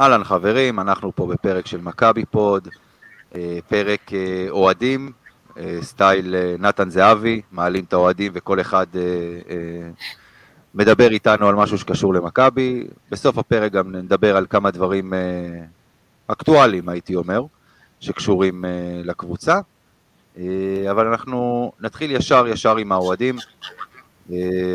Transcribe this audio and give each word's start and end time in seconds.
אהלן 0.00 0.24
חברים, 0.24 0.80
אנחנו 0.80 1.12
פה 1.14 1.26
בפרק 1.26 1.66
של 1.66 1.80
מכבי 1.80 2.24
פוד, 2.24 2.68
אה, 3.34 3.58
פרק 3.68 4.12
אה, 4.12 4.46
אוהדים, 4.50 5.12
אה, 5.58 5.78
סטייל 5.82 6.34
נתן 6.58 6.90
זהבי, 6.90 7.42
מעלים 7.52 7.84
את 7.84 7.92
האוהדים 7.92 8.32
וכל 8.34 8.60
אחד 8.60 8.86
מדבר 10.74 11.10
איתנו 11.10 11.48
על 11.48 11.54
משהו 11.54 11.78
שקשור 11.78 12.14
למכבי. 12.14 12.86
בסוף 13.10 13.38
הפרק 13.38 13.72
גם 13.72 13.94
נדבר 13.94 14.36
על 14.36 14.46
כמה 14.50 14.70
דברים 14.70 15.12
אקטואליים, 16.26 16.88
הייתי 16.88 17.14
אומר, 17.14 17.42
שקשורים 18.00 18.64
לקבוצה. 19.04 19.60
אבל 20.90 21.06
אנחנו 21.06 21.72
נתחיל 21.80 22.10
ישר 22.10 22.46
ישר 22.48 22.76
עם 22.76 22.92
האוהדים, 22.92 23.36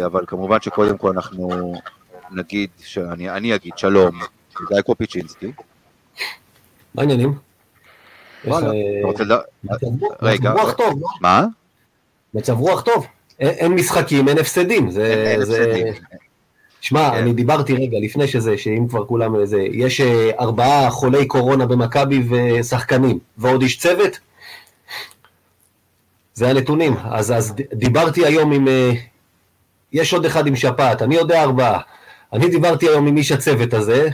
אבל 0.06 0.24
כמובן 0.28 0.62
שקודם 0.62 0.98
כל 0.98 1.10
אנחנו 1.10 1.74
נגיד, 2.32 2.70
שאני, 2.80 3.30
אני 3.30 3.56
אגיד 3.56 3.78
שלום 3.78 4.20
גיא 4.70 4.82
קופיצ'ינסקי. 4.82 5.52
מה 6.96 7.02
העניינים? 7.02 7.34
רגע, 10.22 10.52
רוח 10.52 10.72
טוב, 10.72 11.02
לא? 11.02 11.08
מה? 11.22 11.46
מצב 12.34 12.60
רוח 12.60 12.82
טוב, 12.82 13.06
אין 13.40 13.72
משחקים, 13.72 14.28
אין 14.28 14.38
הפסדים. 14.38 14.88
הפסדים. 14.88 15.88
שמע, 16.82 17.10
כן. 17.12 17.18
אני 17.18 17.34
דיברתי 17.34 17.74
רגע 17.74 17.98
לפני 18.02 18.28
שזה, 18.28 18.58
שאם 18.58 18.86
כבר 18.90 19.06
כולם 19.06 19.46
זה, 19.46 19.62
יש 19.72 20.02
אה, 20.02 20.30
ארבעה 20.40 20.90
חולי 20.90 21.26
קורונה 21.26 21.66
במכבי 21.66 22.24
ושחקנים, 22.30 23.20
ועוד 23.38 23.62
איש 23.62 23.78
צוות? 23.78 24.20
זה 26.34 26.50
הנתונים. 26.50 26.96
אז, 27.12 27.32
אז 27.32 27.54
דיברתי 27.74 28.26
היום 28.26 28.52
עם... 28.52 28.68
אה, 28.68 28.92
יש 29.94 30.14
עוד 30.14 30.26
אחד 30.26 30.48
עם 30.48 30.56
שפעת, 30.56 31.02
אני 31.02 31.16
יודע 31.16 31.44
ארבעה. 31.44 31.80
אני 32.34 32.50
דיברתי 32.50 32.90
היום 32.90 33.08
עם 33.08 33.18
איש 33.18 33.32
הצוות 33.32 33.74
הזה, 33.74 34.10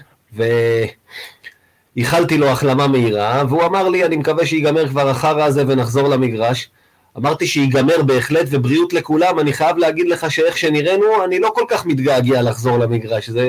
ואיחלתי 1.95 2.37
לו 2.37 2.47
החלמה 2.47 2.87
מהירה, 2.87 3.43
והוא 3.49 3.65
אמר 3.65 3.89
לי, 3.89 4.05
אני 4.05 4.17
מקווה 4.17 4.45
שיגמר 4.45 4.87
כבר 4.87 5.09
החרא 5.09 5.43
הזה 5.43 5.63
ונחזור 5.67 6.07
למגרש. 6.07 6.69
אמרתי 7.17 7.47
שיגמר 7.47 8.01
בהחלט, 8.03 8.47
ובריאות 8.51 8.93
לכולם, 8.93 9.39
אני 9.39 9.53
חייב 9.53 9.77
להגיד 9.77 10.07
לך 10.07 10.31
שאיך 10.31 10.57
שנראינו, 10.57 11.23
אני 11.25 11.39
לא 11.39 11.51
כל 11.55 11.65
כך 11.67 11.85
מתגעגע 11.85 12.41
לחזור 12.41 12.77
למגרש, 12.77 13.29
זה 13.29 13.47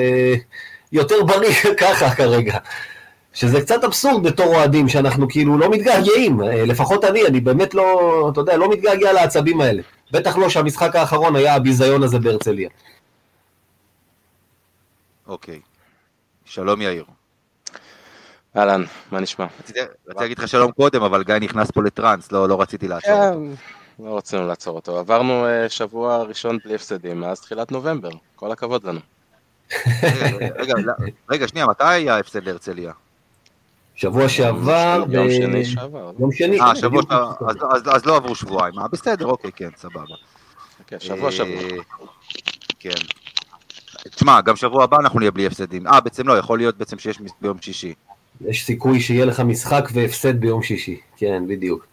יותר 0.91 1.23
בריא 1.23 1.53
ככה 1.81 2.15
כרגע. 2.15 2.57
שזה 3.33 3.61
קצת 3.61 3.83
אבסורד 3.83 4.23
בתור 4.23 4.55
אוהדים, 4.55 4.89
שאנחנו 4.89 5.27
כאילו 5.29 5.57
לא 5.57 5.69
מתגעגעים, 5.69 6.41
לפחות 6.41 7.05
אני, 7.05 7.27
אני 7.27 7.39
באמת 7.39 7.73
לא, 7.73 8.29
אתה 8.31 8.41
יודע, 8.41 8.57
לא 8.57 8.69
מתגעגע 8.69 9.13
לעצבים 9.13 9.61
האלה. 9.61 9.81
בטח 10.11 10.37
לא 10.37 10.49
שהמשחק 10.49 10.95
האחרון 10.95 11.35
היה 11.35 11.55
הביזיון 11.55 12.03
הזה 12.03 12.19
בהרצליה. 12.19 12.69
אוקיי. 15.27 15.59
שלום 16.51 16.81
יאיר. 16.81 17.05
אהלן, 18.57 18.83
מה 19.11 19.19
נשמע? 19.19 19.45
רציתי 19.59 19.79
להגיד 20.07 20.39
לך 20.39 20.47
שלום 20.47 20.71
קודם, 20.71 21.03
אבל 21.03 21.23
גיא 21.23 21.35
נכנס 21.35 21.71
פה 21.71 21.83
לטראנס, 21.83 22.31
לא, 22.31 22.49
לא 22.49 22.61
רציתי 22.61 22.87
לעצור 22.87 23.11
אותו. 23.11 23.39
כן, 23.97 24.03
לא 24.03 24.17
רצינו 24.17 24.47
לעצור 24.47 24.75
אותו. 24.75 24.99
עברנו 24.99 25.45
אה, 25.45 25.69
שבוע 25.69 26.23
ראשון 26.23 26.57
בלי 26.65 26.75
הפסדים 26.75 27.19
מאז 27.19 27.41
תחילת 27.41 27.71
נובמבר, 27.71 28.09
כל 28.35 28.51
הכבוד 28.51 28.83
לנו. 28.83 28.99
רגע, 30.59 30.73
רגע, 31.29 31.47
שנייה, 31.47 31.65
מתי 31.65 31.83
היה 31.83 32.17
הפסד 32.17 32.43
להרצליה? 32.43 32.93
שבוע 33.95 34.29
שעבר, 34.29 35.03
יום 35.09 35.31
שני 35.31 35.65
שעבר. 35.65 36.11
יום 36.19 36.31
שני. 36.31 36.61
אה, 36.61 36.75
שבוע 36.75 37.01
שעבר, 37.01 37.31
אז 37.95 38.05
לא 38.05 38.15
עברו 38.15 38.35
שבועיים. 38.35 38.79
אה, 38.79 38.87
בסדר, 38.87 39.25
אוקיי, 39.25 39.51
כן, 39.51 39.69
סבבה. 39.77 40.15
כן, 40.87 40.99
שבוע 40.99 41.31
שבוע. 41.31 41.63
אה, 41.63 41.77
כן. 42.79 43.20
תשמע, 44.09 44.41
גם 44.41 44.55
שבוע 44.55 44.83
הבא 44.83 44.97
אנחנו 44.97 45.19
נהיה 45.19 45.31
בלי 45.31 45.47
הפסדים. 45.47 45.87
אה, 45.87 45.99
בעצם 46.01 46.27
לא, 46.27 46.37
יכול 46.37 46.59
להיות 46.59 46.77
בעצם 46.77 46.99
שיש 46.99 47.19
ביום 47.41 47.61
שישי. 47.61 47.93
יש 48.41 48.65
סיכוי 48.65 48.99
שיהיה 48.99 49.25
לך 49.25 49.39
משחק 49.39 49.89
והפסד 49.93 50.39
ביום 50.41 50.63
שישי, 50.63 50.99
כן, 51.17 51.43
בדיוק. 51.47 51.85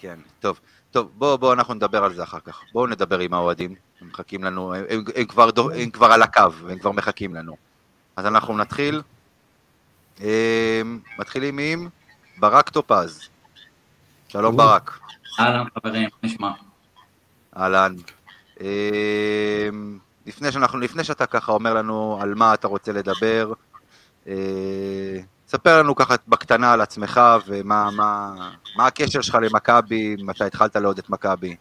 כן, 0.00 0.18
טוב. 0.40 0.60
טוב, 0.90 1.10
בואו 1.14 1.38
בוא, 1.38 1.52
אנחנו 1.52 1.74
נדבר 1.74 2.04
על 2.04 2.14
זה 2.14 2.22
אחר 2.22 2.40
כך. 2.40 2.60
בואו 2.72 2.86
נדבר 2.86 3.18
עם 3.18 3.34
האוהדים, 3.34 3.74
הם 4.00 4.08
מחכים 4.08 4.44
לנו, 4.44 4.74
הם, 4.74 4.84
הם, 4.90 5.04
הם, 5.14 5.24
כבר, 5.24 5.50
הם 5.74 5.90
כבר 5.90 6.06
על 6.06 6.22
הקו, 6.22 6.40
הם 6.68 6.78
כבר 6.78 6.92
מחכים 6.92 7.34
לנו. 7.34 7.56
אז 8.16 8.26
אנחנו 8.26 8.58
נתחיל. 8.58 9.02
הם, 10.20 10.26
אמ, 10.26 10.98
מתחילים 11.18 11.58
עם 11.58 11.88
ברק 12.38 12.68
טופז. 12.68 13.28
שלום 14.28 14.56
ברק. 14.56 14.98
אהלן 15.40 15.64
חברים, 15.74 16.08
נשמע? 16.22 16.50
אהלן. 17.56 17.94
לפני, 20.26 20.52
שאנחנו, 20.52 20.78
לפני 20.78 21.04
שאתה 21.04 21.26
ככה 21.26 21.52
אומר 21.52 21.74
לנו 21.74 22.18
על 22.20 22.34
מה 22.34 22.54
אתה 22.54 22.68
רוצה 22.68 22.92
לדבר, 22.92 23.52
אה, 24.28 25.18
ספר 25.48 25.78
לנו 25.78 25.94
ככה 25.94 26.14
בקטנה 26.28 26.72
על 26.72 26.80
עצמך 26.80 27.20
ומה 27.46 27.90
מה, 27.90 28.34
מה 28.76 28.86
הקשר 28.86 29.20
שלך 29.20 29.38
למכבי, 29.42 30.16
מתי 30.18 30.44
התחלת 30.44 30.76
לעוד 30.76 30.98
את 30.98 31.10
מכבי. 31.10 31.56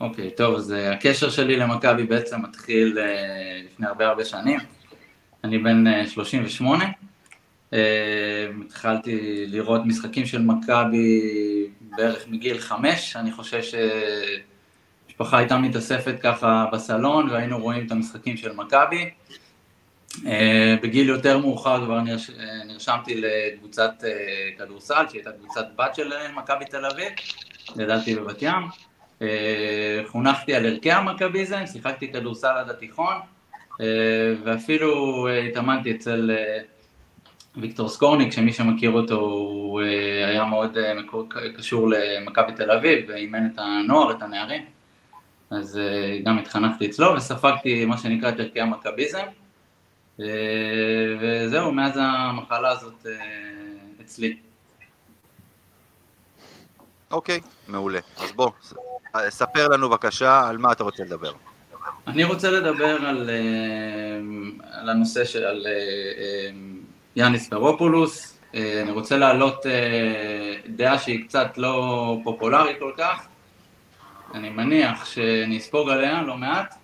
אוקיי, 0.00 0.28
okay, 0.28 0.36
טוב, 0.36 0.54
אז 0.54 0.70
uh, 0.70 0.94
הקשר 0.94 1.30
שלי 1.30 1.56
למכבי 1.56 2.04
בעצם 2.04 2.42
מתחיל 2.42 2.98
uh, 2.98 3.66
לפני 3.66 3.86
הרבה 3.86 4.06
הרבה 4.08 4.24
שנים. 4.24 4.60
אני 5.44 5.58
בן 5.58 5.84
uh, 5.86 6.08
38. 6.08 6.84
Uh, 6.84 7.74
התחלתי 8.66 9.44
לראות 9.48 9.80
משחקים 9.86 10.26
של 10.26 10.42
מכבי 10.42 11.20
בערך 11.80 12.28
מגיל 12.28 12.58
חמש, 12.58 13.16
אני 13.16 13.32
חושב 13.32 13.62
ש... 13.62 13.74
המשפחה 15.22 15.38
הייתה 15.38 15.58
מתאספת 15.58 16.14
ככה 16.22 16.66
בסלון 16.72 17.30
והיינו 17.30 17.58
רואים 17.58 17.86
את 17.86 17.92
המשחקים 17.92 18.36
של 18.36 18.52
מכבי. 18.52 19.10
אה, 20.26 20.76
בגיל 20.82 21.08
יותר 21.08 21.38
מאוחר 21.38 21.84
כבר 21.84 22.00
נרש... 22.00 22.30
אה, 22.30 22.64
נרשמתי 22.66 23.20
לקבוצת 23.20 24.04
אה, 24.04 24.10
כדורסל, 24.58 25.04
שהייתה 25.10 25.32
קבוצת 25.32 25.66
בת 25.76 25.94
של 25.94 26.12
מכבי 26.36 26.64
תל 26.64 26.86
אביב, 26.86 27.12
גדלתי 27.76 28.14
בבת 28.14 28.42
ים. 28.42 28.62
חונכתי 30.06 30.54
על 30.54 30.66
ערכי 30.66 30.92
המכביזם, 30.92 31.66
שיחקתי 31.66 32.12
כדורסל 32.12 32.54
עד 32.56 32.70
התיכון, 32.70 33.14
ואפילו 34.44 35.28
התאמנתי 35.28 35.90
אצל 35.90 36.30
ויקטור 37.56 37.88
סקורניק, 37.88 38.32
שמי 38.32 38.52
שמכיר 38.52 38.90
אותו 38.90 39.20
הוא 39.20 39.80
היה 40.26 40.44
מאוד 40.44 40.78
קשור 41.56 41.88
למכבי 41.90 42.52
תל 42.52 42.70
אביב, 42.70 43.04
ואימן 43.08 43.46
את 43.46 43.58
הנוער, 43.58 44.10
את 44.10 44.22
הנערים. 44.22 44.62
אז 45.58 45.78
אה, 45.78 46.18
גם 46.24 46.38
התחנכתי 46.38 46.86
אצלו 46.86 47.14
וספגתי 47.16 47.84
מה 47.84 47.98
שנקרא 47.98 48.28
את 48.28 48.40
ערכי 48.40 48.60
המכביזם 48.60 49.24
אה, 50.20 50.26
וזהו, 51.20 51.72
מאז 51.72 51.92
המחלה 52.02 52.70
הזאת 52.70 53.06
אה, 53.06 53.12
אצלי. 54.00 54.36
אוקיי, 57.10 57.40
מעולה. 57.68 58.00
אז 58.18 58.32
בוא, 58.32 58.50
ספר 59.28 59.68
לנו 59.68 59.88
בבקשה 59.88 60.48
על 60.48 60.58
מה 60.58 60.72
אתה 60.72 60.84
רוצה 60.84 61.04
לדבר. 61.04 61.32
אני 62.06 62.24
רוצה 62.24 62.50
לדבר 62.50 63.06
על, 63.06 63.30
על 64.72 64.88
הנושא 64.88 65.24
של 65.24 65.44
על 65.44 65.66
יאניס 67.16 67.48
פרופולוס. 67.48 68.38
אני 68.54 68.90
רוצה 68.90 69.16
להעלות 69.16 69.66
דעה 70.68 70.98
שהיא 70.98 71.24
קצת 71.28 71.48
לא 71.56 72.16
פופולרית 72.24 72.76
כל 72.78 72.92
כך, 72.96 73.26
אני 74.34 74.50
מניח 74.50 75.04
שאני 75.04 75.58
אספוג 75.58 75.90
עליה 75.90 76.22
לא 76.22 76.36
מעט, 76.36 76.74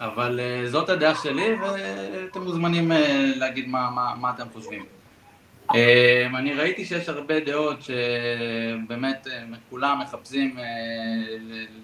אבל 0.00 0.40
uh, 0.40 0.68
זאת 0.68 0.88
הדעה 0.88 1.14
שלי 1.14 1.54
ואתם 1.54 2.42
מוזמנים 2.42 2.92
uh, 2.92 2.94
להגיד 3.36 3.68
מה, 3.68 3.90
מה, 3.90 4.14
מה 4.20 4.30
אתם 4.30 4.46
חושבים. 4.52 4.84
Uh, 5.70 5.74
אני 6.38 6.54
ראיתי 6.54 6.84
שיש 6.84 7.08
הרבה 7.08 7.40
דעות 7.40 7.78
שבאמת 7.82 9.26
כולם 9.70 10.00
מחפשים 10.00 10.56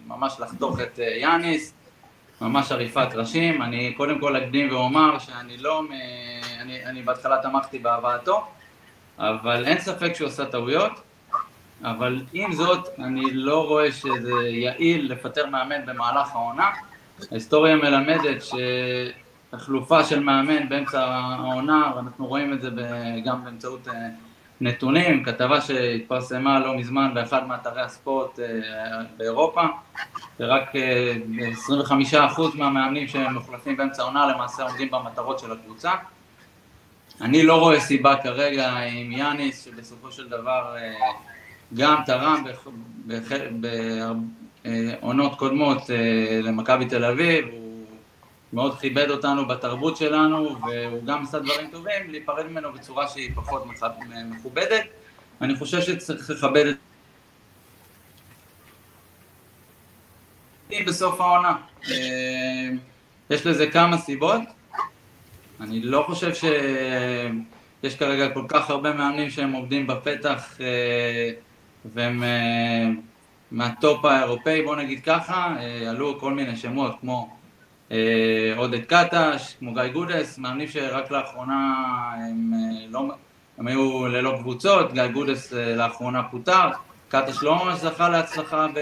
ממש 0.06 0.36
לחתוך 0.40 0.80
את 0.80 0.98
יאניס, 1.20 1.74
ממש 2.40 2.72
עריפת 2.72 3.08
ראשים. 3.14 3.62
אני 3.62 3.94
קודם 3.96 4.18
כל 4.20 4.36
אקדים 4.36 4.72
ואומר 4.72 5.18
שאני 5.18 5.56
לא. 5.56 5.82
אני, 6.60 6.84
אני 6.86 7.02
בהתחלה 7.02 7.38
תמכתי 7.42 7.78
בהבאתו, 7.78 8.46
אבל 9.18 9.64
אין 9.64 9.78
ספק 9.78 10.12
שהוא 10.14 10.28
עושה 10.28 10.44
טעויות. 10.44 10.92
אבל 11.84 12.22
עם 12.32 12.52
זאת, 12.52 12.88
אני 12.98 13.30
לא 13.32 13.66
רואה 13.68 13.92
שזה 13.92 14.48
יעיל 14.48 15.12
לפטר 15.12 15.46
מאמן 15.46 15.86
במהלך 15.86 16.32
העונה. 16.32 16.70
ההיסטוריה 17.30 17.76
מלמדת 17.76 18.42
שהחלופה 19.52 20.04
של 20.04 20.20
מאמן 20.20 20.68
באמצע 20.68 21.04
העונה, 21.04 21.92
ואנחנו 21.96 22.26
רואים 22.26 22.52
את 22.52 22.62
זה 22.62 22.70
גם 23.24 23.44
באמצעות 23.44 23.88
אה, 23.88 23.94
נתונים, 24.60 25.24
כתבה 25.24 25.60
שהתפרסמה 25.60 26.60
לא 26.60 26.76
מזמן 26.76 27.14
באחד 27.14 27.46
מאתרי 27.46 27.82
הספורט 27.82 28.40
אה, 28.40 28.44
באירופה, 29.16 29.62
שרק 30.38 30.72
25% 30.74 30.76
אה, 32.14 32.28
מהמאמנים 32.54 33.08
שמוחלפים 33.08 33.76
באמצע 33.76 34.02
העונה 34.02 34.26
למעשה 34.26 34.62
עומדים 34.62 34.90
במטרות 34.90 35.38
של 35.38 35.52
הקבוצה. 35.52 35.90
אני 37.20 37.42
לא 37.42 37.60
רואה 37.60 37.80
סיבה 37.80 38.16
כרגע 38.22 38.68
עם 38.70 39.12
יאניס, 39.12 39.64
שבסופו 39.64 40.12
של 40.12 40.28
דבר 40.28 40.74
גם 41.74 42.02
תרם 42.06 42.44
בעונות 45.00 45.38
קודמות 45.38 45.90
אה, 45.90 46.40
למכבי 46.42 46.86
תל 46.86 47.04
אביב, 47.04 47.44
הוא 47.52 47.86
מאוד 48.52 48.78
כיבד 48.78 49.10
אותנו 49.10 49.48
בתרבות 49.48 49.96
שלנו, 49.96 50.56
והוא 50.60 51.04
גם 51.04 51.22
עשה 51.22 51.38
דברים 51.38 51.70
טובים, 51.70 52.10
להיפרד 52.10 52.46
ממנו 52.46 52.72
בצורה 52.72 53.08
שהיא 53.08 53.30
פחות 53.34 53.66
מכובדת. 54.30 54.84
אני 55.40 55.56
חושב 55.56 55.80
שצריך 55.80 56.30
לכבד 56.30 56.66
את... 56.66 56.76
בסוף 60.86 61.20
העונה. 61.20 61.56
אה, 61.90 62.68
יש 63.30 63.46
לזה 63.46 63.66
כמה 63.70 63.98
סיבות. 63.98 64.40
אני 65.60 65.80
לא 65.80 66.04
חושב 66.06 66.34
שיש 66.34 67.96
כרגע 67.96 68.34
כל 68.34 68.44
כך 68.48 68.70
הרבה 68.70 68.92
מאמנים 68.92 69.30
שהם 69.30 69.52
עובדים 69.52 69.86
בפתח 69.86 70.56
אה, 70.60 71.30
והם 71.94 72.22
אה, 72.22 72.88
מהטופ 73.50 74.04
האירופאי, 74.04 74.62
בוא 74.62 74.76
נגיד 74.76 75.04
ככה, 75.04 75.54
עלו 75.88 76.20
כל 76.20 76.32
מיני 76.34 76.56
שמות 76.56 76.96
כמו 77.00 77.36
עודד 78.56 78.84
קטש, 78.84 79.54
כמו 79.58 79.74
גיא 79.74 79.88
גודס, 79.92 80.38
מאמנים 80.38 80.68
שרק 80.68 81.10
לאחרונה 81.10 81.74
הם, 82.16 82.52
לא, 82.88 83.14
הם 83.58 83.66
היו 83.66 84.06
ללא 84.06 84.36
קבוצות, 84.40 84.92
גיא 84.92 85.06
גודס 85.06 85.52
לאחרונה 85.52 86.22
פוטר, 86.22 86.70
קטש 87.08 87.42
לא 87.42 87.64
ממש 87.64 87.78
זכה 87.78 88.08
להצלחה 88.08 88.66
ב... 88.74 88.78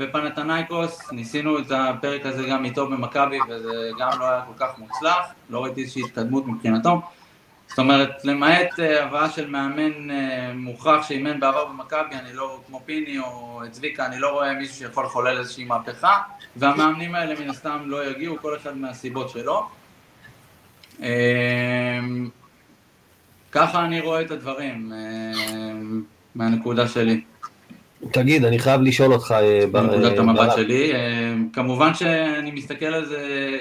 בפנתנייקוס, 0.00 1.12
ניסינו 1.12 1.58
את 1.58 1.70
הפרק 1.70 2.26
הזה 2.26 2.46
גם 2.46 2.64
איתו 2.64 2.86
במכבי 2.86 3.38
וזה 3.48 3.90
גם 3.98 4.10
לא 4.20 4.24
היה 4.24 4.42
כל 4.46 4.64
כך 4.64 4.78
מוצלח, 4.78 5.32
לא 5.50 5.64
ראיתי 5.64 5.80
איזושהי 5.80 6.02
התקדמות 6.02 6.46
מבחינתו. 6.46 7.00
זאת 7.70 7.78
אומרת, 7.78 8.24
למעט 8.24 8.80
אה, 8.80 9.04
הבאה 9.04 9.30
של 9.30 9.50
מאמן 9.50 10.10
אה, 10.10 10.52
מוכרח 10.54 11.08
שאימן 11.08 11.40
בעבר 11.40 11.64
במכבי, 11.64 12.14
אני 12.24 12.32
לא, 12.32 12.60
כמו 12.66 12.80
פיני 12.84 13.18
או 13.18 13.60
צביקה, 13.70 14.06
אני 14.06 14.18
לא 14.18 14.28
רואה 14.28 14.54
מישהו 14.54 14.74
שיכול 14.74 15.04
לחולל 15.04 15.38
איזושהי 15.38 15.64
מהפכה, 15.64 16.18
והמאמנים 16.56 17.14
האלה 17.14 17.40
מן 17.40 17.50
הסתם 17.50 17.78
לא 17.84 18.10
יגיעו, 18.10 18.36
כל 18.42 18.56
אחד 18.56 18.76
מהסיבות 18.76 19.30
שלו. 19.30 19.68
אה, 21.02 21.98
ככה 23.52 23.84
אני 23.84 24.00
רואה 24.00 24.20
את 24.20 24.30
הדברים, 24.30 24.92
מהנקודה 26.34 26.88
שלי. 26.88 27.20
תגיד, 28.12 28.44
אני 28.44 28.58
חייב 28.58 28.80
לשאול 28.80 29.12
אותך... 29.12 29.34
בנקודת 29.72 30.12
אה, 30.12 30.18
המבט 30.18 30.52
שלי, 30.56 30.92
כמובן 31.52 31.94
שאני 31.94 32.50
מסתכל 32.50 32.86
על 32.86 33.04
זה, 33.04 33.58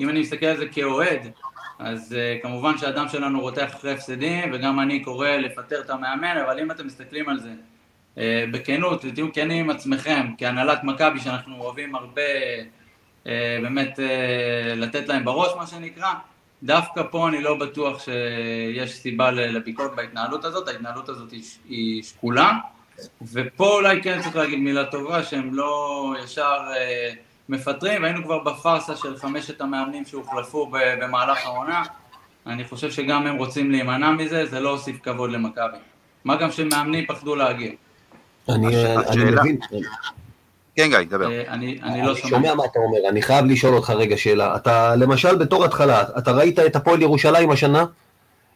אם 0.00 0.08
אני 0.08 0.20
מסתכל 0.20 0.46
על 0.46 0.56
זה 0.56 0.66
כאוהד, 0.66 1.20
אז 1.80 2.16
כמובן 2.42 2.78
שהאדם 2.78 3.08
שלנו 3.08 3.40
רותח 3.40 3.74
אחרי 3.74 3.92
הפסדים, 3.92 4.50
וגם 4.52 4.80
אני 4.80 5.04
קורא 5.04 5.28
לפטר 5.28 5.80
את 5.80 5.90
המאמן, 5.90 6.36
אבל 6.46 6.60
אם 6.60 6.70
אתם 6.70 6.86
מסתכלים 6.86 7.28
על 7.28 7.40
זה 7.40 7.50
בכנות, 8.50 9.04
ותהיו 9.04 9.32
כנים 9.32 9.64
עם 9.64 9.70
עצמכם, 9.70 10.26
כהנהלת 10.38 10.84
מכבי, 10.84 11.20
שאנחנו 11.20 11.56
אוהבים 11.60 11.94
הרבה 11.94 12.22
באמת 13.62 13.98
לתת 14.76 15.08
להם 15.08 15.24
בראש, 15.24 15.52
מה 15.56 15.66
שנקרא, 15.66 16.12
דווקא 16.62 17.02
פה 17.10 17.28
אני 17.28 17.42
לא 17.42 17.54
בטוח 17.54 18.04
שיש 18.04 18.92
סיבה 18.92 19.30
לביקורת 19.30 19.96
בהתנהלות 19.96 20.44
הזאת, 20.44 20.68
ההתנהלות 20.68 21.08
הזאת 21.08 21.32
היא 21.68 22.02
שקולה. 22.02 22.52
ופה 23.32 23.74
אולי 23.74 24.02
כן 24.02 24.22
צריך 24.22 24.36
להגיד 24.36 24.58
מילה 24.58 24.84
טובה, 24.84 25.22
שהם 25.22 25.54
לא 25.54 26.14
ישר 26.24 26.58
אה, 26.76 27.10
מפטרים, 27.50 28.02
והיינו 28.02 28.24
כבר 28.24 28.38
בפארסה 28.38 28.96
של 28.96 29.16
חמשת 29.16 29.60
המאמנים 29.60 30.04
שהוחלפו 30.04 30.70
במהלך 30.72 31.38
העונה, 31.44 31.82
אני 32.46 32.64
חושב 32.64 32.90
שגם 32.90 33.26
הם 33.26 33.36
רוצים 33.36 33.70
להימנע 33.70 34.10
מזה, 34.10 34.46
זה 34.46 34.60
לא 34.60 34.70
הוסיף 34.70 34.96
כבוד 35.02 35.30
למכבי. 35.30 35.78
מה 36.24 36.36
גם 36.36 36.50
שמאמנים 36.50 37.06
פחדו 37.06 37.36
להגיע. 37.36 37.70
אני 38.48 38.66
מבין. 39.24 39.58
כן 40.76 40.88
גיא, 40.88 40.98
דבר. 41.10 41.30
אה, 41.30 41.52
אני 41.52 42.02
לא 42.02 42.14
שומע. 42.14 42.30
שומע 42.30 42.54
מה 42.54 42.64
אתה 42.64 42.78
אומר, 42.78 43.08
אני 43.08 43.22
חייב 43.22 43.44
לשאול 43.44 43.74
אותך 43.74 43.90
רגע 43.90 44.16
שאלה. 44.16 44.56
אתה 44.56 44.96
למשל 44.96 45.36
בתור 45.36 45.64
התחלה, 45.64 46.02
אתה 46.18 46.32
ראית 46.32 46.58
את 46.58 46.76
הפועל 46.76 47.02
ירושלים 47.02 47.50
השנה? 47.50 47.84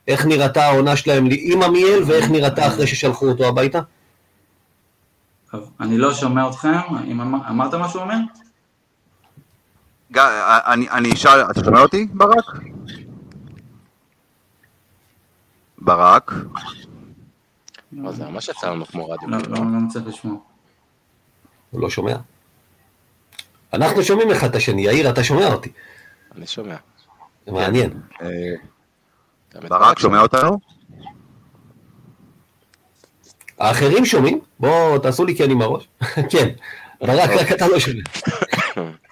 איך 0.09 0.27
נראתה 0.27 0.65
העונה 0.65 0.97
שלהם 0.97 1.29
עם 1.31 1.63
עמיאל 1.63 2.03
ואיך 2.07 2.31
נראתה 2.31 2.67
אחרי 2.67 2.87
ששלחו 2.87 3.27
אותו 3.29 3.49
הביתה? 3.49 3.81
טוב, 5.51 5.71
אני 5.81 5.99
לא 5.99 6.15
שומע 6.15 6.49
אתכם, 6.49 6.69
אם 7.11 7.21
אמר, 7.21 7.39
אמרת 7.49 7.75
משהו 7.75 8.01
אומר? 8.01 8.17
אני, 10.17 10.91
אני 10.91 11.13
אשאל, 11.13 11.51
אתה 11.51 11.65
שומע 11.65 11.81
אותי 11.81 12.09
ברק? 12.13 12.45
ברק? 15.79 16.33
לא, 17.93 18.13
זה 18.13 18.25
ממש 18.25 18.49
יצא 18.49 18.71
לנו 18.71 18.87
כמו 18.87 19.11
רדיו. 19.11 19.29
לא, 19.29 19.39
לא, 19.39 19.57
לא 19.57 19.65
מצליח 19.65 20.05
לשמוע. 20.07 20.37
הוא 21.71 21.81
לא 21.81 21.91
שומע. 21.91 22.17
אנחנו 23.73 24.03
שומעים 24.03 24.31
אחד 24.31 24.49
את 24.49 24.55
השני, 24.55 24.83
יאיר, 24.83 25.11
אתה 25.11 25.25
שומע 25.25 25.53
אותי. 25.53 25.73
אני 26.37 26.47
שומע. 26.47 26.77
מעניין. 27.47 28.01
אה, 28.23 28.29
ברק, 29.69 29.99
שומע 29.99 30.21
אותנו? 30.21 30.59
האחרים 33.59 34.05
שומעים? 34.05 34.41
בואו 34.61 34.99
תעשו 34.99 35.25
לי 35.25 35.37
כן 35.37 35.51
עם 35.51 35.63
הראש. 35.63 35.89
כן, 36.33 36.49
ברק, 37.01 37.31
רק 37.31 37.53
אתה 37.53 37.69
לא 37.69 37.79
שומע. 37.79 38.03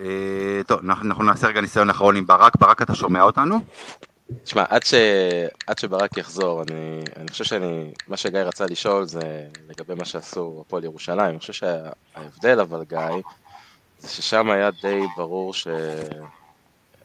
אה, 0.00 0.60
טוב, 0.66 0.80
אנחנו 0.80 1.24
נעשה 1.24 1.46
רגע 1.46 1.60
ניסיון 1.60 1.90
אחרון 1.90 2.16
עם 2.16 2.26
ברק. 2.26 2.56
ברק, 2.56 2.82
אתה 2.82 2.94
שומע 2.94 3.22
אותנו? 3.22 3.60
תשמע, 4.44 4.64
עד, 4.68 4.82
ש... 4.82 4.94
עד 5.66 5.78
שברק 5.78 6.16
יחזור, 6.16 6.62
אני, 6.62 7.02
אני 7.16 7.28
חושב 7.28 7.44
שאני, 7.44 7.92
מה 8.08 8.16
שגיא 8.16 8.40
רצה 8.40 8.66
לשאול 8.66 9.04
זה 9.04 9.46
לגבי 9.68 9.94
מה 9.94 10.04
שעשו 10.04 10.64
הפועל 10.66 10.84
ירושלים. 10.84 11.30
אני 11.30 11.38
חושב 11.38 11.52
שההבדל 11.52 12.60
אבל, 12.60 12.84
גיא, 12.88 13.22
זה 13.98 14.08
ששם 14.08 14.50
היה 14.50 14.70
די 14.82 15.00
ברור 15.16 15.54
ש... 15.54 15.66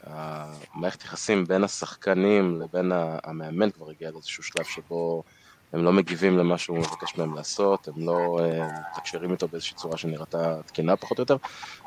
המערכת 0.06 1.04
יחסים 1.04 1.46
בין 1.46 1.64
השחקנים 1.64 2.62
לבין 2.62 2.92
המאמן 3.24 3.72
כבר 3.72 3.90
הגיע 3.90 4.12
לאיזשהו 4.12 4.44
שלב 4.44 4.66
שבו 4.66 5.24
הם 5.76 5.84
לא 5.84 5.94
מגיבים 5.94 6.38
למה 6.38 6.58
שהוא 6.58 6.78
מבקש 6.78 7.18
מהם 7.18 7.36
לעשות, 7.36 7.88
הם 7.88 7.94
לא 7.98 8.40
אה, 8.40 8.68
מתקשרים 8.98 9.32
איתו 9.32 9.48
באיזושהי 9.48 9.76
צורה 9.76 9.98
שנראתה 9.98 10.62
תקינה 10.66 10.96
פחות 10.96 11.18
או 11.18 11.22
יותר, 11.22 11.38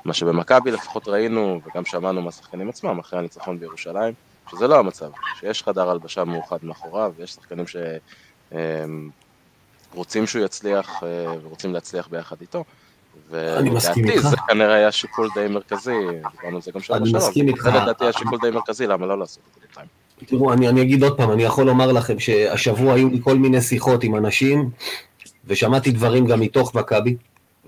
מה 0.05 0.13
שבמכבי 0.13 0.71
לפחות 0.71 1.09
ראינו 1.09 1.61
וגם 1.65 1.85
שמענו 1.85 2.23
מהשחקנים 2.23 2.69
עצמם 2.69 2.99
אחרי 2.99 3.19
הניצחון 3.19 3.59
בירושלים, 3.59 4.15
שזה 4.51 4.69
לא 4.69 4.79
המצב, 4.79 5.11
שיש 5.41 5.63
חדר 5.63 5.91
הלבשה 5.91 6.25
מאוחד 6.25 6.59
מאחוריו, 6.63 7.13
ויש 7.17 7.31
שחקנים 7.31 7.65
שרוצים 9.93 10.27
שהוא 10.27 10.45
יצליח 10.45 11.03
אה, 11.03 11.35
ורוצים 11.43 11.73
להצליח 11.73 12.09
ביחד 12.09 12.37
איתו, 12.41 12.65
אני 13.33 13.71
מסכים 13.71 14.09
איתך. 14.09 14.29
זה 14.29 14.37
כנראה 14.49 14.75
היה 14.75 14.93
שיקול 14.93 15.29
די 15.35 15.49
מרכזי, 15.49 16.07
דיברנו 16.31 16.57
על 16.57 16.63
זה 16.63 16.71
גם 16.73 16.81
מסכים 17.03 17.49
איתך. 17.49 17.63
זה 17.63 17.71
לדעתי 17.71 18.05
היה 18.05 18.13
שיקול 18.13 18.39
די 18.43 18.51
מרכזי, 18.51 18.87
למה 18.87 19.07
לא 19.07 19.19
לעשות 19.19 19.43
את 19.49 19.55
זה 19.55 19.61
בינתיים. 19.61 20.08
תראו, 20.27 20.53
אני, 20.53 20.69
אני 20.69 20.83
אגיד 20.83 21.03
עוד 21.03 21.17
פעם, 21.17 21.31
אני 21.31 21.43
יכול 21.43 21.67
לומר 21.67 21.93
לכם 21.93 22.19
שהשבוע 22.19 22.95
היו 22.95 23.09
לי 23.09 23.21
כל 23.23 23.39
מיני 23.39 23.61
שיחות 23.61 24.05
עם 24.05 24.17
אנשים, 24.17 24.71
ושמעתי 25.47 25.91
דברים 25.91 26.27
גם 26.27 26.41
מתוך 26.41 26.75
מכבי, 26.75 27.17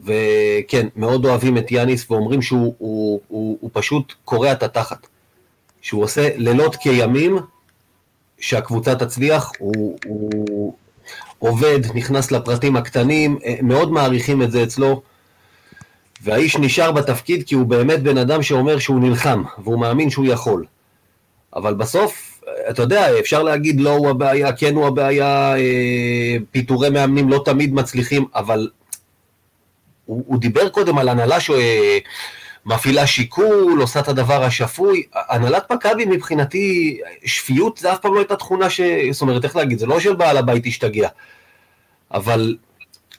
וכן, 0.04 0.86
מאוד 0.96 1.24
אוהבים 1.24 1.58
את 1.58 1.72
יאניס, 1.72 2.10
ואומרים 2.10 2.42
שהוא 2.42 2.74
הוא, 2.78 3.20
הוא, 3.28 3.58
הוא 3.60 3.70
פשוט 3.72 4.14
קורע 4.24 4.52
את 4.52 4.62
התחת. 4.62 5.06
שהוא 5.82 6.02
עושה 6.02 6.28
לילות 6.36 6.76
כימים 6.76 7.38
שהקבוצה 8.40 8.94
תצליח, 8.94 9.52
הוא, 9.58 9.98
הוא 10.06 10.74
עובד, 11.38 11.80
נכנס 11.94 12.32
לפרטים 12.32 12.76
הקטנים, 12.76 13.38
אה, 13.44 13.54
מאוד 13.62 13.92
מעריכים 13.92 14.42
את 14.42 14.50
זה 14.50 14.62
אצלו. 14.62 15.02
והאיש 16.22 16.56
נשאר 16.56 16.92
בתפקיד 16.92 17.42
כי 17.46 17.54
הוא 17.54 17.66
באמת 17.66 18.02
בן 18.02 18.18
אדם 18.18 18.42
שאומר 18.42 18.78
שהוא 18.78 19.00
נלחם, 19.00 19.42
והוא 19.64 19.80
מאמין 19.80 20.10
שהוא 20.10 20.26
יכול. 20.26 20.64
אבל 21.56 21.74
בסוף, 21.74 22.29
אתה 22.70 22.82
יודע, 22.82 23.18
אפשר 23.18 23.42
להגיד 23.42 23.80
לא 23.80 23.90
הוא 23.90 24.10
הבעיה, 24.10 24.52
כן 24.52 24.74
הוא 24.74 24.86
הבעיה, 24.86 25.56
אה, 25.56 26.36
פיטורי 26.50 26.90
מאמנים 26.90 27.28
לא 27.28 27.42
תמיד 27.44 27.74
מצליחים, 27.74 28.24
אבל 28.34 28.68
הוא, 30.06 30.24
הוא 30.26 30.40
דיבר 30.40 30.68
קודם 30.68 30.98
על 30.98 31.08
הנהלה 31.08 31.36
שמפעילה 31.40 33.06
שיקול, 33.06 33.80
עושה 33.80 34.00
את 34.00 34.08
הדבר 34.08 34.42
השפוי. 34.44 35.02
הנהלת 35.14 35.72
מכבי 35.72 36.04
מבחינתי, 36.04 37.00
שפיות 37.24 37.78
זה 37.78 37.92
אף 37.92 37.98
פעם 37.98 38.14
לא 38.14 38.18
הייתה 38.18 38.36
תכונה 38.36 38.70
ש... 38.70 38.80
זאת 39.10 39.22
אומרת, 39.22 39.44
איך 39.44 39.56
להגיד, 39.56 39.78
זה 39.78 39.86
לא 39.86 40.00
של 40.00 40.14
בעל 40.14 40.36
הבית 40.36 40.66
השתגע. 40.66 41.08
אבל 42.14 42.56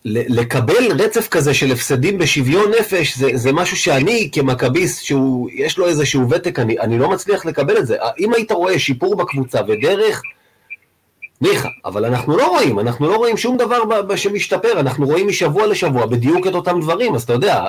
לקבל 0.05 0.91
רצף 1.00 1.27
כזה 1.27 1.53
של 1.53 1.72
הפסדים 1.72 2.17
בשוויון 2.17 2.72
נפש, 2.79 3.17
זה, 3.17 3.29
זה 3.34 3.51
משהו 3.51 3.77
שאני 3.77 4.29
כמכביסט, 4.31 5.03
שיש 5.03 5.77
לו 5.77 5.88
איזשהו 5.88 6.29
ותק, 6.29 6.60
אני, 6.60 6.79
אני 6.79 7.00
לא 7.00 7.10
מצליח 7.10 7.46
לקבל 7.46 7.77
את 7.77 7.88
זה. 7.88 7.98
אם 8.20 8.34
היית 8.34 8.51
רואה 8.51 8.79
שיפור 8.79 9.15
בקבוצה 9.15 9.60
ודרך, 9.67 10.22
ניחא, 11.41 11.70
אבל 11.86 12.05
אנחנו 12.05 12.38
לא 12.38 12.48
רואים, 12.48 12.79
אנחנו 12.79 13.08
לא 13.10 13.15
רואים 13.15 13.38
שום 13.38 13.58
דבר 13.58 14.15
שמשתפר, 14.15 14.79
אנחנו 14.79 15.05
רואים 15.05 15.27
משבוע 15.27 15.67
לשבוע 15.67 16.05
בדיוק 16.05 16.48
את 16.48 16.55
אותם 16.55 16.81
דברים, 16.81 17.15
אז 17.15 17.24
אתה 17.24 17.34
יודע, 17.34 17.63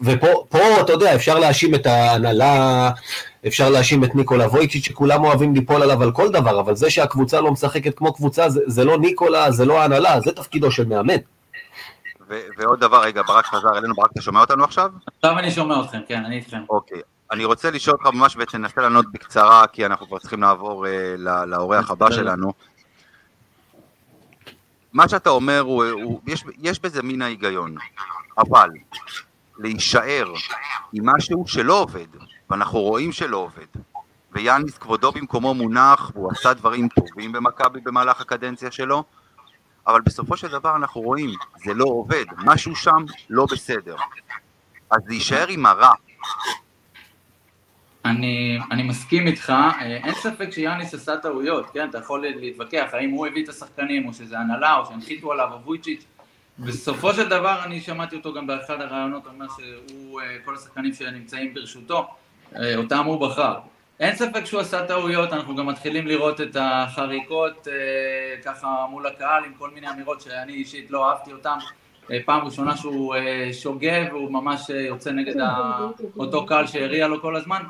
ופה, 0.00 0.44
פה, 0.48 0.80
אתה 0.80 0.92
יודע, 0.92 1.14
אפשר 1.14 1.38
להאשים 1.38 1.74
את 1.74 1.86
ההנהלה, 1.86 2.90
אפשר 3.46 3.70
להאשים 3.70 4.04
את 4.04 4.14
ניקולה 4.14 4.46
וויצ'יץ', 4.46 4.84
שכולם 4.84 5.24
אוהבים 5.24 5.54
ליפול 5.54 5.82
עליו 5.82 6.02
על 6.02 6.12
כל 6.12 6.28
דבר, 6.28 6.60
אבל 6.60 6.76
זה 6.76 6.90
שהקבוצה 6.90 7.40
לא 7.40 7.52
משחקת 7.52 7.98
כמו 7.98 8.14
קבוצה, 8.14 8.48
זה, 8.48 8.60
זה 8.66 8.84
לא 8.84 8.98
ניקולה, 8.98 9.50
זה 9.50 9.64
לא 9.64 9.80
ההנהלה, 9.80 10.20
זה 10.20 10.32
תפקידו 10.32 10.70
של 10.70 10.86
מאמן. 10.86 11.16
ו- 12.28 12.40
ועוד 12.58 12.80
דבר, 12.80 13.02
רגע, 13.02 13.22
ברק 13.22 13.46
חזר 13.46 13.78
אלינו, 13.78 13.94
ברק, 13.94 14.12
אתה 14.12 14.22
שומע 14.22 14.40
אותנו 14.40 14.64
עכשיו? 14.64 14.90
עכשיו 15.16 15.38
אני 15.38 15.50
שומע 15.50 15.80
אתכם, 15.80 15.98
כן, 16.08 16.24
אני 16.24 16.36
איתכם. 16.36 16.60
אוקיי. 16.70 17.00
אני 17.32 17.44
רוצה 17.44 17.70
לשאול 17.70 17.96
אותך 17.96 18.14
ממש 18.14 18.36
ותנסה 18.38 18.80
לענות 18.80 19.12
בקצרה, 19.12 19.66
כי 19.66 19.86
אנחנו 19.86 20.06
כבר 20.06 20.18
צריכים 20.18 20.42
לעבור 20.42 20.86
אה, 20.86 21.14
לאורח 21.46 21.90
הבא 21.90 22.10
שלנו. 22.10 22.52
מה 24.92 25.08
שאתה 25.08 25.30
אומר, 25.30 25.60
הוא, 25.60 25.84
הוא, 25.84 26.20
יש, 26.26 26.44
יש 26.62 26.80
בזה 26.80 27.02
מן 27.02 27.22
ההיגיון, 27.22 27.74
אבל 28.38 28.70
להישאר 29.58 30.32
עם 30.92 31.08
משהו 31.08 31.44
שלא 31.46 31.80
עובד, 31.80 32.06
ואנחנו 32.50 32.80
רואים 32.80 33.12
שלא 33.12 33.36
עובד, 33.36 33.82
ויאניס 34.32 34.78
כבודו 34.78 35.12
במקומו 35.12 35.54
מונח, 35.54 36.12
והוא 36.14 36.30
עשה 36.32 36.54
דברים 36.54 36.88
טובים 36.88 37.32
במכבי 37.32 37.80
במהלך 37.80 38.20
הקדנציה 38.20 38.70
שלו, 38.70 39.04
אבל 39.86 40.00
בסופו 40.00 40.36
של 40.36 40.48
דבר 40.48 40.76
אנחנו 40.76 41.00
רואים, 41.00 41.30
זה 41.64 41.74
לא 41.74 41.84
עובד, 41.84 42.24
משהו 42.44 42.76
שם 42.76 43.04
לא 43.30 43.46
בסדר. 43.52 43.96
אז 44.90 45.00
להישאר 45.08 45.46
עם 45.48 45.66
הרע, 45.66 45.92
אני, 48.06 48.58
אני 48.70 48.82
מסכים 48.82 49.26
איתך, 49.26 49.50
אה, 49.50 49.86
אין 49.86 50.14
ספק 50.14 50.50
שיאניס 50.50 50.94
עשה 50.94 51.16
טעויות, 51.16 51.70
כן? 51.70 51.88
אתה 51.90 51.98
יכול 51.98 52.26
להתווכח 52.26 52.88
האם 52.92 53.10
הוא 53.10 53.26
הביא 53.26 53.44
את 53.44 53.48
השחקנים, 53.48 54.08
או 54.08 54.12
שזה 54.12 54.38
הנהלה, 54.38 54.76
או 54.76 54.86
שהנחיתו 54.86 55.32
עליו, 55.32 55.52
או 55.52 55.62
וויצ'יץ'. 55.64 56.04
בסופו 56.58 57.12
של 57.14 57.28
דבר, 57.28 57.60
אני 57.64 57.80
שמעתי 57.80 58.16
אותו 58.16 58.34
גם 58.34 58.46
באחד 58.46 58.80
הראיונות, 58.80 59.26
אומר 59.26 59.46
שהוא, 59.56 60.20
אה, 60.20 60.36
כל 60.44 60.54
השחקנים 60.54 60.94
שנמצאים 60.94 61.54
ברשותו, 61.54 62.06
אה, 62.56 62.76
אותם 62.76 63.04
הוא 63.04 63.28
בחר. 63.28 63.54
אין 64.00 64.16
ספק 64.16 64.44
שהוא 64.44 64.60
עשה 64.60 64.86
טעויות, 64.86 65.32
אנחנו 65.32 65.56
גם 65.56 65.66
מתחילים 65.66 66.06
לראות 66.06 66.40
את 66.40 66.56
החריקות 66.60 67.68
ככה 68.44 68.86
מול 68.90 69.06
הקהל 69.06 69.44
עם 69.44 69.52
כל 69.58 69.70
מיני 69.70 69.90
אמירות 69.90 70.20
שאני 70.20 70.52
אישית 70.52 70.90
לא 70.90 71.10
אהבתי 71.10 71.32
אותן. 71.32 71.58
פעם 72.24 72.44
ראשונה 72.44 72.76
שהוא 72.76 73.14
שוגה 73.52 74.04
והוא 74.10 74.32
ממש 74.32 74.70
יוצא 74.70 75.10
נגד 75.10 75.34
אותו 76.18 76.46
קהל 76.46 76.66
שהריע 76.66 77.08
לו 77.08 77.20
כל 77.20 77.36
הזמן. 77.36 77.62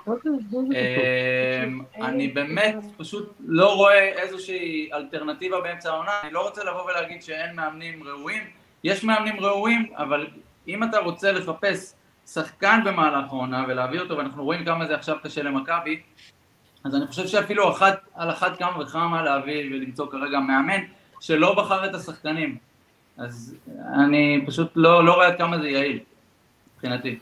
אני 1.96 2.28
באמת 2.28 2.76
פשוט 2.96 3.34
לא 3.46 3.74
רואה 3.74 4.22
איזושהי 4.22 4.90
אלטרנטיבה 4.92 5.60
באמצע 5.60 5.90
העונה, 5.90 6.12
אני 6.22 6.32
לא 6.32 6.46
רוצה 6.46 6.64
לבוא 6.64 6.82
ולהגיד 6.82 7.22
שאין 7.22 7.56
מאמנים 7.56 8.02
ראויים, 8.02 8.42
יש 8.86 9.04
מאמנים 9.04 9.40
ראויים, 9.40 9.92
אבל 9.96 10.26
אם 10.68 10.84
אתה 10.84 10.98
רוצה 10.98 11.32
לחפש 11.32 11.92
שחקן 12.26 12.80
במהלך 12.84 13.32
העונה 13.32 13.64
ולהביא 13.68 14.00
אותו, 14.00 14.16
ואנחנו 14.16 14.44
רואים 14.44 14.64
כמה 14.64 14.86
זה 14.86 14.94
עכשיו 14.94 15.16
קשה 15.22 15.42
למכבי, 15.42 16.02
אז 16.84 16.94
אני 16.94 17.06
חושב 17.06 17.26
שאפילו 17.26 17.72
אחת, 17.72 17.98
על 18.14 18.30
אחת 18.30 18.58
כמה 18.58 18.82
וכמה 18.82 19.22
להביא 19.22 19.76
ולמצוא 19.76 20.10
כרגע 20.10 20.38
מאמן 20.38 20.80
שלא 21.20 21.54
בחר 21.54 21.86
את 21.86 21.94
השחקנים. 21.94 22.58
אז 23.18 23.54
אני 23.94 24.44
פשוט 24.46 24.72
לא, 24.76 25.04
לא 25.04 25.14
רואה 25.14 25.26
עד 25.26 25.38
כמה 25.38 25.58
זה 25.58 25.68
יעיל, 25.68 25.98
מבחינתי. 26.74 27.18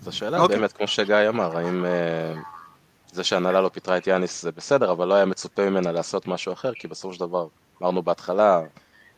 זו 0.00 0.16
שאלה 0.16 0.44
okay. 0.44 0.48
באמת, 0.48 0.72
כמו 0.72 0.86
שגיא 0.86 1.28
אמר, 1.28 1.58
האם 1.58 1.84
uh, 1.84 2.38
זה 3.12 3.24
שהנהלה 3.24 3.60
לא 3.60 3.68
פיטרה 3.68 3.96
את 3.96 4.06
יאניס 4.06 4.42
זה 4.42 4.52
בסדר, 4.52 4.92
אבל 4.92 5.08
לא 5.08 5.14
היה 5.14 5.24
מצופה 5.24 5.70
ממנה 5.70 5.92
לעשות 5.92 6.26
משהו 6.26 6.52
אחר, 6.52 6.72
כי 6.74 6.88
בסופו 6.88 7.14
של 7.14 7.20
דבר, 7.20 7.46
אמרנו 7.82 8.02
בהתחלה, 8.02 8.60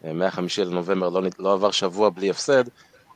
אה, 0.04 0.12
מהחמישי 0.12 0.64
לנובמבר 0.64 1.08
לא, 1.08 1.22
לא 1.38 1.52
עבר 1.52 1.70
שבוע 1.70 2.10
בלי 2.10 2.30
הפסד, 2.30 2.64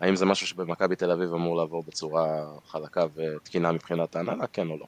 האם 0.00 0.16
זה 0.16 0.26
משהו 0.26 0.46
שבמכבי 0.46 0.96
תל 0.96 1.10
אביב 1.10 1.34
אמור 1.34 1.56
לעבור 1.56 1.84
בצורה 1.86 2.26
חלקה 2.68 3.04
ותקינה 3.14 3.72
מבחינת 3.72 4.16
ההנהלה, 4.16 4.46
כן 4.46 4.68
או 4.68 4.76
לא? 4.78 4.86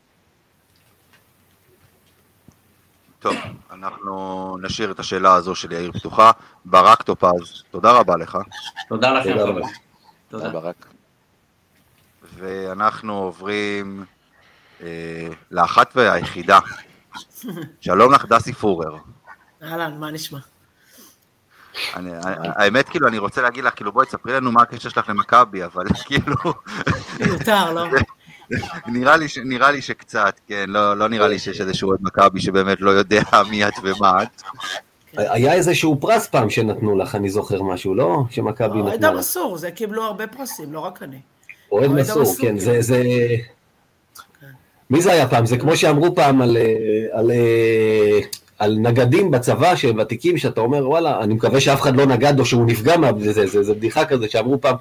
טוב, 3.18 3.34
אנחנו 3.70 4.56
נשאיר 4.62 4.90
את 4.90 4.98
השאלה 4.98 5.34
הזו 5.34 5.54
של 5.54 5.72
יאיר 5.72 5.92
פתוחה. 5.92 6.30
ברק 6.64 7.02
טופז, 7.02 7.62
תודה 7.70 7.92
רבה 7.92 8.16
לך. 8.16 8.38
תודה 8.88 9.12
לכם, 9.12 9.38
חברים. 9.38 9.66
תודה 10.28 10.48
ברק. 10.48 10.86
ואנחנו 12.22 13.14
עוברים 13.18 14.04
אה, 14.82 15.28
לאחת 15.50 15.92
והיחידה. 15.96 16.58
שלום 17.80 18.12
לך, 18.12 18.24
דסי 18.24 18.52
פורר. 18.52 18.96
אהלן, 19.62 20.00
מה 20.00 20.10
נשמע? 20.10 20.38
אני, 21.96 22.10
האמת, 22.42 22.88
כאילו, 22.88 23.08
אני 23.08 23.18
רוצה 23.18 23.42
להגיד 23.42 23.64
לך, 23.64 23.74
כאילו, 23.76 23.92
בואי 23.92 24.06
תספרי 24.06 24.32
לנו 24.32 24.52
מה 24.52 24.62
הקשר 24.62 24.88
שלך 24.88 25.08
למכבי, 25.08 25.64
אבל 25.64 25.84
כאילו... 26.06 26.36
מיותר, 27.20 27.72
לא? 27.72 27.84
נראה 28.86 29.16
לי, 29.16 29.26
נראה 29.44 29.70
לי 29.70 29.82
שקצת, 29.82 30.40
כן, 30.48 30.64
לא, 30.68 30.96
לא 30.96 31.08
נראה 31.08 31.28
לי 31.28 31.38
שיש 31.38 31.60
איזשהו 31.60 31.88
אוהד 31.88 32.00
מכבי 32.02 32.40
שבאמת 32.40 32.80
לא 32.80 32.90
יודע 32.90 33.22
מי 33.50 33.68
את 33.68 33.72
ומה 33.82 34.22
את. 34.22 34.42
היה 35.16 35.52
איזשהו 35.52 36.00
פרס 36.00 36.26
פעם 36.26 36.50
שנתנו 36.50 36.98
לך, 36.98 37.14
אני 37.14 37.30
זוכר 37.30 37.62
משהו, 37.62 37.94
לא? 37.94 38.22
שמכבי 38.30 38.68
נתנו 38.68 38.80
לך. 38.80 38.88
אוהד 38.88 39.04
המסור, 39.04 39.58
זה 39.58 39.70
קיבלו 39.70 40.02
הרבה 40.02 40.26
פרסים, 40.26 40.72
לא 40.72 40.80
רק 40.80 41.02
אני. 41.02 41.18
אוהד 41.72 41.90
מסור, 41.90 42.34
כן, 42.40 42.58
זה... 42.58 42.82
זה... 42.82 43.02
כן. 44.40 44.46
מי 44.90 45.02
זה 45.02 45.12
היה 45.12 45.28
פעם? 45.28 45.46
זה 45.46 45.58
כמו 45.58 45.76
שאמרו 45.76 46.14
פעם 46.14 46.42
על, 46.42 46.56
על, 48.58 48.76
נגדים 48.78 49.30
בצבא 49.30 49.76
שהם 49.76 49.98
ותיקים, 49.98 50.38
שאתה 50.38 50.60
אומר, 50.60 50.88
וואלה, 50.88 51.20
אני 51.20 51.34
מקווה 51.34 51.60
שאף 51.60 51.80
אחד 51.80 51.96
לא 51.96 52.06
נגד 52.06 52.38
או 52.40 52.44
שהוא 52.44 52.66
נפגע 52.66 52.96
מה... 52.96 53.10
זה, 53.18 53.32
זה, 53.32 53.46
זה, 53.46 53.62
זה 53.62 53.74
בדיחה 53.74 54.04
כזה 54.04 54.28
שאמרו 54.28 54.60
פעם, 54.60 54.76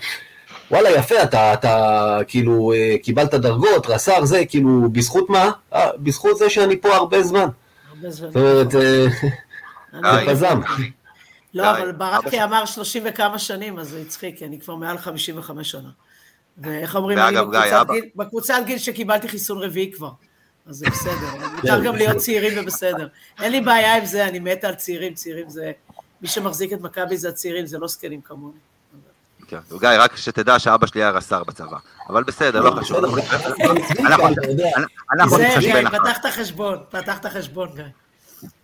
וואלה, 0.71 0.89
יפה, 0.89 1.23
אתה, 1.23 1.53
אתה 1.53 2.17
כאילו 2.27 2.73
קיבלת 3.03 3.33
דרגות, 3.33 3.87
רס"ר, 3.87 4.25
זה, 4.25 4.45
כאילו, 4.45 4.89
בזכות 4.91 5.29
מה? 5.29 5.51
אה, 5.73 5.89
בזכות 5.97 6.37
זה 6.37 6.49
שאני 6.49 6.77
פה 6.77 6.95
הרבה 6.95 7.23
זמן. 7.23 7.47
הרבה 7.89 8.11
זמן. 8.11 8.27
זאת 8.27 8.35
אומרת, 8.35 8.71
זה 8.71 9.07
פזם. 10.27 10.59
לא, 11.53 11.71
אבל 11.71 11.91
ברקי 11.91 12.43
אמר 12.43 12.65
שלושים 12.65 13.03
וכמה 13.05 13.39
שנים, 13.39 13.79
אז 13.79 13.89
זה 13.89 14.01
הצחיק, 14.01 14.37
כי 14.37 14.45
אני 14.45 14.59
כבר 14.59 14.75
מעל 14.75 14.97
חמישים 14.97 15.37
וחמש 15.37 15.71
שנה. 15.71 15.89
ואיך 16.57 16.95
אומרים, 16.95 17.17
אני 17.19 18.01
בקבוצת 18.15 18.55
גיל 18.65 18.77
שקיבלתי 18.77 19.27
חיסון 19.27 19.57
רביעי 19.63 19.91
כבר. 19.91 20.11
אז 20.67 20.75
זה 20.75 20.85
בסדר, 20.89 21.35
מותר 21.55 21.83
גם 21.83 21.95
להיות 21.95 22.17
צעירים 22.17 22.53
ובסדר. 22.57 23.07
אין 23.41 23.51
לי 23.51 23.61
בעיה 23.61 23.97
עם 23.97 24.05
זה, 24.05 24.27
אני 24.27 24.39
מתה 24.39 24.67
על 24.67 24.75
צעירים, 24.75 25.13
צעירים 25.13 25.49
זה... 25.49 25.71
מי 26.21 26.27
שמחזיק 26.27 26.73
את 26.73 26.81
מכבי 26.81 27.17
זה 27.17 27.29
הצעירים, 27.29 27.65
זה 27.65 27.77
לא 27.77 27.87
זקנים 27.87 28.21
כמוני. 28.21 28.57
כן, 29.47 29.57
גיא, 29.79 29.89
רק 29.97 30.15
שתדע 30.15 30.59
שאבא 30.59 30.87
שלי 30.87 31.01
היה 31.03 31.09
רס"ר 31.09 31.43
בצבא, 31.43 31.77
אבל 32.09 32.23
בסדר, 32.23 32.61
לא 32.61 32.71
חשוב. 32.71 32.97
אנחנו 35.13 35.37
נתחשבן 35.37 35.87
אחר. 35.87 35.99
פתח 35.99 36.17
את 36.19 36.25
החשבון, 36.25 36.77
פתח 36.89 37.17
את 37.17 37.25
החשבון, 37.25 37.69
גיא. 37.75 37.83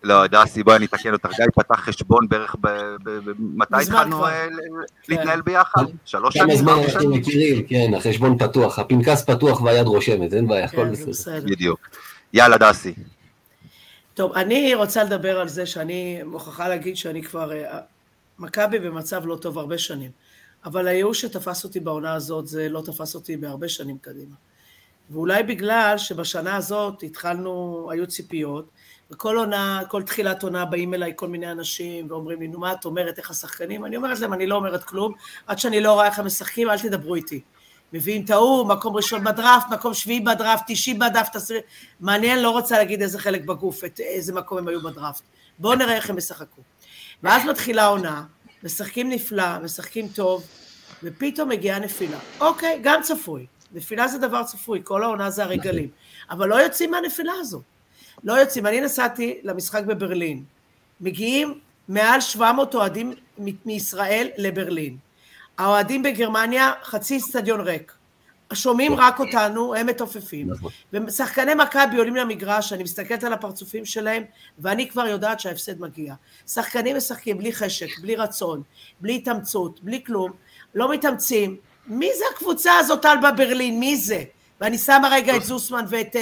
לא, 0.04 0.28
דסי, 0.28 0.64
בואי 0.64 0.76
אני 0.76 0.86
אתקן 0.86 1.14
אותך. 1.14 1.30
גיא 1.36 1.46
פתח 1.56 1.80
חשבון 1.80 2.28
בערך 2.30 2.56
ב... 2.62 2.68
מתי 3.40 3.76
התחלנו 3.82 4.26
להתנהל 5.10 5.42
כן. 5.42 5.46
ביחד? 5.46 5.84
שלוש 6.06 6.34
שנים? 6.34 6.48
כמה 6.48 6.56
זמן 6.58 6.74
אנחנו 6.84 7.16
מכירים, 7.16 7.68
כן, 7.68 7.94
החשבון 7.98 8.38
פתוח, 8.38 8.80
הפנקס 8.80 9.26
פתוח 9.26 9.62
והיד 9.62 9.88
רושמת, 9.88 10.34
אין 10.34 10.48
בעיה, 10.48 10.66
הכל 10.66 10.96
כן, 10.96 11.10
בסדר. 11.10 11.46
בדיוק. 11.46 11.80
יאללה, 12.34 12.58
דסי. 12.58 12.94
טוב, 14.14 14.34
אני 14.34 14.76
רוצה 14.76 15.04
לדבר 15.04 15.40
על 15.40 15.48
זה 15.48 15.66
שאני 15.66 16.24
מוכרחה 16.24 16.70
להגיד 16.70 16.98
שאני 16.98 17.24
כבר... 17.24 17.52
אה, 17.52 17.80
מכבי 18.40 18.80
במצב 18.80 19.26
לא 19.26 19.36
טוב 19.36 19.58
הרבה 19.58 19.78
שנים. 19.78 20.12
אבל 20.66 20.88
הייאוש 20.88 21.22
שתפס 21.22 21.64
אותי 21.64 21.80
בעונה 21.80 22.14
הזאת, 22.14 22.48
זה 22.48 22.70
לא 22.70 22.82
תפס 22.86 23.16
אותי 23.16 23.38
בהרבה 23.38 23.70
שנים 23.70 23.98
קדימה. 24.02 24.36
ואולי 25.10 25.44
בגלל 25.44 25.98
שבשנה 25.98 26.56
הזאת 26.56 27.04
התחלנו, 27.04 27.88
היו 27.92 28.08
ציפיות, 28.08 28.70
וכל 29.12 29.38
עונה, 29.38 29.82
כל 29.88 30.04
תחילת 30.04 30.44
עונה 30.44 30.66
באים 30.66 30.94
אליי 30.94 31.14
כל 31.16 31.28
מיני 31.28 31.52
אנשים 31.52 32.08
ואומרים 32.10 32.40
לי, 32.40 32.48
נו 32.48 32.60
מה 32.60 32.74
את 32.74 32.86
אומרת, 32.86 33.18
איך 33.18 33.32
השחקנים? 33.32 33.86
אני 33.86 33.98
אומרת 33.98 34.20
להם, 34.20 34.34
אני 34.34 34.48
לא 34.48 34.56
אומרת 34.56 34.84
כלום, 34.84 35.14
עד 35.48 35.60
שאני 35.60 35.82
לא 35.82 35.94
רואה 35.94 36.06
איך 36.06 36.20
הם 36.20 36.26
משחקים, 36.26 36.70
אל 36.70 36.80
תדברו 36.80 37.16
איתי. 37.16 37.42
מביאים 37.94 38.26
את 38.26 38.30
ההוא, 38.30 38.68
מקום 38.68 38.96
ראשון 38.96 39.24
בדראפט, 39.24 39.68
מקום 39.72 39.94
שביעי 39.94 40.20
בדראפט, 40.20 40.64
תשעי 40.68 40.94
בדראפט, 40.94 41.36
עשירי... 41.36 41.60
מעניין, 42.00 42.40
לא 42.40 42.50
רוצה 42.50 42.78
להגיד 42.78 43.02
איזה 43.02 43.20
חלק 43.20 43.46
בגוף, 43.46 43.84
את 43.84 44.00
איזה 44.00 44.34
מקום 44.34 44.58
הם 44.58 44.68
היו 44.68 44.82
בדראפט. 44.82 45.24
בואו 45.60 45.76
נראה 45.76 45.96
איך 45.96 46.10
הם 46.10 46.18
ישחקו. 46.18 46.62
ואז 47.24 47.46
מתחילה 47.46 47.86
עונה, 47.86 48.24
משחקים 48.64 49.10
נפלא, 49.10 49.60
משחקים 49.60 50.08
טוב, 50.08 50.48
ופתאום 51.04 51.50
מגיעה 51.50 51.80
נפילה. 51.80 52.18
אוקיי, 52.40 52.80
גם 52.84 53.02
צפוי. 53.02 53.46
נפילה 53.72 54.08
זה 54.08 54.18
דבר 54.18 54.44
צפוי, 54.44 54.82
כל 54.84 55.04
העונה 55.04 55.30
זה 55.30 55.44
הרגלים. 55.44 55.90
אבל 56.30 56.48
לא 56.48 56.56
יוצאים 56.56 56.92
מהנפילה 56.92 57.34
הזו. 57.40 57.62
לא 58.24 58.34
יוצאים. 58.34 58.66
אני 58.66 58.82
נסעתי 58.82 59.40
למשחק 59.44 59.84
בברלין. 59.84 60.44
מגיעים 61.02 61.60
מעל 61.88 62.22
700 62.22 62.76
אוהדים 62.76 63.14
מישראל 63.66 64.28
לברלין. 64.38 64.98
האוהדים 65.58 66.04
בגרמניה, 66.04 66.72
חצי 66.84 67.18
אצטדיון 67.18 67.62
ריק. 67.62 67.94
שומעים 68.54 68.96
רק 68.96 69.20
אותנו, 69.20 69.76
הם 69.76 69.88
מתופפים. 69.88 70.52
נכון. 70.52 70.72
ושחקני 70.94 71.54
מכבי 71.56 71.98
עולים 71.98 72.16
למגרש, 72.16 72.74
אני 72.74 72.84
מסתכלת 72.84 73.24
על 73.24 73.34
הפרצופים 73.34 73.86
שלהם, 73.86 74.24
ואני 74.60 74.90
כבר 74.90 75.08
יודעת 75.08 75.40
שההפסד 75.40 75.82
מגיע. 75.82 76.14
שחקנים 76.48 76.98
משחקים 76.98 77.38
בלי 77.38 77.54
חשק, 77.54 78.00
בלי 78.02 78.16
רצון, 78.16 78.62
בלי 79.02 79.16
התאמצות, 79.16 79.84
בלי 79.84 80.04
כלום, 80.06 80.32
לא 80.76 80.92
מתאמצים. 80.92 81.58
מי 81.88 82.10
זה 82.18 82.24
הקבוצה 82.36 82.72
הזאת 82.80 83.06
אלבה 83.06 83.32
ברלין? 83.32 83.80
מי 83.80 83.98
זה? 83.98 84.24
ואני 84.62 84.78
שמה 84.78 85.10
רגע 85.12 85.36
את 85.36 85.44
זוסמן 85.44 85.86
ואת, 85.90 86.16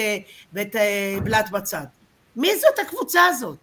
ואת 0.54 0.76
בלאט 1.24 1.50
בצד. 1.50 1.86
מי 2.36 2.56
זאת 2.56 2.80
הקבוצה 2.80 3.26
הזאת? 3.26 3.58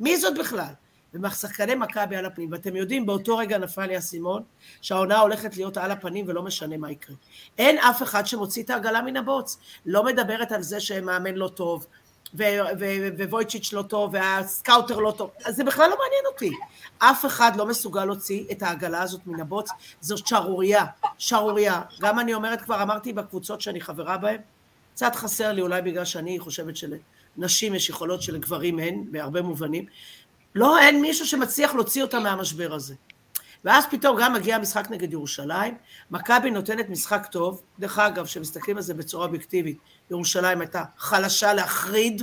מי 0.00 0.16
זאת 0.16 0.38
בכלל? 0.38 0.72
ומשחקני 1.14 1.74
מכבי 1.74 2.16
על 2.16 2.26
הפנים, 2.26 2.52
ואתם 2.52 2.76
יודעים, 2.76 3.06
באותו 3.06 3.36
רגע 3.36 3.58
נפל 3.58 3.86
לי 3.86 3.96
האסימון, 3.96 4.42
שהעונה 4.82 5.18
הולכת 5.18 5.56
להיות 5.56 5.76
על 5.76 5.90
הפנים 5.90 6.24
ולא 6.28 6.42
משנה 6.42 6.76
מה 6.76 6.90
יקרה. 6.90 7.16
אין 7.58 7.78
אף 7.78 8.02
אחד 8.02 8.26
שמוציא 8.26 8.62
את 8.62 8.70
העגלה 8.70 9.02
מן 9.02 9.16
הבוץ. 9.16 9.58
לא 9.86 10.04
מדברת 10.04 10.52
על 10.52 10.62
זה 10.62 10.80
שמאמן 10.80 11.34
לא 11.34 11.48
טוב, 11.48 11.86
וויצ'יץ' 13.30 13.72
לא 13.72 13.82
טוב, 13.82 14.14
והסקאוטר 14.14 14.96
לא 14.96 15.14
טוב, 15.16 15.30
אז 15.44 15.56
זה 15.56 15.64
בכלל 15.64 15.90
לא 15.90 15.96
מעניין 15.98 16.24
אותי. 16.32 16.50
אף 16.98 17.26
אחד 17.26 17.56
לא 17.56 17.66
מסוגל 17.66 18.04
להוציא 18.04 18.44
את 18.52 18.62
העגלה 18.62 19.02
הזאת 19.02 19.20
מן 19.26 19.40
הבוץ, 19.40 19.68
זאת 20.00 20.26
שערורייה, 20.26 20.84
שערורייה. 21.18 21.82
גם 22.00 22.20
אני 22.20 22.34
אומרת, 22.34 22.62
כבר 22.62 22.82
אמרתי 22.82 23.12
בקבוצות 23.12 23.60
שאני 23.60 23.80
חברה 23.80 24.16
בהן, 24.18 24.40
קצת 24.94 25.14
חסר 25.14 25.52
לי, 25.52 25.62
אולי 25.62 25.82
בגלל 25.82 26.04
שאני 26.04 26.38
חושבת 26.38 26.74
שלנשים 26.76 27.74
יש 27.74 27.88
יכולות 27.88 28.22
שלגברים 28.22 28.78
אין, 28.78 29.06
בהרבה 29.10 29.42
מובנים. 29.42 29.86
לא, 30.54 30.78
אין 30.78 31.00
מישהו 31.00 31.26
שמצליח 31.26 31.74
להוציא 31.74 32.02
אותה 32.02 32.20
מהמשבר 32.20 32.74
הזה. 32.74 32.94
ואז 33.64 33.84
פתאום 33.90 34.16
גם 34.20 34.32
מגיע 34.32 34.56
המשחק 34.56 34.90
נגד 34.90 35.12
ירושלים, 35.12 35.74
מכבי 36.10 36.50
נותנת 36.50 36.88
משחק 36.88 37.26
טוב, 37.30 37.62
דרך 37.78 37.98
אגב, 37.98 38.26
כשמסתכלים 38.26 38.76
על 38.76 38.82
זה 38.82 38.94
בצורה 38.94 39.26
אובייקטיבית, 39.26 39.78
ירושלים 40.10 40.60
הייתה 40.60 40.82
חלשה 40.98 41.54
להחריד, 41.54 42.22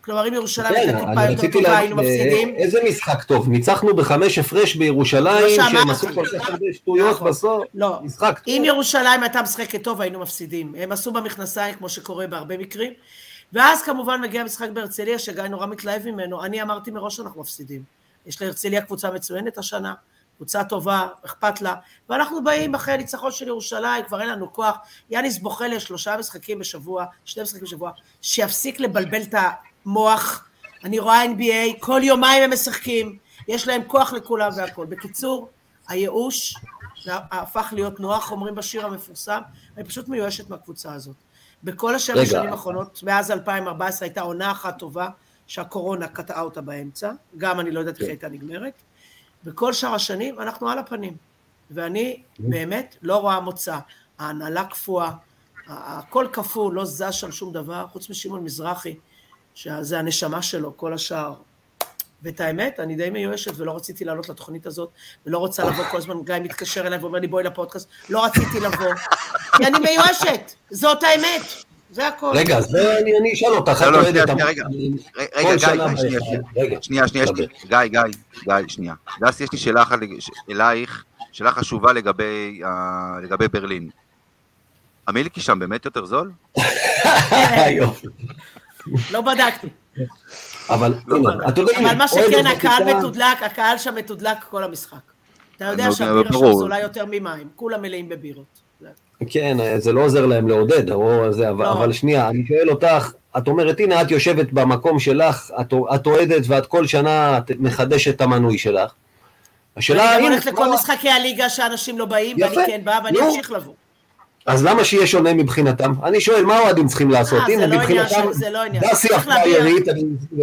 כלומר 0.00 0.28
אם 0.28 0.34
ירושלים 0.34 0.74
הייתה 0.74 0.92
כן, 0.92 0.98
טיפה 0.98 1.24
אני 1.24 1.32
יותר 1.32 1.48
טובה 1.52 1.78
היינו 1.78 1.96
מפסידים. 1.96 2.54
איזה 2.54 2.78
משחק 2.88 3.22
טוב, 3.22 3.48
ניצחנו 3.48 3.96
בחמש 3.96 4.38
הפרש 4.38 4.74
בירושלים, 4.74 5.58
לא 5.58 5.70
שהם. 5.70 5.90
עשו 5.90 6.06
כל 6.14 6.24
כך 6.26 6.50
הרבה 6.50 6.66
שטויות 6.72 7.10
נכון. 7.16 7.28
בסוף, 7.28 7.64
לא, 7.74 7.98
משחק 8.02 8.40
אם 8.46 8.54
טוב. 8.56 8.66
ירושלים 8.66 9.22
הייתה 9.22 9.42
משחקת 9.42 9.84
טוב 9.84 10.00
היינו 10.00 10.18
מפסידים, 10.20 10.74
הם 10.78 10.92
עשו 10.92 11.12
במכנסיים 11.12 11.74
כמו 11.74 11.88
שקורה 11.88 12.26
בהרבה 12.26 12.58
מקרים, 12.58 12.92
ואז 13.52 13.82
כמובן 13.82 14.20
מגיע 14.20 14.44
משחק 14.44 14.70
בהרצליה 14.70 15.18
שגיא 15.18 15.42
נורא 15.42 15.66
מתלהב 15.66 16.06
ממנו, 16.06 16.44
אני 16.44 16.62
אמרתי 16.62 16.90
מראש 16.90 17.16
שאנחנו 17.16 17.40
מפסידים, 17.40 17.82
יש 18.26 18.42
להרצליה 18.42 18.82
קבוצה 18.82 19.10
מצוינת 19.10 19.58
השנה, 19.58 19.94
קבוצה 20.40 20.64
טובה, 20.64 21.08
אכפת 21.24 21.60
לה, 21.60 21.74
ואנחנו 22.08 22.44
באים 22.44 22.74
אחרי 22.74 22.94
הניצחון 22.94 23.32
של 23.32 23.48
ירושלים, 23.48 24.04
כבר 24.04 24.20
אין 24.20 24.28
לנו 24.28 24.52
כוח, 24.52 24.76
יאניס 25.10 25.38
בוכה 25.38 25.68
לשלושה 25.68 26.16
משחקים 26.16 26.58
בשבוע, 26.58 27.04
שני 27.24 27.42
משחקים 27.42 27.64
בשבוע, 27.64 27.90
שיפסיק 28.22 28.80
לבלבל 28.80 29.22
את 29.22 29.34
המוח, 29.84 30.48
אני 30.84 30.98
רואה 30.98 31.24
NBA, 31.24 31.80
כל 31.80 32.00
יומיים 32.04 32.42
הם 32.42 32.52
משחקים, 32.52 33.18
יש 33.48 33.68
להם 33.68 33.82
כוח 33.86 34.12
לכולם 34.12 34.50
והכל. 34.56 34.86
בקיצור, 34.86 35.48
הייאוש 35.88 36.54
הפך 37.06 37.68
להיות 37.72 38.00
נוח, 38.00 38.30
אומרים 38.30 38.54
בשיר 38.54 38.86
המפורסם, 38.86 39.40
אני 39.76 39.84
פשוט 39.84 40.08
מיואשת 40.08 40.50
מהקבוצה 40.50 40.92
הזאת. 40.92 41.16
בכל 41.64 41.94
השבע. 41.94 42.26
שנים 42.26 42.52
האחרונות, 42.52 43.02
מאז 43.02 43.30
2014 43.30 44.08
הייתה 44.08 44.20
עונה 44.20 44.50
אחת 44.50 44.78
טובה, 44.78 45.08
שהקורונה 45.46 46.08
קטעה 46.08 46.40
אותה 46.40 46.60
באמצע, 46.60 47.12
גם 47.36 47.60
אני 47.60 47.70
לא 47.70 47.80
יודעת 47.80 47.94
איך 47.94 48.02
היא 48.02 48.08
הייתה 48.08 48.28
נגמרת. 48.28 48.82
בכל 49.44 49.72
שאר 49.72 49.94
השנים 49.94 50.40
אנחנו 50.40 50.70
על 50.70 50.78
הפנים. 50.78 51.16
ואני 51.70 52.22
באמת 52.38 52.96
לא 53.02 53.16
רואה 53.16 53.40
מוצא. 53.40 53.78
ההנהלה 54.18 54.64
קפואה, 54.64 55.10
הכל 55.66 56.26
קפוא, 56.32 56.72
לא 56.72 56.84
זז 56.84 57.04
שם 57.10 57.32
שום 57.32 57.52
דבר, 57.52 57.86
חוץ 57.92 58.10
משמעון 58.10 58.44
מזרחי, 58.44 58.96
שזה 59.54 59.98
הנשמה 59.98 60.42
שלו, 60.42 60.76
כל 60.76 60.94
השאר. 60.94 61.34
ואת 62.22 62.40
האמת, 62.40 62.80
אני 62.80 62.96
די 62.96 63.10
מיואשת 63.10 63.52
ולא 63.56 63.76
רציתי 63.76 64.04
לעלות 64.04 64.28
לתוכנית 64.28 64.66
הזאת, 64.66 64.90
ולא 65.26 65.38
רוצה 65.38 65.64
לבוא 65.64 65.84
כל 65.84 65.96
הזמן, 65.96 66.24
גיא 66.24 66.34
מתקשר 66.34 66.86
אליי 66.86 66.98
ואומר 66.98 67.18
לי 67.18 67.26
בואי 67.26 67.44
לפודקאסט, 67.44 67.88
לא 68.10 68.24
רציתי 68.24 68.60
לבוא, 68.60 68.94
כי 69.56 69.64
אני 69.66 69.78
מיואשת, 69.78 70.52
זאת 70.70 71.02
האמת, 71.02 71.42
זה 71.90 72.08
הכל. 72.08 72.32
רגע, 72.34 72.60
זה 72.60 72.98
אני 72.98 73.18
אני 73.18 73.32
אשאל 73.32 73.48
אותך, 73.48 73.82
לא, 73.82 73.88
את 73.88 73.92
לא, 73.92 73.96
אוהדת, 73.96 74.08
שנייה, 74.10 74.24
אמרת, 74.24 74.46
רגע. 74.46 74.64
רגע, 75.36 75.56
גיא, 75.56 75.58
שנייה. 75.58 76.20
שנייה. 76.20 76.82
שנייה, 76.82 77.08
שנייה. 77.08 77.26
שנייה. 77.26 77.48
גיא, 77.66 77.78
גיא, 77.86 78.00
גיא, 78.44 78.54
שנייה. 78.68 78.94
דסי, 79.20 79.44
יש 79.44 79.52
לי 79.52 79.58
שאלה 79.58 79.82
אחת 79.82 79.98
אלייך, 80.50 81.04
שאלה 81.32 81.52
חשובה 81.52 81.92
לגבי 81.92 83.48
ברלין. 83.52 83.90
המילקי 85.06 85.40
שם 85.40 85.58
באמת 85.58 85.84
יותר 85.84 86.04
זול? 86.04 86.32
לא 89.10 89.20
בדקתי. 89.20 89.68
אבל 90.70 90.94
יודע, 91.08 91.30
אבל 91.78 91.96
מה 91.96 92.08
שכן, 92.08 92.46
הקהל 92.46 92.94
מתודלק, 92.94 93.42
הקהל 93.42 93.78
שם 93.78 93.94
מתודלק 93.94 94.36
כל 94.50 94.64
המשחק. 94.64 94.96
אתה 95.56 95.64
יודע 95.64 95.86
נו, 95.86 95.92
שהבירה 95.92 96.32
שם. 96.32 96.52
זולה 96.52 96.80
יותר 96.80 97.04
ממים, 97.06 97.48
כולם 97.56 97.82
מלאים 97.82 98.08
בבירות. 98.08 98.69
כן, 99.30 99.56
זה 99.78 99.92
לא 99.92 100.04
עוזר 100.04 100.26
להם 100.26 100.48
לעודד, 100.48 100.90
או 100.90 101.32
זה, 101.32 101.50
אבל, 101.50 101.64
לא. 101.64 101.72
אבל 101.72 101.92
שנייה, 101.92 102.28
אני 102.28 102.44
שואל 102.48 102.70
אותך, 102.70 103.12
את 103.38 103.48
אומרת, 103.48 103.80
הנה, 103.80 104.02
את 104.02 104.10
יושבת 104.10 104.52
במקום 104.52 104.98
שלך, 104.98 105.50
את, 105.60 105.74
את 105.94 106.06
אוהדת 106.06 106.42
ואת 106.46 106.66
כל 106.66 106.86
שנה 106.86 107.38
מחדשת 107.58 108.16
את 108.16 108.20
המנוי 108.20 108.58
שלך. 108.58 108.90
השאלה 109.76 110.14
אני 110.16 110.24
גם. 110.24 110.30
הולכת 110.32 110.46
לכל 110.46 110.72
משחקי 110.74 111.10
הליגה 111.10 111.48
שאנשים 111.48 111.98
לא 111.98 112.04
באים, 112.04 112.36
ואני 112.40 112.52
יפה. 112.52 112.60
כן 112.66 112.80
באה, 112.84 112.98
ואני. 113.04 113.18
אמשיך 113.20 113.50
לבוא. 113.52 113.72
אז 114.46 114.64
למה 114.64 114.84
שיהיה 114.84 115.06
שונה 115.06 115.34
מבחינתם? 115.34 115.92
אני 116.04 116.20
שואל, 116.20 116.44
מה 116.44 116.56
האוהדים 116.56 116.86
צריכים 116.86 117.10
לעשות? 117.10 117.40
אה, 117.40 117.46
זה 117.46 117.52
הנה, 117.52 117.66
לא 117.66 117.74
עניין 117.74 117.80
מבחינתם, 118.02 118.28
של- 118.32 118.38
זה 118.38 118.50
לא 118.50 118.62
עניין. 118.62 118.82
דסי. 118.90 119.14
הפריירית, 119.14 119.84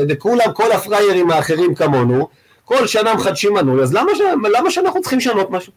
וכולם, 0.09 0.53
כל 0.53 0.71
הפריירים 0.71 1.31
האחרים 1.31 1.75
כמונו, 1.75 2.27
כל 2.65 2.87
שנה 2.87 3.13
מחדשים 3.13 3.53
מנוי, 3.53 3.81
אז. 3.83 3.93
למה 4.57 4.71
שאנחנו 4.71 5.01
צריכים 5.01 5.19
לשנות 5.19 5.51
משהו? 5.51 5.73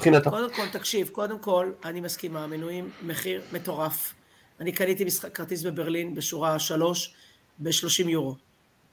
מבחינתם. 0.00 0.30
קודם 0.30 0.54
כל, 0.54 0.68
תקשיב, 0.72 1.08
קודם 1.08 1.38
כל, 1.38 1.72
אני 1.84 2.00
מסכימה, 2.00 2.46
מנויים, 2.46 2.90
מחיר 3.02 3.42
מטורף. 3.52 4.14
אני 4.60 4.72
קניתי 4.72 5.04
משחק 5.04 5.34
כרטיס 5.34 5.62
בברלין 5.62 6.14
בשורה 6.14 6.58
שלוש, 6.58 7.14
ב-30 7.58 8.08
יורו. 8.08 8.34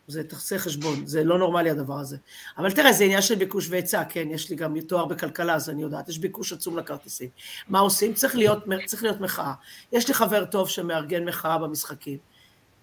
זה 0.08 0.24
תעשה 0.24 0.60
חשבון, 0.60 1.06
זה 1.06 1.24
לא 1.24 1.38
נורמלי 1.38 1.70
הדבר 1.70 2.00
הזה. 2.00 2.18
אבל 2.58 2.72
תראה, 2.72 2.94
זה 2.94 3.04
עניין 3.04 3.22
של 3.22 3.36
ביקוש 3.36 3.68
והיצע, 3.70 4.04
כן, 4.10 4.28
יש 4.32 4.50
לי 4.50 4.56
גם 4.56 4.80
תואר 4.80 5.06
בכלכלה, 5.06 5.56
אז 5.56 5.70
אני 5.70 5.82
יודעת, 5.82 6.10
יש 6.10 6.20
ביקוש 6.20 6.54
עצום 6.54 6.78
לכרטיסים. 6.78 7.30
מה 7.68 7.80
עושים? 7.80 8.14
צריך 8.14 8.36
להיות, 8.36 8.64
צריך 8.86 9.04
להיות 9.04 9.22
מחאה. 9.22 9.54
יש 9.92 10.08
לי 10.08 10.14
חבר 10.14 10.46
טוב 10.46 10.70
שמארגן 10.70 11.26
מחאה 11.26 11.58
במשחקים. 11.58 12.18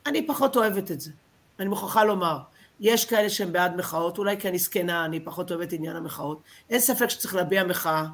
אני 0.06 0.26
פחות 0.26 0.56
אוהבת 0.56 0.90
את 0.90 1.00
זה, 1.00 1.10
אני 1.58 1.68
מוכרחה 1.68 2.04
לומר. 2.04 2.38
יש 2.80 3.04
כאלה 3.04 3.30
שהם 3.30 3.52
בעד 3.52 3.76
מחאות, 3.76 4.18
אולי 4.18 4.40
כי 4.40 4.48
אני 4.48 4.58
זקנה, 4.58 5.04
אני 5.04 5.20
פחות 5.20 5.50
אוהבת 5.50 5.72
עניין 5.72 5.96
המחאות. 5.96 6.42
אין 6.70 6.80
ספק 6.80 7.08
שצריך 7.08 7.34
להביע 7.34 7.64
מחאה. 7.64 8.04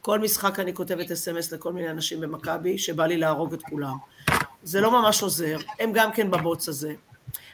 כל 0.00 0.18
משחק 0.18 0.60
אני 0.60 0.74
כותבת 0.74 1.10
אס.אם.אס 1.10 1.52
לכל 1.52 1.72
מיני 1.72 1.90
אנשים 1.90 2.20
במכבי, 2.20 2.78
שבא 2.78 3.06
לי 3.06 3.16
להרוג 3.16 3.52
את 3.52 3.62
כולם. 3.62 3.96
זה 4.62 4.80
לא 4.80 4.90
ממש 4.90 5.22
עוזר, 5.22 5.58
הם 5.80 5.92
גם 5.92 6.12
כן 6.12 6.30
בבוץ 6.30 6.68
הזה. 6.68 6.94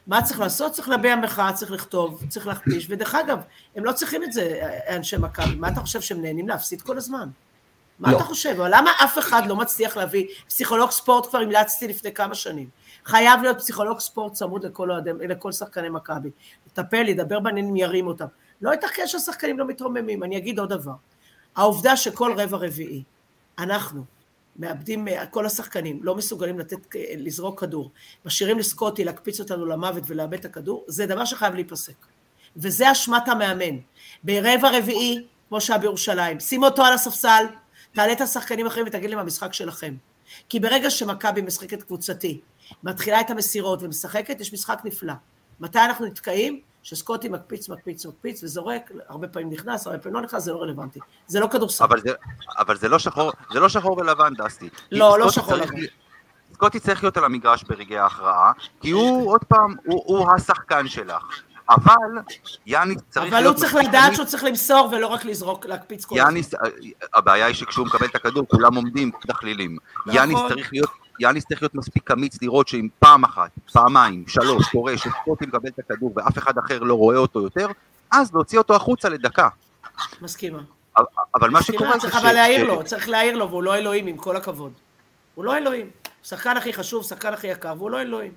מה 0.07 0.23
צריך 0.23 0.41
לעשות? 0.41 0.73
צריך 0.73 0.89
להביע 0.89 1.17
מחאה, 1.17 1.53
צריך 1.53 1.71
לכתוב, 1.71 2.23
צריך 2.29 2.47
להכפיש, 2.47 2.87
ודרך 2.91 3.15
אגב, 3.15 3.39
הם 3.77 3.85
לא 3.85 3.93
צריכים 3.93 4.25
את 4.25 4.33
זה, 4.33 4.61
אנשי 4.89 5.17
מכבי. 5.17 5.55
מה 5.55 5.69
אתה 5.69 5.81
חושב, 5.81 6.01
שהם 6.01 6.23
נהנים 6.23 6.49
להפסיד 6.49 6.83
כל 6.83 6.97
הזמן? 6.97 7.29
מה 7.99 8.13
לא. 8.13 8.17
אתה 8.17 8.25
חושב? 8.25 8.57
למה 8.59 8.91
אף 9.05 9.19
אחד 9.19 9.47
לא 9.47 9.57
מצליח 9.57 9.97
להביא, 9.97 10.27
פסיכולוג 10.49 10.91
ספורט 10.91 11.27
כבר 11.27 11.39
המלצתי 11.39 11.89
לפני 11.89 12.13
כמה 12.13 12.35
שנים. 12.35 12.69
חייב 13.11 13.43
להיות 13.43 13.59
פסיכולוג 13.59 14.01
ספורט 14.01 14.33
צמוד 14.33 14.67
לכל, 14.67 14.91
אוהדי- 14.91 15.11
לכל 15.29 15.53
שחקני 15.53 15.89
מכבי. 15.89 16.31
לטפל, 16.67 17.03
לדבר 17.03 17.41
בעניינים, 17.41 17.77
ירים 17.77 18.07
אותם. 18.07 18.27
לא 18.63 18.71
ייתכן 18.71 19.03
שהשחקנים 19.07 19.59
לא 19.59 19.67
מתרוממים. 19.67 20.23
אני 20.23 20.37
אגיד 20.37 20.59
עוד 20.59 20.69
דבר. 20.69 20.93
העובדה 21.57 21.97
שכל 21.97 22.35
רבע 22.37 22.57
רביעי, 22.57 23.03
אנחנו, 23.59 24.05
מאבדים, 24.57 25.09
כל 25.31 25.47
השחקנים, 25.47 26.01
לא 26.03 26.15
מסוגלים 26.15 26.59
לתת, 26.59 26.79
לזרוק 27.17 27.61
כדור, 27.61 27.91
משאירים 28.25 28.59
לסקוטי 28.59 29.05
להקפיץ 29.05 29.41
אותנו 29.41 29.67
למוות 29.67 30.05
ולאבד 30.07 30.39
את 30.39 30.45
הכדור, 30.45 30.85
זה 30.89 31.07
דבר 31.07 31.25
שחייב 31.25 31.55
להיפסק. 31.55 32.07
וזה 32.57 32.93
אשמת 32.93 33.29
המאמן. 33.29 33.77
ברבע 34.25 34.79
רביעי, 34.79 35.27
כמו 35.49 35.61
שהיה 35.61 35.79
בירושלים, 35.79 36.41
שים 36.41 36.65
אותו 36.65 36.83
על 36.85 36.93
הספסל, 36.93 37.45
תעלה 37.93 38.13
את 38.13 38.21
השחקנים 38.21 38.67
האחרים 38.67 38.87
ותגיד 38.87 39.11
להם 39.11 39.19
המשחק 39.19 39.53
שלכם. 39.53 39.95
כי 40.49 40.61
ברגע 40.61 40.91
שמכבי 40.91 41.43
משחקת 41.43 41.83
קבוצתי, 41.83 42.41
מתחילה 42.83 43.21
את 43.21 43.31
המסירות 43.31 43.83
ומשחקת, 43.83 44.41
יש 44.41 44.53
משחק 44.53 44.79
נפלא. 44.85 45.13
מתי 45.61 45.79
אנחנו 45.79 46.07
נתקעים? 46.07 46.61
שסקוטי 46.83 47.29
מקפיץ, 47.29 47.69
מקפיץ, 47.69 48.07
מקפיץ 48.07 48.43
וזורק, 48.45 48.91
הרבה 49.09 49.29
פעמים 49.29 49.51
נכנס, 49.51 49.87
הרבה 49.87 49.99
פעמים 49.99 50.15
לא 50.17 50.23
נכנס, 50.23 50.43
זה 50.43 50.53
לא 50.53 50.63
רלוונטי. 50.63 51.01
זה 51.27 51.41
לא 51.41 51.47
כדורסל. 51.47 51.85
אבל 51.85 52.01
זה, 52.01 52.13
אבל 52.59 52.77
זה 52.77 52.89
לא 52.89 52.99
שחור, 52.99 53.33
זה 53.53 53.61
לא 53.61 53.69
שחור 53.69 53.99
ולבן, 53.99 54.35
דסי. 54.35 54.69
לא, 54.93 55.19
לא 55.19 55.31
שחור 55.31 55.57
צריך- 55.57 55.71
לבן. 55.73 55.83
סקוטי 56.55 56.81
צריך 56.81 57.03
להיות 57.05 57.17
על 57.17 57.25
המגרש 57.25 57.65
ברגעי 57.65 57.99
ההכרעה, 57.99 58.53
כי 58.81 58.91
הוא, 58.91 59.31
עוד 59.33 59.45
פעם, 59.45 59.75
הוא, 59.87 60.03
הוא 60.07 60.33
השחקן 60.35 60.89
שלך. 60.89 61.43
אבל 61.71 61.93
יאניס 62.67 62.99
צריך 63.11 63.33
אבל. 63.35 63.47
הוא 63.47 63.55
צריך 63.55 63.75
לדעת 63.75 63.95
אמיץ. 64.05 64.15
שהוא 64.17 64.27
צריך 64.27 64.45
למסור 64.45 64.89
ולא 64.93 65.07
רק 65.07 65.25
לזרוק, 65.25 65.67
להקפיץ 65.67 66.05
כל 66.05 66.15
הזמן. 66.19 66.29
יאניס, 66.31 66.55
הבעיה 67.15 67.47
היא 67.47 67.55
שכשהוא 67.55 67.87
מקבל 67.87 68.07
את 68.07 68.15
הכדור, 68.15 68.47
כולם 68.49 68.75
עומדים 68.75 69.11
דחלילים. 69.27 69.77
נכון. 70.07 70.15
יאניס 70.15 70.39
צריך 70.49 70.73
להיות... 70.73 70.91
יאניס 71.21 71.45
צריך 71.49 71.63
להיות 71.63 71.75
מספיק 71.75 72.11
אמיץ 72.11 72.43
לראות 72.43 72.69
שאם 72.69 72.89
פעם 72.99 73.25
אחת, 73.25 73.51
פעמיים, 73.73 74.25
שלוש, 74.29 74.69
קורה 74.73 74.99
שסקוטי 74.99 75.47
מקבל 75.47 75.69
את 75.69 75.79
הכדור 75.79 76.13
ואף 76.17 76.39
אחד 76.39 76.59
אחר 76.59 76.79
לא 76.79 76.95
רואה 76.95 77.17
אותו 77.17 77.41
יותר, 77.41 77.67
אז 78.11 78.35
להוציא 78.35 78.59
אותו 78.59 78.77
החוצה 78.77 79.09
לדקה. 79.09 79.49
מסכימה. 80.21 80.61
אבל 81.35 81.51
מה 81.51 81.63
שקורה 81.63 81.93
זה 81.93 82.01
צריך 82.01 82.15
ש... 82.15 82.17
אבל 82.17 82.33
להעיר 82.33 82.65
לו, 82.65 82.85
צריך 82.85 83.09
להעיר 83.09 83.37
לו, 83.37 83.51
והוא 83.51 83.63
לא 83.63 83.77
אלוהים, 83.77 84.07
עם 84.07 84.17
כל 84.17 84.37
הכבוד. 84.37 84.73
הוא 85.35 85.45
לא 85.45 85.57
אלוהים. 85.57 85.91
שחקן 86.23 86.57
הכי 86.57 86.73
חשוב, 86.73 87.05
שחקן 87.05 87.33
הכי 87.33 87.47
יקר, 87.47 87.75
והוא 87.79 87.91
לא 87.91 88.01
אלוהים. 88.01 88.33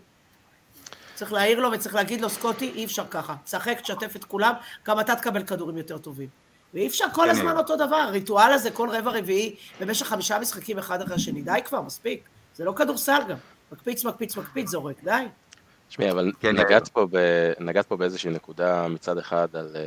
צריך 1.15 1.33
להעיר 1.33 1.59
לו 1.59 1.71
וצריך 1.71 1.95
להגיד 1.95 2.21
לו, 2.21 2.29
סקוטי, 2.29 2.71
אי 2.75 2.85
אפשר 2.85 3.03
ככה. 3.09 3.35
תשחק, 3.43 3.81
תשתף 3.81 4.15
את 4.15 4.23
כולם, 4.23 4.53
גם 4.87 4.99
אתה 4.99 5.15
תקבל 5.15 5.43
כדורים 5.43 5.77
יותר 5.77 5.97
טובים. 5.97 6.29
ואי 6.73 6.87
אפשר 6.87 7.05
כל 7.13 7.23
כן, 7.23 7.29
הזמן 7.29 7.51
כן. 7.51 7.57
אותו 7.57 7.75
דבר, 7.75 7.95
הריטואל 7.95 8.51
הזה 8.51 8.71
כל 8.71 8.89
רבע 8.89 9.11
רביעי 9.11 9.55
במשך 9.81 10.05
חמישה 10.05 10.39
משחקים 10.39 10.77
אחד 10.77 11.01
אחרי 11.01 11.15
השני, 11.15 11.41
די 11.41 11.59
כבר, 11.65 11.81
מספיק. 11.81 12.23
זה 12.55 12.65
לא 12.65 12.71
כדורסל 12.71 13.19
גם. 13.29 13.37
מקפיץ, 13.71 14.05
מקפיץ, 14.05 14.37
מקפיץ, 14.37 14.69
זורק, 14.69 15.03
די. 15.03 15.25
תשמעי, 15.89 16.11
אבל 16.11 16.31
כן, 16.39 16.55
נגעת 16.59 16.87
פה, 16.87 17.07
ב... 17.11 17.17
נגעת 17.59 17.85
פה 17.85 17.97
באיזושהי 17.97 18.31
נקודה 18.31 18.87
מצד 18.87 19.17
אחד 19.17 19.47
על, 19.53 19.75
אה, 19.75 19.81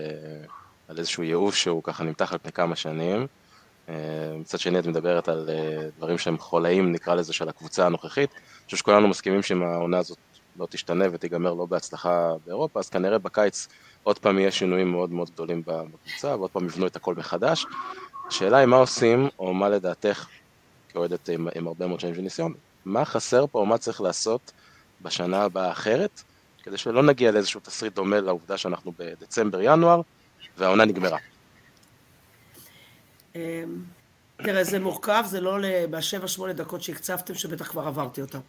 על 0.88 0.98
איזשהו 0.98 1.22
ייאוש 1.22 1.62
שהוא 1.62 1.82
ככה 1.82 2.04
נמתח 2.04 2.32
על 2.32 2.38
פני 2.38 2.52
כמה 2.52 2.76
שנים. 2.76 3.26
אה, 3.88 3.94
מצד 4.38 4.58
שני 4.58 4.78
את 4.78 4.86
מדברת 4.86 5.28
על 5.28 5.48
אה, 5.48 5.88
דברים 5.98 6.18
שהם 6.18 6.38
חולאים, 6.38 6.92
נקרא 6.92 7.14
לזה, 7.14 7.32
של 7.32 7.48
הקבוצה 7.48 7.86
הנוכחית. 7.86 8.30
אני 8.32 8.64
חושב 8.64 8.76
שכולנו 8.76 9.08
מסכימים 9.08 9.42
שאם 9.42 9.62
העונה 9.62 9.98
הזאת 9.98 10.18
לא 10.58 10.66
תשתנה 10.70 11.04
ותיגמר 11.12 11.54
לא 11.54 11.66
בהצלחה 11.66 12.32
באירופה, 12.46 12.80
אז 12.80 12.88
כנראה 12.88 13.18
בקיץ 13.18 13.68
עוד 14.02 14.18
פעם 14.18 14.38
יהיה 14.38 14.50
שינויים 14.50 14.90
מאוד 14.90 15.10
מאוד 15.10 15.30
גדולים 15.30 15.62
בקבוצה, 15.66 16.36
ועוד 16.36 16.50
פעם 16.50 16.64
יבנו 16.64 16.86
את 16.86 16.96
הכל 16.96 17.14
מחדש. 17.14 17.66
השאלה 18.28 18.58
היא 18.58 18.66
מה 18.66 18.76
עושים, 18.76 19.28
או 19.38 19.54
מה 19.54 19.68
לדעתך, 19.68 20.26
כאוהדת 20.96 21.28
עם, 21.28 21.48
עם 21.54 21.66
הרבה 21.66 21.86
מאוד 21.86 22.00
שנים 22.00 22.14
של 22.14 22.20
ניסיון, 22.20 22.54
מה 22.84 23.04
חסר 23.04 23.46
פה, 23.46 23.58
או 23.58 23.66
מה 23.66 23.78
צריך 23.78 24.00
לעשות 24.00 24.52
בשנה 25.02 25.42
הבאה 25.42 25.72
אחרת, 25.72 26.22
כדי 26.62 26.76
שלא 26.76 27.02
נגיע 27.02 27.30
לאיזשהו 27.32 27.60
תסריט 27.60 27.94
דומה 27.94 28.20
לעובדה 28.20 28.56
שאנחנו 28.56 28.92
בדצמבר-ינואר, 28.98 30.00
והעונה 30.58 30.84
נגמרה. 30.84 31.18
אמ, 33.34 33.40
תראה, 34.36 34.64
זה 34.64 34.78
מורכב, 34.78 35.24
זה 35.26 35.40
לא 35.40 35.58
בשבע, 35.90 36.28
שמונה 36.28 36.52
דקות 36.52 36.82
שהקצבתם, 36.82 37.34
שבטח 37.34 37.68
כבר 37.68 37.86
עברתי 37.86 38.20
אותם. 38.20 38.40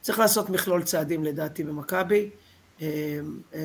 צריך 0.00 0.18
לעשות 0.18 0.50
מכלול 0.50 0.82
צעדים 0.82 1.24
לדעתי 1.24 1.64
במכבי, 1.64 2.30
אמ, 2.80 2.86
אמ, 3.54 3.60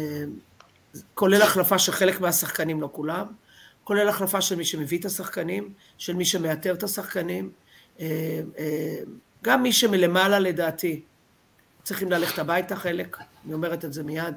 כולל 1.13 1.41
החלפה 1.41 1.79
של 1.79 1.91
חלק 1.91 2.21
מהשחקנים, 2.21 2.81
לא 2.81 2.89
כולם, 2.91 3.25
כולל 3.83 4.09
החלפה 4.09 4.41
של 4.41 4.55
מי 4.55 4.65
שמביא 4.65 4.99
את 4.99 5.05
השחקנים, 5.05 5.73
של 5.97 6.13
מי 6.13 6.25
שמאתר 6.25 6.73
את 6.73 6.83
השחקנים, 6.83 7.51
גם 9.43 9.63
מי 9.63 9.71
שמלמעלה 9.71 10.39
לדעתי 10.39 11.01
צריכים 11.83 12.11
ללכת 12.11 12.39
הביתה 12.39 12.75
חלק, 12.75 13.17
אני 13.45 13.53
אומרת 13.53 13.85
את 13.85 13.93
זה 13.93 14.03
מיד. 14.03 14.35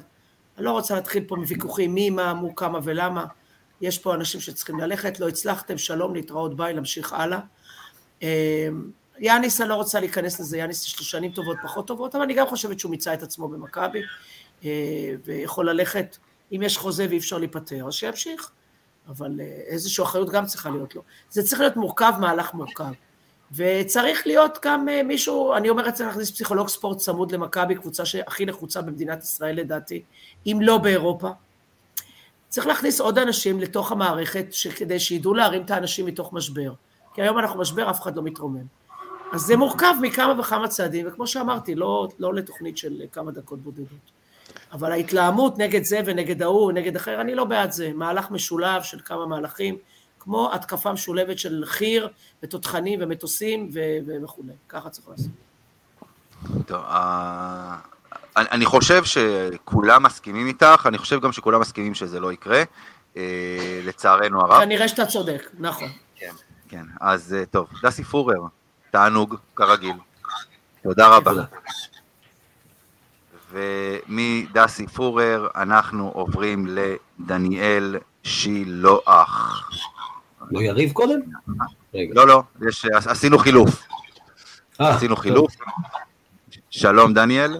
אני 0.57 0.64
לא 0.64 0.71
רוצה 0.71 0.94
להתחיל 0.94 1.25
פה 1.27 1.37
מוויכוחים 1.37 1.94
מי, 1.94 2.11
מה, 2.11 2.35
מו, 2.35 2.55
כמה 2.55 2.79
ולמה. 2.85 3.25
יש 3.81 3.99
פה 3.99 4.14
אנשים 4.14 4.40
שצריכים 4.40 4.81
ללכת, 4.81 5.21
לא 5.21 5.29
הצלחתם, 5.29 5.79
שלום, 5.79 6.14
להתראות, 6.14 6.57
ביי, 6.57 6.75
להמשיך 6.75 7.12
הלאה. 7.12 7.38
אמ, 8.23 8.29
יאניס, 9.18 9.61
אני 9.61 9.68
לא 9.68 9.75
רוצה 9.75 10.01
להיכנס 10.01 10.40
לזה, 10.40 10.59
יאניס 10.59 10.87
יש 10.87 10.99
לו 10.99 11.05
שנים 11.05 11.33
טובות, 11.33 11.57
פחות 11.62 11.87
טובות, 11.87 12.14
אבל 12.14 12.25
אני 12.25 12.35
גם 12.35 12.47
חושבת 12.47 12.81
שהוא 12.81 12.90
מיצה 12.90 13.14
את 13.14 13.23
עצמו 13.23 13.49
במכבי, 13.49 14.03
אה, 14.64 14.71
ויכול 15.25 15.71
ללכת, 15.71 16.16
אם 16.53 16.62
יש 16.62 16.77
חוזה 16.77 17.07
ואי 17.09 17.18
אפשר 17.18 17.38
להיפטר, 17.38 17.87
אז 17.87 17.94
שימשיך. 17.94 18.51
אבל 19.09 19.40
אה, 19.40 19.44
איזושהי 19.47 20.05
אחריות 20.05 20.31
גם 20.31 20.47
צריכה 20.47 20.71
להיות 20.71 20.94
לו. 20.94 21.03
זה 21.31 21.42
צריך 21.42 21.61
להיות 21.61 21.77
מורכב, 21.77 22.12
מהלך 22.21 22.55
מורכב. 22.55 22.92
וצריך 23.52 24.26
להיות 24.26 24.58
גם 24.64 24.88
אה, 24.88 25.02
מישהו, 25.02 25.54
אני 25.54 25.68
אומרת, 25.68 25.94
צריך 25.94 26.08
להכניס 26.08 26.30
פסיכולוג 26.30 26.68
ספורט 26.68 26.98
צמוד 26.98 27.32
למכבי, 27.32 27.74
קבוצה 27.74 28.04
שהכי 28.04 28.46
נחוצה 28.46 28.82
במדינת 28.82 29.22
ישראל 29.22 29.56
לדעתי, 29.56 30.02
אם 30.46 30.58
לא 30.61 30.78
באירופה. 30.78 31.30
צריך 32.48 32.66
להכניס 32.66 33.00
עוד 33.00 33.18
אנשים 33.18 33.61
לתוך 33.61 33.92
המערכת, 33.92 34.46
כדי 34.76 35.00
שידעו 35.00 35.34
להרים 35.34 35.62
את 35.62 35.70
האנשים 35.70 36.06
מתוך 36.06 36.32
משבר. 36.32 36.72
כי 37.14 37.22
היום 37.22 37.38
אנחנו 37.38 37.61
משבר, 37.61 37.90
אף 37.90 38.02
אחד 38.02 38.16
לא 38.16 38.22
מתרומם. 38.22 38.64
אז 39.32 39.40
זה 39.40 39.56
מורכב 39.56 39.94
מכמה 40.02 40.40
וכמה 40.40 40.68
צעדים, 40.68 41.08
וכמו 41.08 41.26
שאמרתי, 41.26 41.74
לא, 41.74 42.08
לא 42.18 42.34
לתוכנית 42.34 42.78
של 42.78 43.02
כמה 43.12 43.30
דקות 43.30 43.58
בודדות. 43.58 44.11
אבל 44.72 44.92
ההתלהמות 44.92 45.58
נגד 45.58 45.84
זה 45.84 46.00
ונגד 46.06 46.42
ההוא 46.42 46.66
ונגד 46.66 46.96
אחר, 46.96 47.20
אני 47.20 47.34
לא 47.34 47.44
בעד 47.44 47.72
זה. 47.72 47.92
מהלך 47.94 48.30
משולב 48.30 48.82
של 48.82 48.98
כמה 49.04 49.26
מהלכים, 49.26 49.78
כמו 50.29 50.51
התקפה 50.55 50.93
משולבת 50.93 51.38
של 51.38 51.62
חי"ר 51.67 52.09
ותותחנים 52.43 52.99
ומטוסים 53.03 53.71
ו- 53.75 54.23
וכולי. 54.25 54.53
ככה 54.69 54.91
צריך 54.91 55.09
לעשות. 55.09 55.31
טוב, 56.67 56.85
אה, 56.85 57.77
אני 58.37 58.67
חושב 58.67 59.05
שכולם 59.05 60.03
מסכימים 60.03 60.47
איתך, 60.47 60.87
אני 60.87 60.99
חושב 60.99 61.21
גם 61.21 61.33
שכולם 61.33 61.61
מסכימים 61.61 61.95
שזה 61.95 62.21
לא 62.21 62.33
יקרה, 62.33 62.62
אה, 63.17 63.81
לצערנו 63.85 64.41
הרב. 64.41 64.61
כנראה 64.61 64.88
שאתה 64.88 65.07
צודק, 65.07 65.51
נכון. 65.59 65.88
כן, 66.69 66.85
אז 67.01 67.35
אה, 67.35 67.47
טוב, 67.47 67.69
דסי 67.83 68.05
פורר, 68.05 68.41
תענוג, 68.91 69.37
כרגיל. 69.57 69.97
תודה 70.83 71.09
רבה. 71.17 71.33
ומדסי 73.53 74.87
פורר 74.87 75.49
אנחנו 75.57 76.09
עוברים 76.14 76.67
לדניאל 76.67 77.97
שילוח. 78.23 79.71
לא 80.50 80.61
יריב 80.61 80.92
קודם? 80.92 81.20
רגע. 81.94 82.12
לא, 82.14 82.26
לא, 82.28 82.42
יש, 82.68 82.84
עשינו 83.06 83.38
חילוף, 83.38 83.82
אה, 84.80 84.94
עשינו 84.94 85.16
חילוף. 85.16 85.56
שלום 86.70 87.14
דניאל. 87.14 87.56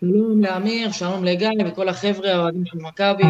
שלום 0.00 0.42
לאמיר, 0.42 0.92
שלום 0.92 1.24
לגיא 1.24 1.48
וכל 1.66 1.88
החבר'ה 1.88 2.32
האוהדים 2.34 2.66
של 2.66 2.78
מכבי. 2.78 3.22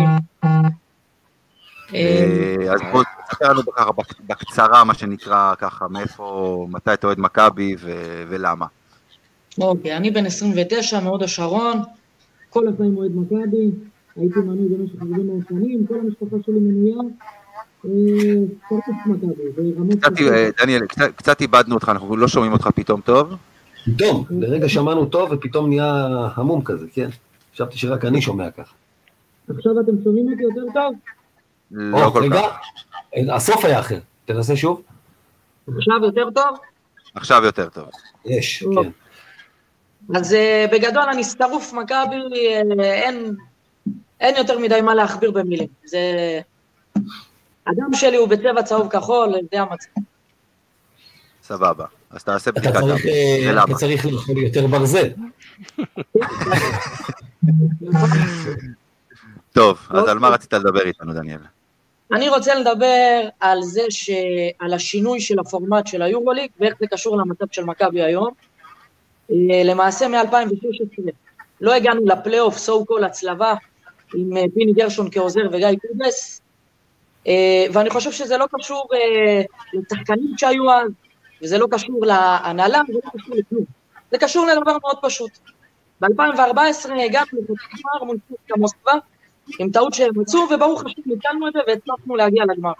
אה, 1.94 2.57
אז 2.72 2.81
בוא 2.92 3.03
תספר 3.29 3.53
לנו 3.53 3.62
ככה 3.76 3.92
בק- 3.92 4.20
בקצרה, 4.26 4.85
מה 4.85 4.94
שנקרא, 4.94 5.55
ככה, 5.59 5.88
מאיפה, 5.88 6.66
מתי 6.70 6.92
אתה 6.94 7.07
אוהד 7.07 7.20
מכבי 7.20 7.76
ו- 7.79 8.24
ולמה. 8.29 8.66
אוקיי, 9.61 9.96
אני 9.96 10.11
בן 10.11 10.26
29 10.26 11.00
מהוד 11.00 11.22
השרון, 11.22 11.79
כל 12.50 12.68
החיים 12.68 12.96
אוהד 12.96 13.11
מכבי, 13.14 13.70
הייתי 14.16 14.38
מנוי 14.38 14.68
במשך 14.68 14.94
הרבה 15.03 15.22
מאוד 15.22 15.40
שנים, 15.48 15.87
כל 15.87 15.94
המשפחה 15.94 16.37
שלי 16.46 16.55
מנויה. 16.61 17.03
אה, 17.85 17.90
אה, 20.33 20.49
דניאל, 20.62 20.87
קצת- 21.16 21.40
איבדנו 21.40 21.75
אותך, 21.75 21.88
אנחנו 21.88 22.16
לא 22.16 22.29
שומעים 22.29 22.53
אותך 22.53 22.69
פתאום 22.75 23.01
טוב. 23.01 23.35
פתאום, 23.85 24.25
לרגע 24.31 24.69
שמענו 24.69 25.07
טוב 25.07 25.33
ופתאום 25.33 25.69
נהיה 25.69 26.07
המום 26.35 26.64
כזה, 26.64 26.87
כן? 26.93 27.09
חשבתי 27.55 27.79
שרק 27.79 28.05
אני 28.05 28.23
שומע 28.23 28.51
ככה. 28.51 28.73
עכשיו 29.57 29.73
אתם 29.81 29.93
שומעים 30.05 30.33
אותי 30.33 30.43
יותר 30.43 30.73
טוב? 30.75 30.95
לא 31.71 32.11
כל 32.12 32.23
רגע, 32.23 32.40
כך. 32.43 32.59
הסוף 33.35 33.64
היה 33.64 33.81
אחר. 33.81 33.99
תנסה 34.25 34.57
שוב. 34.57 34.83
עכשיו 35.77 35.95
יותר 36.05 36.31
טוב? 36.31 36.59
עכשיו 37.14 37.43
יותר 37.45 37.69
טוב. 37.69 37.88
יש. 38.25 38.64
כן. 38.75 38.90
אז 40.16 40.35
אה, 40.35 40.66
בגדול 40.73 41.03
אני 41.12 41.25
שרוף 41.25 41.73
מכבי, 41.73 42.16
אין, 42.81 43.35
אין 44.21 44.37
יותר 44.37 44.59
מדי 44.59 44.81
מה 44.81 44.95
להכביר 44.95 45.31
במילים. 45.31 45.69
זה... 45.85 45.99
הדם 47.71 47.95
שלי 47.95 48.17
הוא 48.17 48.29
בצבע 48.29 48.63
צהוב 48.63 48.89
כחול, 48.89 49.35
זה 49.53 49.61
המצב. 49.61 50.01
סבבה. 51.43 51.85
אז 52.11 52.25
תעשה 52.25 52.53
בדיקת 52.53 52.75
דם. 52.75 52.89
אה? 52.89 53.65
אתה 53.65 53.75
צריך 53.75 54.07
לאכול 54.07 54.39
יותר 54.39 54.67
ברזל. 54.67 55.09
טוב, 59.53 59.79
אז 59.91 59.99
אוקיי. 59.99 60.11
על 60.11 60.19
מה 60.19 60.29
רצית 60.29 60.53
לדבר 60.53 60.87
איתנו, 60.87 61.13
דניאל? 61.13 61.39
אני 62.13 62.29
רוצה 62.29 62.55
לדבר 62.55 63.29
על 63.41 63.63
זה 63.63 63.83
ש... 63.91 64.11
על 64.59 64.75
השינוי 64.75 65.21
של 65.21 65.39
הפורמט 65.39 65.87
של 65.87 66.03
היורוליג 66.03 66.51
ואיך 66.61 66.75
זה 66.81 66.87
קשור 66.91 67.17
למצב 67.17 67.45
של 67.53 67.65
מכבי 67.65 68.03
היום. 68.03 68.31
אה, 69.31 69.63
למעשה 69.65 70.09
מ-2016 70.09 71.11
לא 71.61 71.75
הגענו 71.75 72.01
לפלייאוף, 72.07 72.59
סו 72.59 72.85
קול 72.85 73.05
הצלבה, 73.05 73.55
עם 74.15 74.37
אה, 74.37 74.45
פיני 74.55 74.73
גרשון 74.73 75.09
כעוזר 75.13 75.41
וגיא 75.53 75.69
קודס, 75.89 76.41
ואני 77.73 77.91
חושב 77.91 78.13
שזה 78.13 78.37
לא 78.37 78.47
קשור 78.53 78.89
אה, 78.95 79.43
לשחקנים 79.73 80.33
שהיו 80.37 80.73
אז, 80.73 80.91
וזה 81.43 81.59
לא 81.59 81.67
קשור 81.71 82.07
להנהלה, 82.07 82.81
וזה 82.89 82.99
לא 83.05 83.11
קשור 83.21 83.37
לכלום. 83.37 83.65
זה 84.11 84.19
קשור 84.19 84.47
לדבר 84.47 84.77
מאוד 84.83 84.97
פשוט. 85.03 85.31
ב-2014 86.01 86.93
הגענו 87.05 87.27
לחצי 87.49 87.83
גמר 87.83 88.05
מול 88.05 88.17
סוסקה 88.29 88.55
מוסקבה, 88.57 88.93
עם 89.59 89.71
טעות 89.71 89.95
שהם 89.95 90.11
מצאו, 90.17 90.41
וברוך 90.55 90.85
השם 90.87 91.03
ניצלנו 91.07 91.49
את 91.49 91.53
זה 91.53 91.61
והצלחנו 91.67 92.17
להגיע 92.17 92.45
לגמר. 92.45 92.73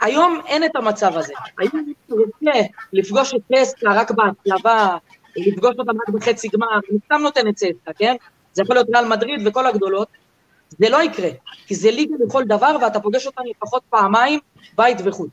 היום 0.00 0.40
אין 0.46 0.64
את 0.64 0.76
המצב 0.76 1.16
הזה. 1.16 1.34
היום 1.58 1.92
אתה 2.06 2.14
רוצה 2.14 2.60
לפגוש 2.92 3.34
את 3.34 3.40
טסקה 3.52 3.92
רק 3.92 4.10
בהצלבה, 4.10 4.96
לפגוש 5.36 5.76
אותם 5.78 5.92
רק 5.92 6.08
בחצי 6.08 6.48
גמר, 6.48 6.66
אני 6.90 6.98
סתם 7.04 7.20
נותן 7.22 7.48
את 7.48 7.54
צסקה, 7.54 7.92
כן? 7.96 8.14
זה 8.52 8.62
יכול 8.62 8.76
להיות 8.76 8.88
ריאל 8.94 9.08
מדריד 9.08 9.46
וכל 9.46 9.66
הגדולות. 9.66 10.08
זה 10.78 10.88
לא 10.88 11.02
יקרה, 11.02 11.28
כי 11.66 11.74
זה 11.74 11.90
ליגה 11.90 12.14
לכל 12.26 12.44
דבר, 12.44 12.76
ואתה 12.82 13.00
פוגש 13.00 13.26
אותם 13.26 13.42
לפחות 13.50 13.82
פעמיים, 13.90 14.40
בית 14.76 14.98
וחוץ. 15.04 15.30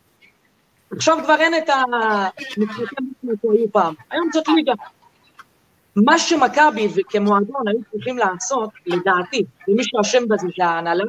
עכשיו 0.92 1.18
כבר 1.24 1.36
אין 1.40 1.54
את 1.58 1.70
המשחקים 1.70 3.14
שהיו 3.42 3.72
פעם. 3.72 3.94
היום 4.12 4.30
זאת 4.34 4.48
ליגה. 4.48 4.74
מה 5.96 6.20
שמכבי 6.20 6.88
וכמועדון 6.96 7.68
היו 7.68 7.80
צריכים 7.92 8.18
לעשות, 8.18 8.70
לדעתי, 8.86 9.44
ומי 9.68 9.84
שאשם 9.84 10.28
בזה 10.28 10.48
זה 10.58 10.66
ההנהלה, 10.66 11.04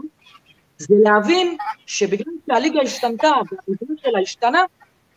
זה 0.78 0.94
להבין 1.04 1.56
שבגלל 1.86 2.32
שהליגה 2.46 2.80
השתנתה 2.82 3.28
והמבנה 3.28 3.96
שלה 4.02 4.20
השתנה, 4.22 4.62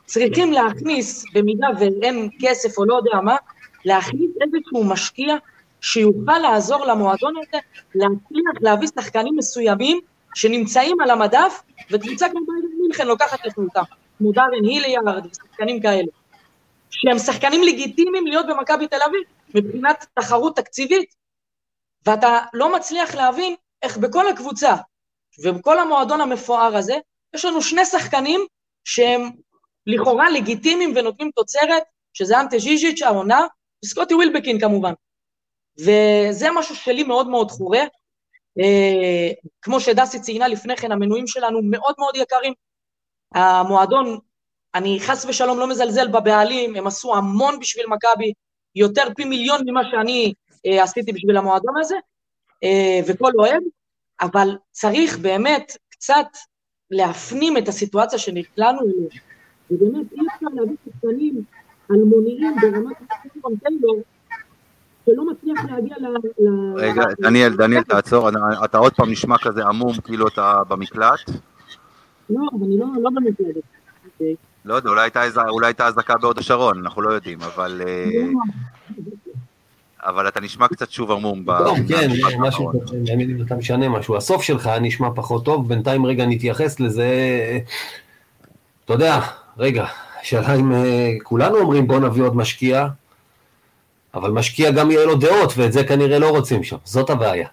צריכים 0.06 0.54
להכניס, 0.54 1.26
במידה 1.34 1.68
ואין 1.80 2.30
כסף 2.42 2.78
או 2.78 2.86
לא 2.86 2.96
יודע 2.96 3.22
מה, 3.24 3.36
להכניס 3.86 4.32
איזשהו 4.42 4.84
משקיע 4.84 5.36
שיוכל 5.86 6.38
לעזור 6.38 6.86
למועדון 6.86 7.34
הזה 7.38 7.58
להצליח 7.96 8.62
להביא 8.62 8.88
שחקנים 8.96 9.36
מסוימים 9.38 10.00
שנמצאים 10.36 11.02
על 11.02 11.10
המדף, 11.10 11.62
וקבוצה 11.92 12.30
כמו 12.30 12.40
ביירן 12.46 12.82
מינכן 12.82 13.08
לוקחת 13.08 13.46
לחלוטה, 13.46 13.82
כמו 14.18 14.32
דארן 14.32 14.66
היליארד 14.66 15.26
ושחקנים 15.26 15.82
כאלה, 15.82 16.08
שהם 16.90 17.20
שחקנים 17.20 17.64
לגיטימיים 17.64 18.28
להיות 18.28 18.46
במכבי 18.48 18.88
תל 18.88 19.00
אביב, 19.10 19.22
מבחינת 19.56 20.06
תחרות 20.14 20.56
תקציבית, 20.56 21.16
ואתה 22.06 22.40
לא 22.54 22.76
מצליח 22.76 23.16
להבין 23.16 23.56
איך 23.82 23.98
בכל 23.98 24.28
הקבוצה 24.28 24.76
ובכל 25.44 25.80
המועדון 25.80 26.22
המפואר 26.22 26.76
הזה, 26.76 26.96
יש 27.36 27.46
לנו 27.46 27.62
שני 27.62 27.86
שחקנים 27.86 28.42
שהם 28.84 29.30
לכאורה 29.88 30.30
לגיטימיים 30.30 30.94
ונותנים 30.96 31.32
תוצרת, 31.36 31.84
שזה 32.14 32.40
אנטה 32.40 32.60
ז'יז'יץ' 32.60 33.02
העונה, 33.02 33.48
וסקוטי 33.86 34.14
ווילבקין 34.14 34.60
כמובן. 34.60 34.94
וזה 35.80 36.48
משהו 36.56 36.76
שלי 36.76 37.04
מאוד 37.04 37.28
מאוד 37.28 37.52
חורה. 37.52 37.84
אה, 38.60 39.32
כמו 39.62 39.80
שדסי 39.80 40.20
ציינה 40.20 40.48
לפני 40.48 40.76
כן, 40.78 40.92
המנויים 40.92 41.28
שלנו 41.28 41.60
מאוד 41.64 41.96
מאוד 41.98 42.16
יקרים. 42.16 42.54
המועדון, 43.36 44.20
אני 44.76 45.00
חס 45.00 45.26
ושלום 45.26 45.60
לא 45.60 45.68
מזלזל 45.68 46.08
בבעלים, 46.08 46.76
הם 46.76 46.88
עשו 46.88 47.16
המון 47.16 47.60
בשביל 47.60 47.86
מכבי, 47.88 48.34
יותר 48.76 49.04
פי 49.16 49.26
מיליון 49.26 49.62
ממה 49.66 49.82
שאני 49.92 50.34
אה, 50.66 50.84
עשיתי 50.84 51.14
בשביל 51.14 51.38
המועדון 51.38 51.78
הזה, 51.80 51.96
אה, 52.64 53.00
וכל 53.08 53.32
אוהד, 53.40 53.64
אבל 54.22 54.58
צריך 54.72 55.18
באמת 55.18 55.78
קצת 55.90 56.28
להפנים 56.92 57.58
את 57.58 57.68
הסיטואציה 57.68 58.20
שנקלענו 58.20 58.80
אליה. 58.82 59.22
ובאמת, 59.72 60.14
אי 60.14 60.20
אפשר 60.36 60.46
להביא 60.54 60.76
שחקנים 60.86 61.44
אלמוניים 61.92 62.56
ברמת 62.62 62.98
סימון 63.34 63.56
טיילור, 63.58 64.02
שלא 65.06 65.24
מצליח 65.32 65.66
להגיע 65.72 65.96
ל... 66.00 66.06
רגע, 66.76 67.04
דניאל, 67.22 67.56
דניאל, 67.56 67.84
תעצור, 67.84 68.30
אתה 68.66 68.78
עוד 68.78 68.94
פעם 68.94 69.12
נשמע 69.12 69.38
כזה 69.38 69.66
עמום, 69.66 69.94
כאילו 70.04 70.28
אתה 70.28 70.62
במקלט. 70.68 71.30
לא, 72.30 72.42
אני 72.66 72.80
לא, 72.80 72.86
לא. 73.02 73.10
אוקיי. 74.06 74.36
לא 74.66 74.76
יודע, 74.76 74.90
אולי 75.50 75.68
הייתה 75.68 75.88
אזעקה 75.88 76.18
בהוד 76.18 76.40
השרון, 76.40 76.78
אנחנו 76.78 77.02
לא 77.02 77.10
יודעים, 77.14 77.42
אבל... 77.42 77.82
אה, 77.88 78.06
לא. 78.34 78.40
אבל 80.06 80.28
אתה 80.28 80.42
נשמע 80.42 80.68
קצת 80.68 80.92
שוב 80.92 81.12
עמום. 81.12 81.46
טוב, 81.58 81.78
כן, 81.88 82.10
משהו, 82.40 82.72
אתה 83.46 83.56
משנה 83.56 83.90
משהו. 83.90 84.16
הסוף 84.16 84.42
שלך 84.42 84.70
נשמע 84.82 85.08
פחות 85.16 85.46
טוב, 85.46 85.68
בינתיים 85.68 86.06
רגע 86.06 86.26
נתייחס 86.26 86.80
לזה. 86.80 87.10
אתה 88.86 88.94
יודע, 88.94 89.20
רגע, 89.58 89.86
שאלה 90.24 90.56
אם 90.56 90.72
אה, 90.72 91.12
כולנו 91.24 91.58
אומרים 91.58 91.88
בוא 91.88 92.00
נביא 92.00 92.24
עוד 92.24 92.36
משקיע, 92.36 92.88
אבל 94.16 94.32
משקיע 94.32 94.72
גם 94.72 94.92
יהיה 94.92 95.06
לו 95.06 95.16
דעות, 95.16 95.54
ואת 95.58 95.74
זה 95.74 95.84
כנראה 95.84 96.20
לא 96.20 96.30
רוצים 96.30 96.64
שם, 96.64 96.78
זאת 96.84 97.10
הבעיה. 97.10 97.48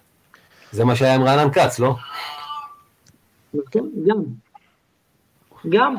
זה 0.71 0.85
מה 0.85 0.95
שהיה 0.95 1.15
עם 1.15 1.23
רענן 1.23 1.51
כץ, 1.53 1.79
לא? 1.79 1.95
נכון, 3.53 3.89
גם. 4.07 4.17
גם. 5.69 5.95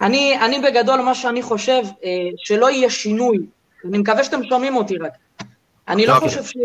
אני, 0.00 0.38
אני 0.40 0.58
בגדול, 0.58 1.00
מה 1.00 1.14
שאני 1.14 1.42
חושב, 1.42 1.82
אה, 2.04 2.10
שלא 2.36 2.70
יהיה 2.70 2.90
שינוי 2.90 3.38
אני 3.88 3.98
מקווה 3.98 4.24
שאתם 4.24 4.44
שומעים 4.44 4.76
אותי 4.76 4.98
רק. 4.98 5.12
אני 5.88 6.06
לא, 6.06 6.14
חושב 6.20 6.44
ש... 6.44 6.56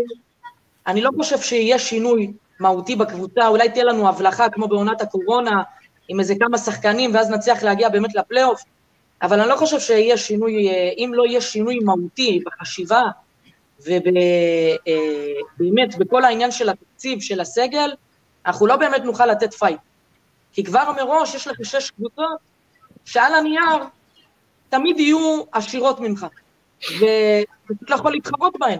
אני 0.86 1.00
לא 1.00 1.10
חושב 1.16 1.38
שיהיה 1.40 1.78
שינוי 1.78 2.32
מהותי 2.60 2.96
בקבוצה, 2.96 3.48
אולי 3.48 3.68
תהיה 3.68 3.84
לנו 3.84 4.08
הבלחה 4.08 4.48
כמו 4.48 4.68
בעונת 4.68 5.00
הקורונה, 5.00 5.62
עם 6.08 6.20
איזה 6.20 6.34
כמה 6.40 6.58
שחקנים, 6.58 7.14
ואז 7.14 7.30
נצליח 7.30 7.62
להגיע 7.62 7.88
באמת 7.88 8.14
לפלייאוף, 8.14 8.62
אבל 9.22 9.40
אני 9.40 9.48
לא 9.48 9.56
חושב 9.56 9.80
שיהיה 9.80 10.16
שינוי, 10.16 10.68
אם 10.96 11.10
לא 11.14 11.26
יהיה 11.26 11.40
שינוי 11.40 11.78
מהותי 11.78 12.40
בחשיבה, 12.46 13.02
ובאמת, 13.80 14.04
אה, 15.94 15.98
בכל 15.98 16.24
העניין 16.24 16.50
של 16.50 16.68
התקציב, 16.68 17.20
של 17.20 17.40
הסגל, 17.40 17.90
אנחנו 18.46 18.66
לא 18.66 18.76
באמת 18.76 19.04
נוכל 19.04 19.26
לתת 19.26 19.54
fight. 19.54 19.80
כי 20.52 20.64
כבר 20.64 20.92
מראש 20.96 21.34
יש 21.34 21.46
לך 21.46 21.56
שש 21.62 21.90
קבוצות 21.90 22.38
שעל 23.04 23.34
הנייר 23.34 23.84
תמיד 24.68 25.00
יהיו 25.00 25.42
עשירות 25.52 26.00
ממך. 26.00 26.26
ופשוט 26.80 27.90
לא 27.90 27.94
יכול 27.94 28.12
להתחרות 28.12 28.54
בהן. 28.58 28.78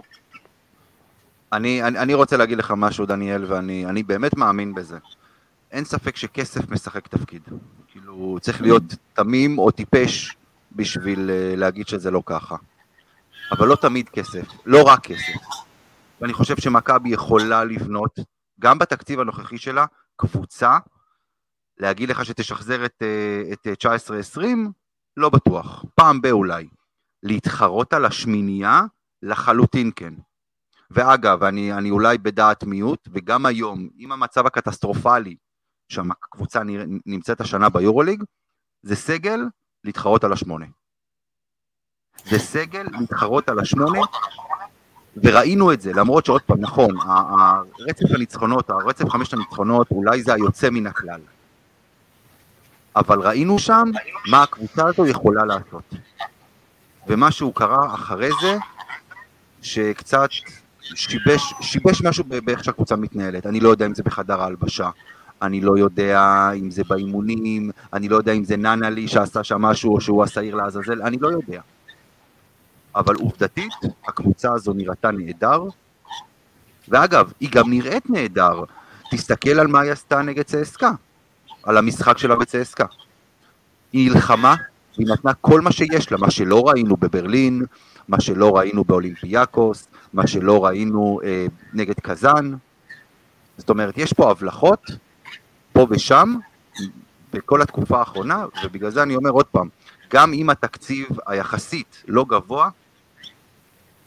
אני, 1.53 1.83
אני, 1.83 1.99
אני 1.99 2.13
רוצה 2.13 2.37
להגיד 2.37 2.57
לך 2.57 2.73
משהו, 2.77 3.05
דניאל, 3.05 3.45
ואני 3.47 4.03
באמת 4.03 4.37
מאמין 4.37 4.73
בזה. 4.73 4.97
אין 5.71 5.85
ספק 5.85 6.15
שכסף 6.15 6.69
משחק 6.69 7.07
תפקיד. 7.07 7.41
כאילו, 7.93 8.37
צריך 8.41 8.61
להיות 8.61 8.83
תמים 9.13 9.59
או 9.59 9.71
טיפש 9.71 10.35
בשביל 10.71 11.29
אה, 11.29 11.55
להגיד 11.55 11.87
שזה 11.87 12.11
לא 12.11 12.23
ככה. 12.25 12.55
אבל 13.51 13.67
לא 13.67 13.75
תמיד 13.75 14.09
כסף, 14.09 14.47
לא 14.65 14.83
רק 14.83 14.99
כסף. 14.99 15.33
ואני 16.21 16.33
חושב 16.33 16.57
שמכבי 16.57 17.09
יכולה 17.09 17.63
לבנות, 17.63 18.19
גם 18.59 18.79
בתקציב 18.79 19.19
הנוכחי 19.19 19.57
שלה, 19.57 19.85
קבוצה, 20.15 20.77
להגיד 21.77 22.09
לך 22.09 22.25
שתשחזר 22.25 22.85
את, 22.85 23.01
אה, 23.01 23.53
את 23.53 23.67
19-20, 23.67 24.41
אה, 24.43 24.71
לא 25.17 25.29
בטוח. 25.29 25.85
פעם 25.95 26.21
באולי. 26.21 26.67
להתחרות 27.23 27.93
על 27.93 28.05
השמינייה? 28.05 28.81
לחלוטין 29.21 29.91
כן. 29.95 30.13
ואגב, 30.91 31.43
אני, 31.43 31.73
אני 31.73 31.91
אולי 31.91 32.17
בדעת 32.17 32.63
מיעוט, 32.63 33.07
וגם 33.13 33.45
היום, 33.45 33.89
עם 33.97 34.11
המצב 34.11 34.45
הקטסטרופלי 34.45 35.35
שהקבוצה 35.93 36.61
נמצאת 37.05 37.41
השנה 37.41 37.69
ביורוליג, 37.69 38.23
זה 38.81 38.95
סגל 38.95 39.39
להתחרות 39.83 40.23
על 40.23 40.33
השמונה. 40.33 40.65
זה 42.25 42.39
סגל 42.39 42.85
להתחרות 42.99 43.49
על 43.49 43.59
השמונה, 43.59 43.99
וראינו 45.17 45.73
את 45.73 45.81
זה, 45.81 45.91
למרות 45.93 46.25
שעוד 46.25 46.41
פעם, 46.41 46.59
נכון, 46.59 46.89
הרצף 46.99 48.15
הניצחונות, 48.15 48.69
הרצף 48.69 49.09
חמשת 49.09 49.33
הניצחונות, 49.33 49.91
אולי 49.91 50.23
זה 50.23 50.33
היוצא 50.33 50.69
מן 50.69 50.87
הכלל. 50.87 51.21
אבל 52.95 53.19
ראינו 53.19 53.59
שם 53.59 53.83
מה 54.31 54.43
הקבוצה 54.43 54.87
הזו 54.87 55.07
יכולה 55.07 55.45
לעשות. 55.45 55.93
ומשהו 57.07 57.53
קרה 57.53 57.93
אחרי 57.93 58.29
זה, 58.41 58.57
שקצת 59.61 60.29
שיבש, 60.95 61.53
שיבש 61.61 62.01
משהו 62.01 62.23
באיך 62.23 62.63
שהקבוצה 62.63 62.95
מתנהלת. 62.95 63.45
אני 63.45 63.59
לא 63.59 63.69
יודע 63.69 63.85
אם 63.85 63.95
זה 63.95 64.03
בחדר 64.03 64.41
ההלבשה, 64.41 64.89
אני 65.43 65.61
לא 65.61 65.77
יודע 65.77 66.51
אם 66.55 66.71
זה 66.71 66.83
באימונים, 66.89 67.71
אני 67.93 68.09
לא 68.09 68.15
יודע 68.15 68.31
אם 68.31 68.43
זה 68.43 68.57
ננלי 68.57 69.07
שעשה 69.07 69.43
שם 69.43 69.61
משהו 69.61 69.95
או 69.95 70.01
שהוא 70.01 70.23
השעיר 70.23 70.55
לעזאזל, 70.55 71.01
אני 71.01 71.17
לא 71.21 71.27
יודע. 71.27 71.61
אבל 72.95 73.15
עובדתית, 73.15 73.73
הקבוצה 74.07 74.53
הזו 74.53 74.73
נראתה 74.73 75.11
נהדר, 75.11 75.63
ואגב, 76.89 77.31
היא 77.39 77.49
גם 77.51 77.69
נראית 77.69 78.09
נהדר. 78.09 78.63
תסתכל 79.11 79.59
על 79.59 79.67
מה 79.67 79.81
היא 79.81 79.91
עשתה 79.91 80.21
נגד 80.21 80.43
צסקה, 80.43 80.91
על 81.63 81.77
המשחק 81.77 82.17
שלה 82.17 82.35
בצסקה. 82.35 82.85
היא 83.93 84.11
נלחמה 84.11 84.55
והיא 84.97 85.07
נתנה 85.07 85.33
כל 85.33 85.61
מה 85.61 85.71
שיש 85.71 86.11
לה, 86.11 86.17
מה 86.17 86.31
שלא 86.31 86.67
ראינו 86.67 86.97
בברלין, 86.97 87.65
מה 88.07 88.21
שלא 88.21 88.57
ראינו 88.57 88.83
באולימפיאקוס, 88.83 89.87
מה 90.13 90.27
שלא 90.27 90.65
ראינו 90.65 91.19
אה, 91.23 91.45
נגד 91.73 91.99
קזאן. 92.01 92.53
זאת 93.57 93.69
אומרת, 93.69 93.97
יש 93.97 94.13
פה 94.13 94.31
הבלחות, 94.31 94.91
פה 95.73 95.87
ושם, 95.89 96.35
בכל 97.33 97.61
התקופה 97.61 97.99
האחרונה, 97.99 98.45
ובגלל 98.63 98.89
זה 98.89 99.03
אני 99.03 99.15
אומר 99.15 99.29
עוד 99.29 99.45
פעם, 99.45 99.69
גם 100.13 100.33
אם 100.33 100.49
התקציב 100.49 101.07
היחסית 101.27 102.03
לא 102.07 102.25
גבוה, 102.29 102.69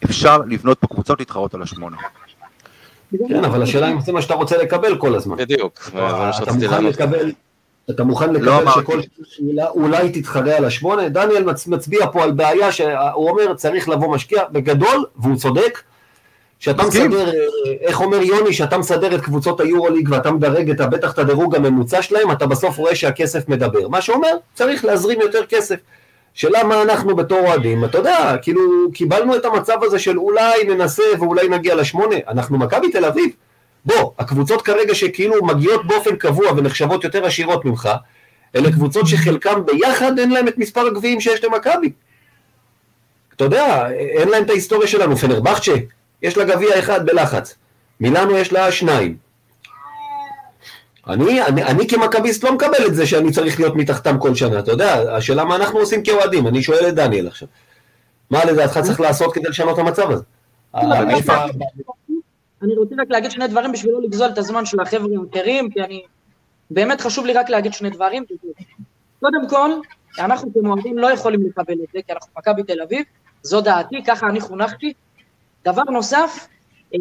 אפשר 0.05 0.39
לבנות 0.39 0.79
פה 0.79 0.87
קבוצות 0.87 1.19
להתחרות 1.19 1.55
על 1.55 1.63
השמונה. 1.63 1.97
כן, 3.29 3.45
אבל 3.45 3.63
השאלה 3.63 3.93
אם 3.93 4.01
זה 4.01 4.13
מה 4.13 4.23
שאתה 4.23 4.35
רוצה 4.35 4.57
לקבל 4.63 4.99
כל 4.99 5.15
הזמן. 5.15 5.37
בדיוק. 5.37 5.91
אתה 7.91 8.05
מוכן 8.05 8.33
לקבל 8.33 8.47
לא 8.47 8.71
שכל 8.81 9.01
שאלה 9.25 9.69
אולי 9.69 10.13
תתחרה 10.13 10.57
על 10.57 10.65
השמונה? 10.65 11.09
דניאל 11.09 11.45
מצביע 11.67 12.07
פה 12.13 12.23
על 12.23 12.33
בעיה 12.33 12.73
שהוא 12.73 13.31
אומר 13.31 13.55
צריך 13.55 13.89
לבוא 13.89 14.15
משקיע 14.15 14.43
בגדול, 14.53 15.05
והוא 15.17 15.37
צודק, 15.37 15.83
שאתה 16.59 16.83
מסדר, 16.83 17.31
איך 17.81 18.01
אומר 18.01 18.23
יוני, 18.23 18.53
שאתה 18.53 18.79
מסדר 18.79 19.15
את 19.15 19.21
קבוצות 19.21 19.61
היורוליג 19.61 20.09
ואתה 20.13 20.31
מדרג 20.31 20.71
את, 20.71 20.81
בטח 20.81 21.13
את 21.13 21.19
הדירוג 21.19 21.57
הממוצע 21.57 22.03
שלהם, 22.03 22.31
אתה 22.31 22.47
בסוף 22.47 22.77
רואה 22.77 22.95
שהכסף 22.97 23.49
מדבר. 23.49 23.89
מה 23.89 24.01
שאומר, 24.01 24.37
צריך 24.55 24.85
להזרים 24.85 25.21
יותר 25.21 25.47
כסף. 25.49 25.77
שאלה 26.35 26.65
מה 26.65 26.83
אנחנו 26.83 27.17
בתור 27.17 27.39
אוהדים, 27.39 27.85
אתה 27.85 27.99
יודע, 27.99 28.37
כאילו 28.43 28.63
קיבלנו 28.95 29.37
את 29.37 29.45
המצב 29.45 29.77
הזה 29.83 29.99
של 29.99 30.19
אולי 30.19 30.65
ננסה 30.65 31.03
ואולי 31.19 31.49
נגיע 31.49 31.75
לשמונה, 31.75 32.17
אנחנו 32.29 32.59
מכבי 32.59 32.93
תל 32.93 33.05
אביב, 33.05 33.31
בוא, 33.85 34.11
הקבוצות 34.19 34.63
כרגע 34.63 34.95
שכאילו 34.95 35.45
מגיעות 35.45 35.87
באופן 35.87 36.17
קבוע 36.17 36.53
ונחשבות 36.57 37.05
יותר 37.05 37.27
עשירות 37.27 37.65
ממך, 37.65 37.89
אלה 38.57 38.73
קבוצות 38.73 39.07
שחלקם 39.07 39.61
ביחד 39.67 40.19
אין 40.19 40.31
להם 40.31 40.49
את 40.49 40.59
מספר 40.59 40.87
הגביעים 40.87 41.21
שיש 41.21 41.45
למכבי. 41.45 41.93
אתה 43.37 43.45
יודע, 43.45 43.91
אין 43.91 44.29
להם 44.29 44.43
את 44.43 44.51
ההיסטוריה 44.51 44.89
שלנו, 44.89 45.17
פנרבחצ'ה, 45.17 45.75
יש 46.23 46.37
לה 46.37 46.45
גביע 46.45 46.79
אחד 46.79 47.07
בלחץ, 47.07 47.55
מילאנו 48.01 48.39
יש 48.39 48.53
לה 48.53 48.73
שניים. 48.73 49.17
אני, 51.09 51.43
אני, 51.43 51.63
אני 51.63 51.89
כמכביסט 51.89 52.45
לא 52.45 52.55
מקבל 52.55 52.87
את 52.87 52.95
זה 52.95 53.07
שאני 53.07 53.33
צריך 53.33 53.61
להיות 53.61 53.77
מתחתם 53.77 54.19
כל 54.19 54.35
שנה, 54.35 54.59
אתה 54.59 54.71
יודע, 54.71 55.17
השאלה 55.17 55.45
מה 55.45 55.57
אנחנו 55.57 55.79
עושים 55.79 56.03
כאוהדים, 56.03 56.47
אני 56.47 56.63
שואל 56.63 56.89
את 56.89 56.95
דניאל 56.95 57.27
עכשיו. 57.27 57.49
מה 58.31 58.45
לדעתך 58.45 58.79
צריך 58.79 59.01
לעשות 59.01 59.35
כדי 59.35 59.49
לשנות 59.49 59.75
את 59.75 59.79
המצב 59.79 60.11
הזה? 60.11 60.23
אני 62.63 62.75
רוצה 62.77 62.95
רק 62.99 63.07
להגיד 63.11 63.31
שני 63.31 63.49
דברים 63.49 63.73
בשביל 63.73 63.93
לא 63.93 64.03
לגזול 64.03 64.29
את 64.29 64.39
הזמן 64.39 64.67
של 64.67 64.81
החבר'ה 64.81 65.09
האחרים, 65.23 65.71
כי 65.71 65.81
אני... 65.81 66.03
באמת 66.71 67.01
חשוב 67.01 67.27
לי 67.27 67.33
רק 67.33 67.51
להגיד 67.51 67.73
שני 67.73 67.91
דברים. 67.91 68.25
קודם 69.21 69.49
כל, 69.49 69.71
אנחנו 70.19 70.55
כמועדים 70.55 70.99
לא 70.99 71.13
יכולים 71.13 71.47
לקבל 71.47 71.75
את 71.75 71.89
זה, 71.93 71.99
כי 72.07 72.13
אנחנו 72.13 72.31
מכבי 72.39 72.63
תל 72.63 72.83
אביב, 72.83 73.05
זו 73.43 73.61
דעתי, 73.61 74.05
ככה 74.07 74.27
אני 74.27 74.41
חונכתי. 74.41 74.93
דבר 75.67 75.83
נוסף, 75.83 76.49
אה, 76.95 76.99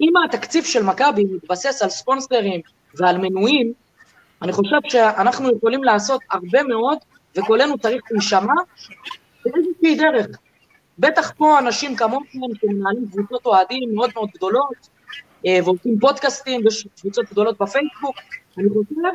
אם 0.00 0.12
התקציב 0.24 0.64
של 0.64 0.82
מכבי 0.82 1.24
מתבסס 1.24 1.82
על 1.82 1.88
ספונסרים 1.88 2.60
ועל 2.94 3.18
מנויים, 3.18 3.72
אני 4.42 4.52
חושב 4.52 4.76
שאנחנו 4.84 5.56
יכולים 5.56 5.84
לעשות 5.84 6.20
הרבה 6.30 6.62
מאוד, 6.62 6.98
וקולנו 7.36 7.78
צריך 7.78 8.02
להישמע 8.10 8.54
באיזושהי 9.44 9.96
דרך. 9.96 10.26
בטח 10.98 11.32
פה 11.36 11.58
אנשים 11.58 11.96
כמוכם 11.96 12.38
שמנהלים 12.60 13.06
קבוצות 13.12 13.46
אוהדים 13.46 13.94
מאוד 13.94 14.10
מאוד 14.14 14.28
גדולות, 14.34 14.88
אה, 15.46 15.58
ועושים 15.64 15.98
פודקאסטים 16.00 16.60
וקבוצות 16.66 17.24
גדולות 17.30 17.58
בפייסבוק, 17.60 18.16
אני 18.58 18.68
חושב 18.68 19.10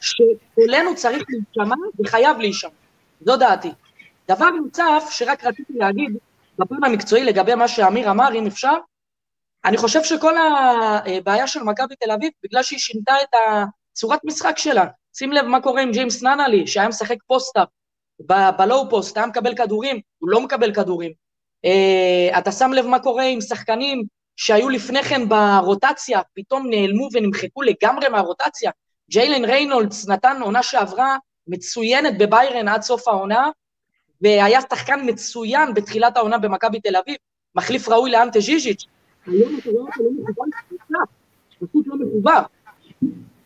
שקולנו 0.00 0.96
צריך 0.96 1.22
להישמע 1.28 1.76
וחייב 2.00 2.38
להישמע. 2.38 2.70
זו 3.20 3.36
דעתי. 3.36 3.70
דבר 4.30 4.50
נוסף 4.50 5.08
שרק 5.10 5.44
רציתי 5.44 5.72
להגיד 5.76 6.16
בפן 6.64 6.84
המקצועי 6.84 7.24
לגבי 7.24 7.54
מה 7.54 7.68
שאמיר 7.68 8.10
אמר, 8.10 8.34
אם 8.34 8.46
אפשר, 8.46 8.74
אני 9.64 9.76
חושב 9.76 10.04
שכל 10.04 10.34
הבעיה 10.36 11.46
של 11.46 11.62
מכבי 11.62 11.94
תל 11.96 12.10
אביב, 12.10 12.30
בגלל 12.44 12.62
שהיא 12.62 12.78
שינתה 12.78 13.14
את 13.22 13.36
הצורת 13.92 14.20
משחק 14.24 14.58
שלה. 14.58 14.84
שים 15.16 15.32
לב 15.32 15.44
מה 15.44 15.60
קורה 15.60 15.82
עם 15.82 15.92
ג'יימס 15.92 16.22
ננלי, 16.22 16.66
שהיה 16.66 16.88
משחק 16.88 17.16
post-up 17.26 17.68
ב 18.58 18.66
low 18.66 18.90
post, 18.90 19.16
היה 19.16 19.26
מקבל 19.26 19.54
כדורים, 19.54 20.00
הוא 20.18 20.30
לא 20.30 20.40
מקבל 20.40 20.74
כדורים. 20.74 21.12
Uh, 21.66 22.38
אתה 22.38 22.52
שם 22.52 22.72
לב 22.72 22.86
מה 22.86 22.98
קורה 22.98 23.24
עם 23.24 23.40
שחקנים 23.40 24.04
שהיו 24.36 24.68
לפני 24.68 25.02
כן 25.02 25.28
ברוטציה, 25.28 26.20
פתאום 26.34 26.66
נעלמו 26.70 27.08
ונמחקו 27.12 27.62
לגמרי 27.62 28.08
מהרוטציה. 28.08 28.70
ג'יילן 29.10 29.44
ריינולדס 29.44 30.08
נתן 30.08 30.42
עונה 30.42 30.62
שעברה 30.62 31.16
מצוינת 31.46 32.18
בביירן 32.18 32.68
עד 32.68 32.82
סוף 32.82 33.08
העונה, 33.08 33.50
והיה 34.22 34.60
שחקן 34.60 35.00
מצוין 35.06 35.74
בתחילת 35.74 36.16
העונה 36.16 36.38
במכבי 36.38 36.80
תל 36.80 36.96
אביב, 36.96 37.16
מחליף 37.54 37.88
ראוי 37.88 38.10
לאנטה 38.10 38.40
ז'יז'יץ'. 38.40 38.84
היום 39.26 39.58
אתה 39.58 39.70
רואה 39.70 39.82
אותו 39.82 40.02
לא 40.02 40.10
מחובר, 40.22 40.44
פשוט 41.58 41.86
לא 41.86 41.96
מחובר. 41.96 42.42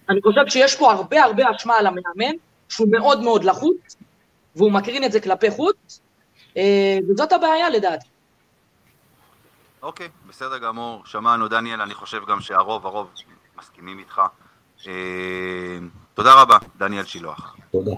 אני 0.08 0.22
חושב 0.22 0.40
שיש 0.48 0.76
פה 0.76 0.92
הרבה 0.92 1.22
הרבה 1.22 1.42
אשמה 1.56 1.76
על 1.76 1.86
המאמן, 1.86 2.36
שהוא 2.68 2.88
מאוד 2.90 3.22
מאוד 3.22 3.44
לחוץ, 3.44 3.96
והוא 4.56 4.72
מקרין 4.72 5.04
את 5.04 5.12
זה 5.12 5.20
כלפי 5.20 5.50
חוץ, 5.50 6.00
אה, 6.56 6.98
וזאת 7.08 7.32
הבעיה 7.32 7.70
לדעתי. 7.70 8.06
אוקיי, 9.82 10.08
בסדר 10.28 10.58
גמור, 10.58 11.02
שמענו 11.04 11.48
דניאל, 11.48 11.80
אני 11.80 11.94
חושב 11.94 12.26
גם 12.28 12.40
שהרוב, 12.40 12.86
הרוב 12.86 13.08
מסכימים 13.58 13.98
איתך. 13.98 14.20
אה, 14.86 15.78
תודה 16.14 16.42
רבה, 16.42 16.58
דניאל 16.78 17.04
שילוח. 17.04 17.56
תודה. 17.72 17.92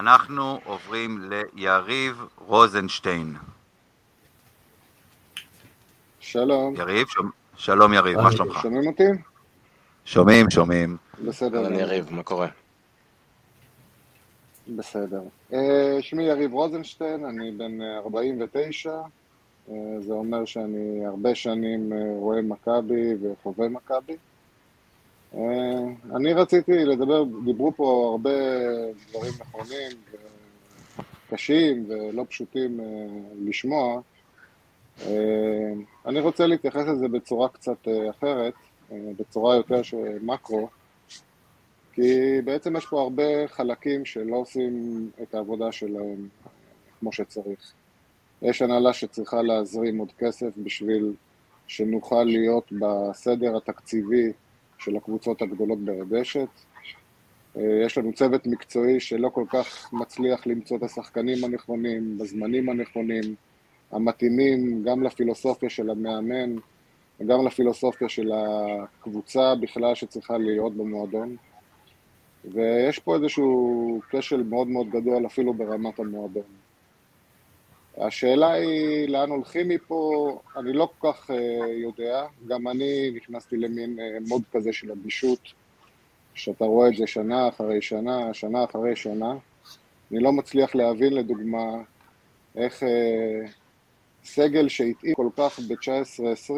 אנחנו 0.00 0.60
עוברים 0.64 1.30
ליריב 1.54 2.22
רוזנשטיין. 2.46 3.34
שלום. 6.20 6.74
יריב, 6.76 7.06
שלום 7.56 7.92
יריב, 7.92 8.20
מה 8.20 8.32
שלומך? 8.32 8.58
שומעים 8.62 8.86
אותי? 8.86 9.02
שומעים, 10.04 10.50
שומעים. 10.50 10.96
בסדר. 11.24 11.66
אני 11.66 11.80
יריב, 11.80 12.12
מה 12.12 12.22
קורה? 12.22 12.48
בסדר. 14.76 15.22
אה, 15.52 15.96
שמי 16.00 16.22
יריב 16.22 16.52
רוזנשטיין, 16.52 17.24
אני 17.24 17.50
בן 17.50 17.82
49, 17.82 18.90
אה, 18.90 19.74
זה 20.00 20.12
אומר 20.12 20.44
שאני 20.44 21.06
הרבה 21.06 21.34
שנים 21.34 21.92
אה, 21.92 21.98
רואה 22.16 22.42
מכבי 22.42 23.14
וחווה 23.22 23.68
מכבי. 23.68 24.16
אני 26.14 26.32
רציתי 26.32 26.72
לדבר, 26.72 27.24
דיברו 27.44 27.72
פה 27.76 28.08
הרבה 28.10 28.30
דברים 29.10 29.32
נכונים 29.40 29.90
וקשים 31.32 31.84
ולא 31.88 32.24
פשוטים 32.28 32.80
לשמוע. 33.44 34.00
אני 36.06 36.20
רוצה 36.20 36.46
להתייחס 36.46 36.86
לזה 36.86 37.08
בצורה 37.08 37.48
קצת 37.48 37.88
אחרת, 38.10 38.54
בצורה 38.92 39.56
יותר 39.56 39.82
של 39.82 40.18
מקרו. 40.22 40.68
כי 41.92 42.40
בעצם 42.44 42.76
יש 42.76 42.86
פה 42.86 43.00
הרבה 43.00 43.48
חלקים 43.48 44.04
שלא 44.04 44.36
עושים 44.36 45.10
את 45.22 45.34
העבודה 45.34 45.72
שלהם 45.72 46.28
כמו 47.00 47.12
שצריך. 47.12 47.72
יש 48.42 48.62
הנהלה 48.62 48.92
שצריכה 48.92 49.42
להזרים 49.42 49.98
עוד 49.98 50.12
כסף 50.18 50.50
בשביל 50.56 51.12
שנוכל 51.66 52.24
להיות 52.24 52.72
בסדר 52.72 53.56
התקציבי 53.56 54.32
של 54.80 54.96
הקבוצות 54.96 55.42
הגדולות 55.42 55.78
ביבשת. 55.78 56.48
יש 57.56 57.98
לנו 57.98 58.12
צוות 58.12 58.46
מקצועי 58.46 59.00
שלא 59.00 59.28
כל 59.28 59.44
כך 59.48 59.92
מצליח 59.92 60.46
למצוא 60.46 60.76
את 60.76 60.82
השחקנים 60.82 61.44
הנכונים, 61.44 62.18
בזמנים 62.18 62.68
הנכונים, 62.68 63.34
המתאימים 63.90 64.82
גם 64.84 65.02
לפילוסופיה 65.02 65.70
של 65.70 65.90
המאמן 65.90 66.56
וגם 67.20 67.46
לפילוסופיה 67.46 68.08
של 68.08 68.32
הקבוצה 68.32 69.54
בכלל 69.54 69.94
שצריכה 69.94 70.38
להיות 70.38 70.74
במועדון. 70.74 71.36
ויש 72.44 72.98
פה 72.98 73.16
איזשהו 73.16 74.00
כשל 74.10 74.42
מאוד 74.42 74.68
מאוד 74.68 74.90
גדול 74.90 75.26
אפילו 75.26 75.54
ברמת 75.54 75.98
המועדון. 75.98 76.59
השאלה 78.00 78.52
היא 78.52 79.08
לאן 79.08 79.30
הולכים 79.30 79.68
מפה, 79.68 80.40
אני 80.56 80.72
לא 80.72 80.88
כל 80.98 81.12
כך 81.12 81.30
uh, 81.30 81.34
יודע, 81.66 82.26
גם 82.46 82.68
אני 82.68 83.10
נכנסתי 83.10 83.56
למין 83.56 83.98
uh, 83.98 84.28
מוד 84.28 84.42
כזה 84.52 84.72
של 84.72 84.92
אדישות, 84.92 85.38
שאתה 86.34 86.64
רואה 86.64 86.88
את 86.88 86.96
זה 86.96 87.06
שנה 87.06 87.48
אחרי 87.48 87.82
שנה, 87.82 88.34
שנה 88.34 88.64
אחרי 88.64 88.96
שנה. 88.96 89.32
אני 90.10 90.20
לא 90.20 90.32
מצליח 90.32 90.74
להבין 90.74 91.12
לדוגמה 91.12 91.64
איך 92.56 92.82
uh, 92.82 92.86
סגל 94.24 94.68
שהתאים 94.68 95.14
כל 95.14 95.28
כך 95.36 95.60
ב-19-20, 95.60 96.52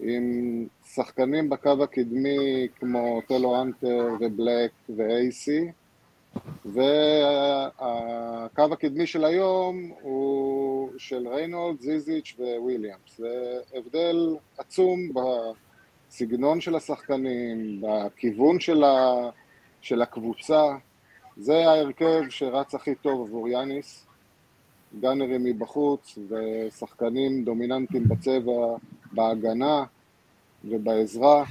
עם 0.00 0.66
שחקנים 0.94 1.50
בקו 1.50 1.82
הקדמי 1.82 2.68
כמו 2.78 3.20
טלו 3.28 3.62
אנטר 3.62 4.08
ובלק 4.20 4.70
ואייסי, 4.96 5.60
והקו 6.64 8.72
הקדמי 8.72 9.06
של 9.06 9.24
היום 9.24 9.92
הוא 10.00 10.90
של 10.98 11.28
ריינולד, 11.28 11.80
זיזיץ' 11.80 12.36
וויליאמס. 12.58 13.16
זה 13.16 13.58
הבדל 13.74 14.36
עצום 14.58 14.98
בסגנון 16.08 16.60
של 16.60 16.76
השחקנים, 16.76 17.82
בכיוון 17.82 18.60
של, 18.60 18.84
ה... 18.84 19.30
של 19.80 20.02
הקבוצה. 20.02 20.62
זה 21.36 21.68
ההרכב 21.68 22.22
שרץ 22.28 22.74
הכי 22.74 22.94
טוב 22.94 23.26
עבור 23.26 23.48
יאניס. 23.48 24.06
גאנרים 25.00 25.44
מבחוץ 25.44 26.18
ושחקנים 26.28 27.44
דומיננטיים 27.44 28.08
בצבע 28.08 28.76
בהגנה. 29.12 29.84
ובעזרה, 30.64 31.44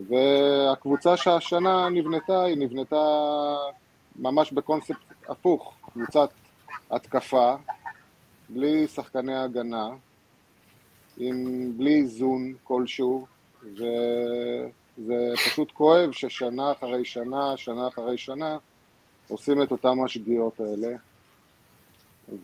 והקבוצה 0.00 1.16
שהשנה 1.16 1.88
נבנתה, 1.88 2.42
היא 2.42 2.56
נבנתה 2.56 2.96
ממש 4.18 4.52
בקונספט 4.52 4.96
הפוך, 5.28 5.74
קבוצת 5.92 6.30
התקפה, 6.90 7.54
בלי 8.48 8.86
שחקני 8.86 9.36
הגנה, 9.36 9.88
עם, 11.16 11.72
בלי 11.76 11.94
איזון 11.94 12.54
כלשהו, 12.64 13.26
וזה 13.62 15.32
פשוט 15.34 15.72
כואב 15.72 16.12
ששנה 16.12 16.72
אחרי 16.72 17.04
שנה, 17.04 17.56
שנה 17.56 17.88
אחרי 17.88 18.18
שנה, 18.18 18.58
עושים 19.28 19.62
את 19.62 19.70
אותם 19.70 20.04
השגיאות 20.04 20.60
האלה. 20.60 20.96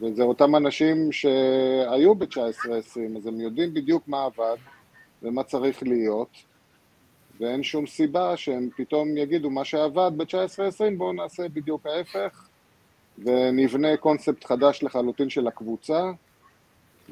וזה 0.00 0.22
אותם 0.22 0.56
אנשים 0.56 1.12
שהיו 1.12 2.14
ב-19-20, 2.14 3.16
אז 3.16 3.26
הם 3.26 3.40
יודעים 3.40 3.74
בדיוק 3.74 4.08
מה 4.08 4.24
עבד, 4.24 4.56
ומה 5.22 5.42
צריך 5.42 5.82
להיות, 5.82 6.28
ואין 7.40 7.62
שום 7.62 7.86
סיבה 7.86 8.36
שהם 8.36 8.68
פתאום 8.76 9.16
יגידו 9.16 9.50
מה 9.50 9.64
שעבד 9.64 10.10
ב-19-20 10.16 10.96
בואו 10.96 11.12
נעשה 11.12 11.48
בדיוק 11.48 11.86
ההפך 11.86 12.48
ונבנה 13.18 13.96
קונספט 13.96 14.44
חדש 14.44 14.82
לחלוטין 14.82 15.30
של 15.30 15.46
הקבוצה 15.46 16.10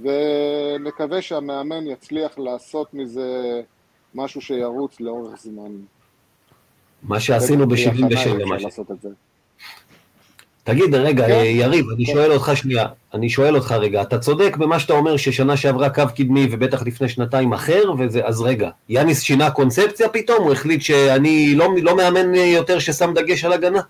ונקווה 0.02 1.22
שהמאמן 1.22 1.86
יצליח 1.86 2.38
לעשות 2.38 2.94
מזה 2.94 3.60
משהו 4.14 4.40
שירוץ 4.40 5.00
לאורך 5.00 5.40
זמן. 5.40 5.72
מה 7.02 7.20
שעשינו 7.20 7.68
ב-77 7.68 8.28
למשל. 8.28 8.82
תגיד, 10.70 10.94
רגע, 10.94 11.26
כן. 11.26 11.42
יריב, 11.44 11.90
אני 11.90 12.06
כן. 12.06 12.12
שואל 12.12 12.32
אותך 12.32 12.50
שנייה, 12.54 12.86
אני 13.14 13.30
שואל 13.30 13.56
אותך 13.56 13.72
רגע, 13.72 14.02
אתה 14.02 14.18
צודק 14.18 14.56
במה 14.56 14.78
שאתה 14.78 14.92
אומר 14.92 15.16
ששנה 15.16 15.56
שעברה 15.56 15.90
קו 15.90 16.02
קדמי 16.16 16.48
ובטח 16.50 16.82
לפני 16.82 17.08
שנתיים 17.08 17.52
אחר, 17.52 17.82
וזה, 17.98 18.24
אז 18.24 18.40
רגע, 18.40 18.70
יאניס 18.88 19.22
שינה 19.22 19.50
קונספציה 19.50 20.08
פתאום? 20.08 20.42
הוא 20.42 20.52
החליט 20.52 20.82
שאני 20.82 21.54
לא, 21.54 21.68
לא 21.82 21.96
מאמן 21.96 22.34
יותר 22.34 22.78
ששם 22.78 23.12
דגש 23.14 23.44
על 23.44 23.52
הגנה? 23.52 23.80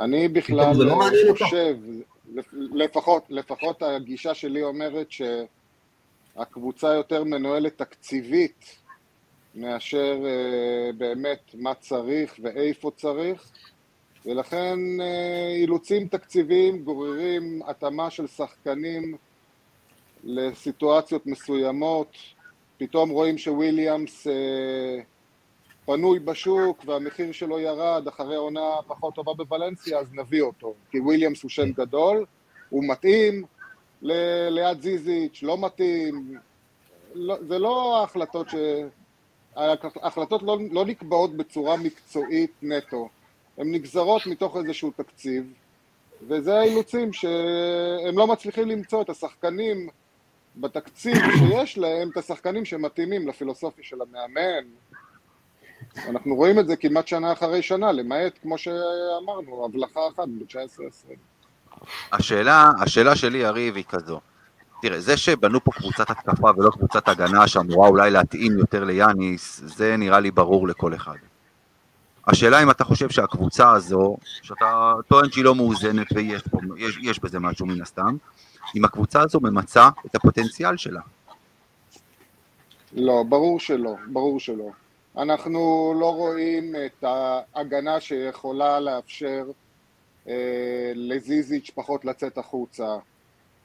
אני 0.00 0.28
בכלל 0.28 0.76
לא 0.76 1.10
חושב, 1.38 1.76
לפחות, 2.52 3.22
לפחות 3.30 3.82
הגישה 3.82 4.34
שלי 4.34 4.62
אומרת 4.62 5.06
שהקבוצה 6.36 6.88
יותר 6.94 7.24
מנוהלת 7.24 7.78
תקציבית 7.78 8.76
מאשר 9.54 10.16
אה, 10.24 10.92
באמת 10.98 11.54
מה 11.54 11.74
צריך 11.74 12.34
ואיפה 12.42 12.90
צריך, 12.96 13.50
ולכן 14.26 14.78
אה, 15.00 15.54
אילוצים 15.56 16.08
תקציביים 16.08 16.84
גוררים 16.84 17.62
התאמה 17.66 18.10
של 18.10 18.26
שחקנים 18.26 19.16
לסיטואציות 20.24 21.26
מסוימות, 21.26 22.16
פתאום 22.78 23.10
רואים 23.10 23.38
שוויליאמס 23.38 24.26
אה, 24.26 25.00
פנוי 25.86 26.18
בשוק 26.18 26.84
והמחיר 26.86 27.32
שלו 27.32 27.60
ירד 27.60 28.08
אחרי 28.08 28.36
עונה 28.36 28.70
פחות 28.86 29.14
טובה 29.14 29.34
בוולנסיה, 29.34 29.98
אז 29.98 30.12
נביא 30.12 30.42
אותו. 30.42 30.74
כי 30.90 31.00
וויליאמס 31.00 31.42
הוא 31.42 31.50
שם 31.50 31.72
גדול, 31.72 32.24
הוא 32.68 32.84
מתאים 32.88 33.44
ל- 34.02 34.48
ליד 34.48 34.82
זיזיץ', 34.82 35.42
לא 35.42 35.58
מתאים. 35.58 36.38
לא, 37.14 37.36
זה 37.48 37.58
לא 37.58 38.00
ההחלטות 38.00 38.48
ש... 38.48 38.54
ההחלטות 39.56 40.42
לא, 40.42 40.58
לא 40.70 40.84
נקבעות 40.84 41.36
בצורה 41.36 41.76
מקצועית 41.76 42.50
נטו, 42.62 43.08
הן 43.58 43.74
נגזרות 43.74 44.26
מתוך 44.26 44.56
איזשהו 44.56 44.90
תקציב, 44.96 45.44
וזה 46.28 46.58
האילוצים 46.58 47.12
שהם 47.12 48.18
לא 48.18 48.26
מצליחים 48.26 48.68
למצוא 48.68 49.02
את 49.02 49.10
השחקנים 49.10 49.88
בתקציב 50.56 51.16
שיש 51.38 51.78
להם, 51.78 52.10
את 52.10 52.16
השחקנים 52.16 52.64
שמתאימים 52.64 53.28
לפילוסופיה 53.28 53.84
של 53.84 53.96
המאמן, 54.02 54.64
אנחנו 56.08 56.34
רואים 56.34 56.58
את 56.58 56.66
זה 56.66 56.76
כמעט 56.76 57.08
שנה 57.08 57.32
אחרי 57.32 57.62
שנה, 57.62 57.92
למעט, 57.92 58.32
כמו 58.42 58.58
שאמרנו, 58.58 59.64
הבלחה 59.64 60.00
אחת 60.14 60.28
ב-19-20. 60.28 61.16
השאלה, 62.12 62.70
השאלה 62.82 63.16
שלי, 63.16 63.38
יריב, 63.38 63.76
היא 63.76 63.84
כזו. 63.88 64.20
תראה, 64.82 65.00
זה 65.00 65.16
שבנו 65.16 65.64
פה 65.64 65.72
קבוצת 65.72 66.10
התקפה 66.10 66.50
ולא 66.56 66.70
קבוצת 66.70 67.08
הגנה 67.08 67.48
שאמורה 67.48 67.88
אולי 67.88 68.10
להתאים 68.10 68.58
יותר 68.58 68.84
ליאניס, 68.84 69.60
זה 69.64 69.96
נראה 69.96 70.20
לי 70.20 70.30
ברור 70.30 70.68
לכל 70.68 70.94
אחד. 70.94 71.16
השאלה 72.26 72.62
אם 72.62 72.70
אתה 72.70 72.84
חושב 72.84 73.10
שהקבוצה 73.10 73.72
הזו, 73.72 74.16
שאתה 74.42 74.92
טוען 75.08 75.30
שהיא 75.30 75.44
לא 75.44 75.54
מאוזנת 75.54 76.06
ויש 76.14 76.42
פה, 76.42 76.58
יש, 76.76 76.98
יש 77.02 77.18
בזה 77.18 77.38
משהו 77.38 77.66
מן 77.66 77.82
הסתם, 77.82 78.16
אם 78.76 78.84
הקבוצה 78.84 79.20
הזו 79.20 79.40
ממצה 79.40 79.88
את 80.06 80.14
הפוטנציאל 80.14 80.76
שלה. 80.76 81.00
לא, 82.92 83.24
ברור 83.28 83.60
שלא, 83.60 83.94
ברור 84.12 84.40
שלא. 84.40 84.70
אנחנו 85.16 85.94
לא 86.00 86.14
רואים 86.14 86.74
את 86.86 87.04
ההגנה 87.04 88.00
שיכולה 88.00 88.80
לאפשר 88.80 89.44
אה, 90.28 90.92
לזיזיץ' 90.94 91.70
פחות 91.74 92.04
לצאת 92.04 92.38
החוצה. 92.38 92.96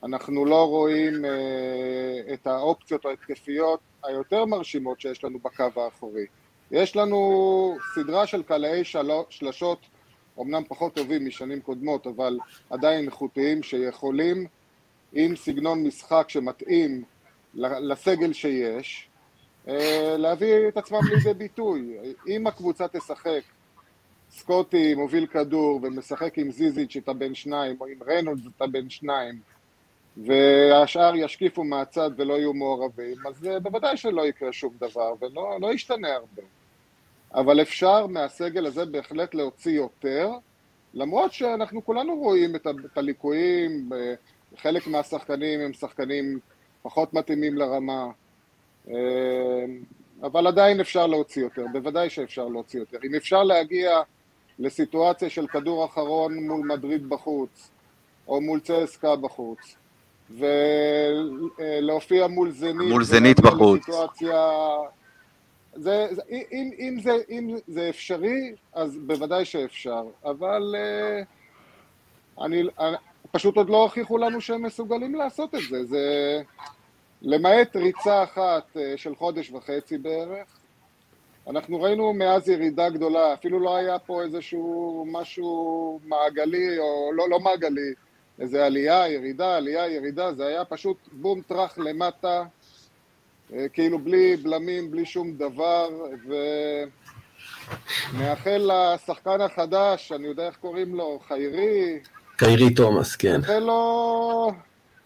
אנחנו 0.04 0.46
לא 0.46 0.68
רואים 0.68 1.26
אה, 1.26 2.34
את 2.34 2.48
האופציות 2.48 3.06
ההתקפיות 3.06 3.80
היותר 4.04 4.46
מרשימות 4.46 5.02
שיש 5.02 5.24
לנו 5.24 5.40
בקו 5.40 5.82
האחורי. 5.82 6.26
יש 6.72 6.96
לנו 6.96 7.78
סדרה 7.96 8.28
של 8.28 8.44
קלעי 8.44 8.84
שלשות, 9.30 9.80
אמנם 10.42 10.64
פחות 10.68 10.94
טובים 10.94 11.26
משנים 11.26 11.62
קודמות, 11.62 12.08
אבל 12.08 12.38
עדיין 12.70 13.06
איכותיים, 13.06 13.64
שיכולים 13.64 14.46
עם 15.14 15.36
סגנון 15.36 15.84
משחק 15.84 16.26
שמתאים 16.28 17.04
לסגל 17.54 18.34
שיש, 18.34 19.08
אה, 19.68 20.16
להביא 20.18 20.68
את 20.68 20.78
עצמם 20.78 21.00
לידי 21.10 21.34
ביטוי. 21.34 21.98
אם 22.28 22.48
הקבוצה 22.48 22.88
תשחק, 22.88 23.42
סקוטי 24.32 24.96
מוביל 24.96 25.28
כדור 25.28 25.80
ומשחק 25.84 26.38
עם 26.38 26.52
זיזיץ' 26.52 26.96
את 26.96 27.10
הבן 27.10 27.36
שניים, 27.36 27.76
או 27.82 27.88
עם 27.88 27.98
רנולדס 28.08 28.48
את 28.58 28.62
הבן 28.62 28.90
שניים, 28.90 29.40
והשאר 30.18 31.16
ישקיפו 31.16 31.64
מהצד 31.64 32.10
ולא 32.18 32.34
יהיו 32.34 32.54
מעורבים, 32.54 33.28
אז 33.28 33.46
אה, 33.46 33.60
בוודאי 33.60 33.98
שלא 33.98 34.28
יקרה 34.28 34.54
שום 34.54 34.74
דבר 34.80 35.14
ולא 35.22 35.58
לא 35.62 35.74
ישתנה 35.74 36.14
הרבה. 36.14 36.42
אבל 37.36 37.62
אפשר 37.62 38.08
מהסגל 38.08 38.66
הזה 38.66 38.86
בהחלט 38.86 39.36
להוציא 39.36 39.72
יותר, 39.72 40.32
למרות 40.94 41.34
שאנחנו 41.34 41.86
כולנו 41.86 42.16
רואים 42.16 42.56
את, 42.56 42.68
את 42.86 42.98
הליקויים, 42.98 43.90
אה, 43.94 44.14
חלק 44.58 44.88
מהשחקנים 44.88 45.60
הם 45.60 45.74
שחקנים 45.74 46.40
פחות 46.82 47.14
מתאימים 47.14 47.58
לרמה, 47.58 48.08
אה, 48.90 48.96
אבל 50.24 50.48
עדיין 50.48 50.80
אפשר 50.80 51.08
להוציא 51.08 51.42
יותר, 51.42 51.66
בוודאי 51.74 52.10
שאפשר 52.10 52.48
להוציא 52.48 52.80
יותר. 52.80 52.98
אם 53.04 53.16
אפשר 53.16 53.44
להגיע 53.44 54.02
לסיטואציה 54.60 55.30
של 55.30 55.48
כדור 55.48 55.86
אחרון 55.86 56.48
מול 56.48 56.68
מדריד 56.68 57.10
בחוץ, 57.10 57.70
או 58.28 58.42
מול 58.42 58.60
צסקה 58.60 59.16
בחוץ, 59.16 59.76
ולהופיע 61.60 62.28
מול 62.28 62.52
זנית, 62.52 62.90
מול 62.90 63.04
זנית 63.04 63.40
בחוץ. 63.40 63.80
לסיטואציה... 63.80 64.52
זה, 65.80 66.08
זה, 66.12 66.22
אם, 66.30 66.72
אם, 66.80 67.00
זה, 67.00 67.12
אם 67.30 67.56
זה 67.68 67.90
אפשרי, 67.90 68.54
אז 68.74 68.98
בוודאי 68.98 69.46
שאפשר, 69.46 70.04
אבל 70.26 70.76
uh, 70.76 72.46
אני, 72.46 72.62
אני, 72.80 72.98
פשוט 73.32 73.58
עוד 73.58 73.70
לא 73.70 73.84
הוכיחו 73.84 74.18
לנו 74.18 74.42
שהם 74.42 74.64
מסוגלים 74.64 75.16
לעשות 75.16 75.56
את 75.56 75.62
זה. 75.70 75.86
זה 75.86 76.42
למעט 77.22 77.76
ריצה 77.76 78.24
אחת 78.24 78.64
uh, 78.76 78.80
של 78.96 79.16
חודש 79.16 79.52
וחצי 79.52 79.98
בערך, 79.98 80.60
אנחנו 81.48 81.82
ראינו 81.82 82.14
מאז 82.14 82.50
ירידה 82.50 82.90
גדולה, 82.90 83.34
אפילו 83.34 83.60
לא 83.60 83.76
היה 83.76 84.00
פה 84.00 84.22
איזשהו 84.24 85.06
משהו 85.12 86.00
מעגלי, 86.06 86.80
או 86.80 87.12
לא, 87.14 87.30
לא 87.30 87.40
מעגלי, 87.40 87.94
איזה 88.40 88.66
עלייה, 88.66 89.08
ירידה, 89.08 89.58
עלייה, 89.58 89.88
ירידה, 89.88 90.34
זה 90.34 90.48
היה 90.48 90.66
פשוט 90.66 90.98
בום 91.12 91.42
טראח 91.42 91.78
למטה, 91.78 92.44
כאילו 93.74 94.00
בלי 94.00 94.38
בלמים, 94.38 94.92
בלי 94.92 95.06
שום 95.06 95.34
דבר, 95.38 95.90
ומאחל 98.14 98.72
לשחקן 98.74 99.42
החדש, 99.42 100.12
אני 100.16 100.28
יודע 100.28 100.48
איך 100.48 100.56
קוראים 100.56 100.96
לו, 100.96 101.20
חיירי. 101.28 102.00
חיירי 102.38 102.74
תומאס, 102.74 103.16
כן. 103.16 103.40
מאחל 103.40 103.60
לו 103.60 104.52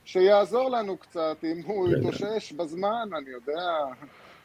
שיעזור 0.06 0.70
לנו 0.70 0.98
קצת, 0.98 1.38
אם 1.44 1.62
הוא 1.66 1.89
יתאושש 1.89 2.52
בזמן, 2.52 3.10
אני 3.18 3.30
יודע. 3.30 3.70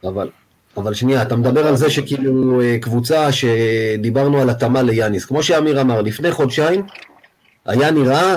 אבל, 0.04 0.30
אבל 0.76 0.94
שנייה, 0.94 1.22
אתה 1.22 1.36
מדבר 1.36 1.66
על 1.66 1.76
זה 1.76 1.90
שכאילו 1.90 2.60
אה, 2.60 2.78
קבוצה 2.80 3.32
שדיברנו 3.32 4.40
על 4.40 4.50
התאמה 4.50 4.82
ליאניס. 4.82 5.24
כמו 5.24 5.42
שאמיר 5.42 5.80
אמר, 5.80 6.02
לפני 6.02 6.30
חודשיים 6.30 6.86
היה 7.66 7.90
נראה 7.90 8.36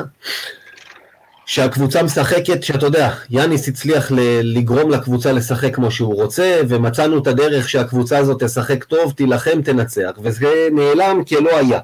שהקבוצה 1.52 2.04
משחקת, 2.04 2.64
שאתה 2.64 2.86
יודע, 2.86 3.10
יאניס 3.30 3.68
הצליח 3.68 4.12
לגרום 4.44 4.90
לקבוצה 4.92 5.32
לשחק 5.32 5.76
כמו 5.76 5.92
שהוא 5.92 6.16
רוצה, 6.16 6.62
ומצאנו 6.68 7.18
את 7.18 7.28
הדרך 7.28 7.70
שהקבוצה 7.70 8.18
הזאת 8.18 8.44
תשחק 8.44 8.84
טוב, 8.84 9.12
תילחם, 9.12 9.62
תנצח, 9.62 10.12
וזה 10.22 10.68
נעלם 10.72 11.24
כלא 11.24 11.58
היה. 11.58 11.80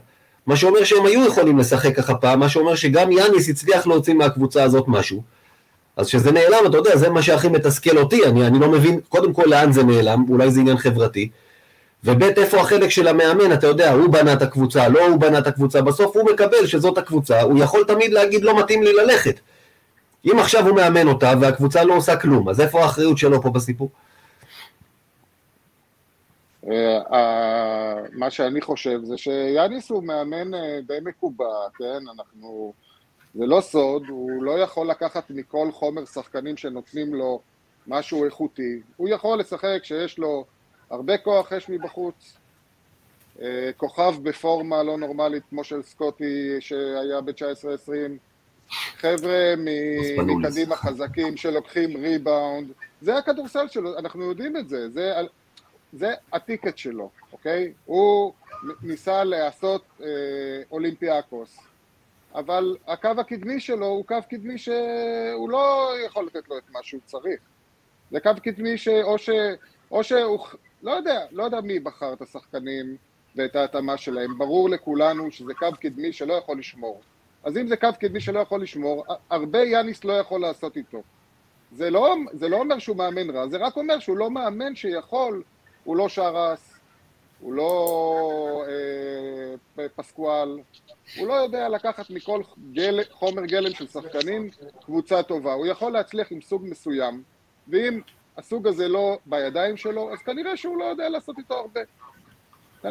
מה 0.46 0.56
שאומר 0.56 0.84
שהם 0.84 1.06
היו 1.06 1.28
יכולים 1.28 1.58
לשחק 1.58 1.96
ככה 1.96 2.16
פעם, 2.16 2.40
מה 2.40 2.50
שאומר 2.50 2.76
שגם 2.76 3.12
יאניס 3.12 3.50
הצליח 3.50 3.88
להוציא 3.88 4.14
מהקבוצה 4.14 4.64
הזאת 4.64 4.84
משהו. 4.88 5.24
אז 5.98 6.08
כשזה 6.08 6.32
נעלם, 6.32 6.66
אתה 6.70 6.78
יודע, 6.78 6.98
זה 6.98 7.10
מה 7.10 7.22
שהכי 7.22 7.48
מתסכל 7.48 7.98
אותי, 7.98 8.26
אני, 8.26 8.48
אני 8.48 8.60
לא 8.60 8.72
מבין, 8.72 9.00
קודם 9.10 9.34
כל 9.34 9.46
לאן 9.48 9.72
זה 9.72 9.84
נעלם, 9.84 10.26
אולי 10.30 10.52
זה 10.52 10.60
עניין 10.60 10.78
חברתי. 10.78 11.30
וב' 12.04 12.24
איפה 12.24 12.62
החלק 12.62 12.90
של 12.90 13.08
המאמן, 13.08 13.54
אתה 13.54 13.68
יודע, 13.68 13.92
הוא 13.92 14.10
בנה 14.10 14.34
את 14.34 14.42
הקבוצה, 14.42 14.88
לא 14.88 15.08
הוא 15.08 15.20
בנה 15.20 15.40
את 15.40 15.48
הקבוצה, 15.48 15.82
בסוף 15.82 16.16
הוא 16.16 16.32
מקבל 16.32 16.68
שזאת 16.68 16.98
הקבוצה, 16.98 17.42
הוא 17.42 17.60
יכול 17.60 17.84
תמיד 17.88 18.14
להגיד 18.14 18.44
לא 18.44 18.60
מתאים 18.60 18.84
לי 18.84 18.94
ללכת. 18.94 19.40
אם 20.32 20.40
עכשיו 20.40 20.68
הוא 20.68 20.76
מאמן 20.76 21.08
אותה 21.08 21.34
והקבוצה 21.42 21.84
לא 21.84 21.94
עושה 21.94 22.18
כלום, 22.18 22.50
אז 22.50 22.62
איפה 22.62 22.82
האחריות 22.82 23.18
שלו 23.18 23.42
פה 23.42 23.50
בסיפור? 23.50 23.90
אה, 26.68 27.96
מה 28.14 28.30
שאני 28.30 28.62
חושב 28.62 29.00
זה 29.04 29.18
שיאניס 29.18 29.90
הוא 29.90 30.04
מאמן 30.04 30.54
אה, 30.54 30.80
די 30.88 30.98
מקובע, 31.02 31.70
כן? 31.78 32.04
אנחנו... 32.16 32.74
זה 33.36 33.46
לא 33.46 33.62
סוד, 33.62 34.04
הוא 34.10 34.44
לא 34.44 34.60
יכול 34.60 34.90
לקחת 34.90 35.30
מכל 35.30 35.72
חומר 35.72 36.06
שחקנים 36.06 36.58
שנותנים 36.58 37.14
לו 37.14 37.42
משהו 37.88 38.26
איכותי. 38.26 38.82
הוא 38.98 39.10
יכול 39.10 39.40
לשחק 39.40 39.80
כשיש 39.82 40.20
לו 40.20 40.46
הרבה 40.90 41.18
כוח 41.18 41.54
אש 41.54 41.70
מבחוץ, 41.70 42.38
אה, 43.42 43.70
כוכב 43.78 44.16
בפורמה 44.24 44.84
לא 44.84 44.98
נורמלית 44.98 45.44
כמו 45.50 45.64
של 45.64 45.82
סקוטי 45.84 46.58
שהיה 46.60 47.22
ב-19-20, 47.22 47.92
חבר'ה 48.72 49.54
מקדימה 50.26 50.76
חזקים 50.76 51.38
שלוקחים 51.38 51.98
ריבאונד, 51.98 52.72
זה 53.02 53.18
הכדורסל 53.18 53.68
שלו, 53.68 53.98
אנחנו 53.98 54.24
יודעים 54.24 54.58
את 54.58 54.70
זה, 54.70 54.90
זה, 54.90 55.14
זה 55.94 56.14
הטיקט 56.34 56.78
שלו, 56.78 57.10
אוקיי? 57.34 57.74
הוא 57.86 58.34
ניסה 58.82 59.24
לעשות 59.24 59.84
אה, 60.02 60.08
אולימפיאקוס, 60.72 61.58
אבל 62.36 62.78
הקו 62.88 63.10
הקדמי 63.18 63.60
שלו 63.60 63.86
הוא 63.86 64.06
קו 64.06 64.16
קדמי 64.30 64.58
שהוא 64.58 65.50
לא 65.50 65.94
יכול 66.06 66.26
לתת 66.26 66.50
לו 66.50 66.58
את 66.58 66.70
מה 66.70 66.80
שהוא 66.84 67.02
צריך. 67.06 67.40
זה 68.12 68.20
קו 68.20 68.32
קדמי 68.44 68.78
שאו 68.78 69.18
ש... 69.18 69.30
או 69.92 70.04
שהוא 70.04 70.48
לא 70.84 70.92
יודע, 70.92 71.26
לא 71.32 71.44
יודע 71.44 71.62
מי 71.62 71.80
בחר 71.80 72.14
את 72.14 72.22
השחקנים 72.22 72.98
ואת 73.36 73.56
ההתאמה 73.56 73.98
שלהם. 73.98 74.38
ברור 74.38 74.70
לכולנו 74.70 75.32
שזה 75.32 75.54
קו 75.54 75.68
קדמי 75.82 76.14
שלא 76.14 76.34
יכול 76.34 76.60
לשמור. 76.60 77.02
אז 77.44 77.58
אם 77.58 77.68
זה 77.68 77.78
קו 77.78 77.88
קדמי 78.00 78.20
שלא 78.20 78.40
יכול 78.40 78.62
לשמור, 78.62 79.06
הרבה 79.30 79.64
יאניס 79.64 80.04
לא 80.04 80.14
יכול 80.14 80.42
לעשות 80.42 80.78
איתו. 80.78 81.02
זה 81.72 81.90
לא, 81.90 82.16
זה 82.34 82.50
לא 82.50 82.58
אומר 82.58 82.80
שהוא 82.80 82.98
מאמן 82.98 83.30
רע, 83.30 83.48
זה 83.48 83.58
רק 83.58 83.78
אומר 83.78 84.00
שהוא 84.00 84.18
לא 84.18 84.32
מאמן 84.32 84.76
שיכול, 84.76 85.44
הוא 85.84 85.98
לא 85.98 86.10
שרס, 86.10 86.74
הוא 87.40 87.54
לא 87.54 88.64
אה, 88.68 89.86
פסקואל, 89.96 90.60
הוא 91.18 91.28
לא 91.28 91.34
יודע 91.34 91.70
לקחת 91.70 92.10
מכל 92.10 92.42
גל, 92.72 93.00
חומר 93.12 93.46
גלם 93.46 93.74
של 93.74 93.88
שחקנים 93.88 94.50
קבוצה 94.86 95.24
טובה. 95.24 95.54
הוא 95.54 95.66
יכול 95.66 95.92
להצליח 95.92 96.32
עם 96.32 96.42
סוג 96.42 96.66
מסוים, 96.66 97.24
ואם 97.68 98.02
הסוג 98.38 98.68
הזה 98.68 98.88
לא 98.88 99.18
בידיים 99.26 99.78
שלו, 99.78 100.14
אז 100.14 100.20
כנראה 100.20 100.58
שהוא 100.58 100.78
לא 100.78 100.86
יודע 100.86 101.10
לעשות 101.10 101.38
איתו 101.38 101.54
הרבה. 101.54 101.82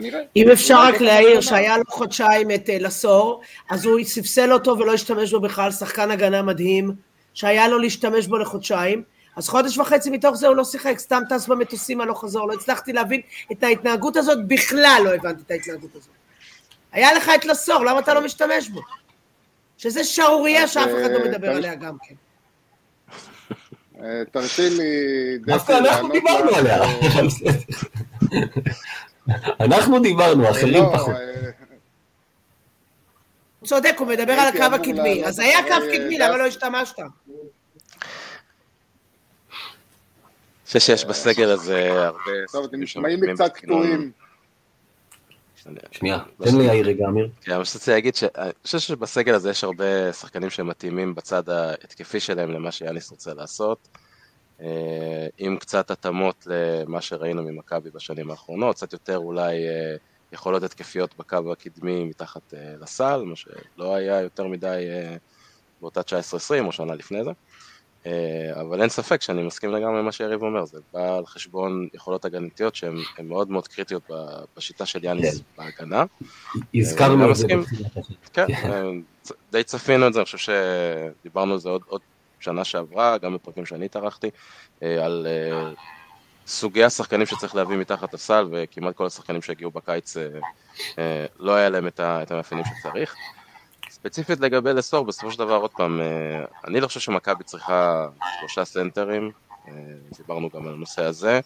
כנראה. 0.01 0.21
אם 0.37 0.51
אפשר 0.51 0.81
רק 0.81 1.01
להעיר 1.01 1.41
שהיה 1.41 1.79
לו 1.79 1.85
חודשיים 1.89 2.51
את 2.51 2.71
אה, 2.71 2.79
לסור, 2.79 3.41
אז 3.71 3.85
הוא 3.85 4.05
ספסל 4.05 4.53
אותו 4.53 4.79
ולא 4.79 4.93
השתמש 4.95 5.33
בו 5.33 5.41
בכלל, 5.41 5.71
שחקן 5.71 6.11
הגנה 6.11 6.43
מדהים, 6.43 6.95
שהיה 7.35 7.69
לו 7.69 7.79
להשתמש 7.79 8.27
בו 8.27 8.39
לחודשיים. 8.39 9.03
אז 9.37 9.49
חודש 9.49 9.79
וחצי 9.79 10.11
מתוך 10.11 10.37
זה 10.37 10.49
הוא 10.49 10.57
לא 10.57 10.65
שיחק, 10.65 10.99
סתם 10.99 11.23
טס 11.29 11.47
במטוסים 11.47 12.01
הלוך 12.01 12.25
חזור, 12.25 12.49
לא 12.49 12.53
הצלחתי 12.53 12.93
להבין 12.93 13.21
את 13.53 13.63
ההתנהגות 13.63 14.17
הזאת, 14.17 14.47
בכלל 14.47 15.03
לא 15.05 15.15
הבנתי 15.15 15.43
את 15.47 15.51
ההתנהגות 15.51 15.91
הזאת. 15.97 16.11
היה 16.93 17.13
לך 17.13 17.31
את 17.35 17.45
לסור, 17.45 17.85
למה 17.85 17.99
אתה 17.99 18.15
לא 18.15 18.25
משתמש 18.25 18.69
בו? 18.69 18.81
שזה 19.79 20.05
שערורייה 20.05 20.69
שאף 20.69 20.91
אחד 21.01 21.11
לא 21.11 21.25
מדבר 21.25 21.51
עליה 21.51 21.75
גם 21.75 21.97
כן. 22.09 22.15
אה, 24.03 24.23
תרשי 24.31 24.71
לי... 24.71 25.39
דווקא 25.39 25.79
אנחנו 25.79 26.09
דיברנו 26.09 26.51
עליה. 26.55 26.83
אנחנו 29.61 30.01
דיברנו, 30.01 30.51
אחרים 30.51 30.85
לא, 30.85 30.93
פחות. 30.95 31.15
אה, 31.15 31.51
הוא 33.61 33.69
צודק, 33.69 33.95
הוא 33.99 34.07
מדבר 34.07 34.33
על 34.33 34.49
הקו 34.49 34.75
הקדמי. 34.75 35.25
אז 35.25 35.39
היה 35.39 35.63
קו 35.63 35.87
קדמי, 35.93 36.19
למה 36.19 36.37
לא 36.37 36.47
השתמשת? 36.47 36.99
אני 36.99 37.09
חושב 40.67 40.79
שיש 40.79 41.05
בסגל 41.05 41.51
הזה 41.51 42.07
הרבה... 42.07 42.31
טוב, 42.53 42.65
אתם 42.65 42.81
נשמעים 42.81 43.21
קצת 43.35 43.53
קטועים. 43.55 44.13
שנייה, 45.93 46.19
תן 46.45 46.57
לי 46.57 46.65
יאיר 46.65 46.87
רגע, 46.87 47.07
אמיר. 47.07 47.29
כן, 47.43 47.53
אני 47.53 47.59
רוצה 47.59 47.93
להגיד 47.93 48.15
שאני 48.15 48.51
חושב 48.63 48.79
שבסגל 48.79 49.35
הזה 49.35 49.51
יש 49.51 49.65
הרבה 49.65 50.13
שחקנים 50.13 50.51
שמתאימים 50.51 51.15
בצד 51.15 51.49
ההתקפי 51.49 52.21
שלהם 52.21 52.53
למה 52.53 52.73
שיאניס 52.73 53.11
רוצה 53.11 53.35
לעשות. 53.35 53.89
אה, 55.67 55.83
קצת 55.83 55.91
התאמות 55.91 56.47
למה 56.47 57.01
שראינו 57.01 57.43
ממכבי 57.43 57.91
בשנים 57.91 58.31
האחרונות, 58.31 58.77
קצת 58.77 58.93
יותר 58.93 59.19
אולי 59.19 59.69
אה, 59.69 59.97
יכולות 60.33 60.63
התקפיות 60.63 61.15
בקו 61.19 61.53
הקדמי 61.53 62.05
מתחת 62.05 62.55
אה, 62.55 62.75
לסל, 62.81 63.23
מה 63.25 63.37
שלא 63.37 63.95
היה 63.95 64.21
יותר 64.21 64.47
מדי 64.47 64.85
באותה 65.81 66.01
19-20 66.01 66.05
או 66.65 66.73
שנה 66.73 66.95
לפני 66.95 67.25
זה. 67.25 67.31
אבל 68.61 68.81
אין 68.81 68.89
ספק 68.89 69.23
שאני 69.23 69.43
מסכים 69.43 69.73
לגמרי 69.73 69.99
עם 69.99 70.05
מה 70.05 70.13
שיריב 70.13 70.43
אומר, 70.43 70.65
זה 70.65 70.79
בא 70.93 71.17
על 71.17 71.27
חשבון 71.27 71.89
יכולות 71.95 72.25
הגנתיות 72.25 72.75
שהן 72.75 72.95
מאוד 73.23 73.51
מאוד 73.51 73.69
קריטיות 73.69 74.11
בשיטה 74.57 74.87
של 74.87 75.05
יאניס 75.05 75.39
כן. 75.39 75.43
בהגנה. 75.57 76.05
הזכרנו 76.75 77.31
את 77.31 77.37
זה. 77.37 77.47
כן, 78.33 78.47
די 79.53 79.65
צפינו 79.65 80.07
את 80.07 80.13
זה, 80.13 80.19
אני 80.19 80.25
חושב 80.25 80.39
שדיברנו 80.39 81.53
על 81.53 81.59
זה 81.59 81.69
עוד, 81.69 81.83
עוד 81.87 82.01
שנה 82.41 82.65
שעברה, 82.65 83.19
גם 83.19 83.35
בפרקים 83.35 83.67
שאני 83.67 83.85
התארחתי, 83.85 84.31
אה, 84.83 85.05
על 85.05 85.27
אה, 85.31 85.71
סוגי 86.47 86.85
השחקנים 86.85 87.27
שצריך 87.27 87.55
להביא 87.55 87.77
מתחת 87.77 88.15
הסל, 88.15 88.49
וכמעט 88.53 88.95
כל 88.95 89.07
השחקנים 89.07 89.43
שהגיעו 89.43 89.71
בקיץ 89.71 90.17
אה, 90.99 91.27
לא 91.39 91.55
היה 91.55 91.69
להם 91.69 91.87
את 92.01 92.31
המאפיינים 92.31 92.65
שצריך. 92.65 93.15
ספציפית 93.91 94.41
לגבי 94.41 94.73
לסור, 94.73 95.05
בסופו 95.05 95.31
של 95.33 95.39
דבר, 95.39 95.57
עוד 95.57 95.71
פעם, 95.71 96.01
אני 96.67 96.81
לא 96.81 96.87
חושב 96.87 97.01
שמכבי 97.01 97.45
צריכה 97.45 98.09
שלושה 98.41 98.65
סנטרים, 98.65 99.31
דיברנו 100.17 100.51
גם 100.55 100.67
על 100.67 100.73
הנושא 100.75 101.05
הזה. 101.05 101.41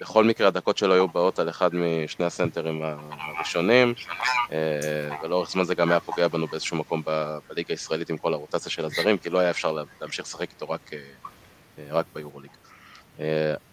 בכל 0.00 0.24
מקרה 0.24 0.48
הדקות 0.48 0.78
שלו 0.78 0.94
היו 0.94 1.08
באות 1.08 1.38
על 1.38 1.48
אחד 1.48 1.70
משני 1.74 2.26
הסנטרים 2.26 2.82
הראשונים, 3.10 3.94
אה, 4.52 5.16
ולאורך 5.22 5.50
זמן 5.50 5.64
זה 5.64 5.74
גם 5.74 5.90
היה 5.90 6.00
פוגע 6.00 6.28
בנו 6.28 6.46
באיזשהו 6.46 6.76
מקום 6.76 7.02
בליגה 7.48 7.68
הישראלית 7.68 8.10
עם 8.10 8.18
כל 8.18 8.34
הרוטציה 8.34 8.72
של 8.72 8.84
הזרים, 8.84 9.18
כי 9.18 9.30
לא 9.30 9.38
היה 9.38 9.50
אפשר 9.50 9.76
להמשיך 10.00 10.24
לשחק 10.24 10.50
איתו 10.50 10.70
רק, 10.70 10.92
אה, 10.92 10.98
אה, 11.78 11.84
רק 11.90 12.06
ביורוליג. 12.14 12.50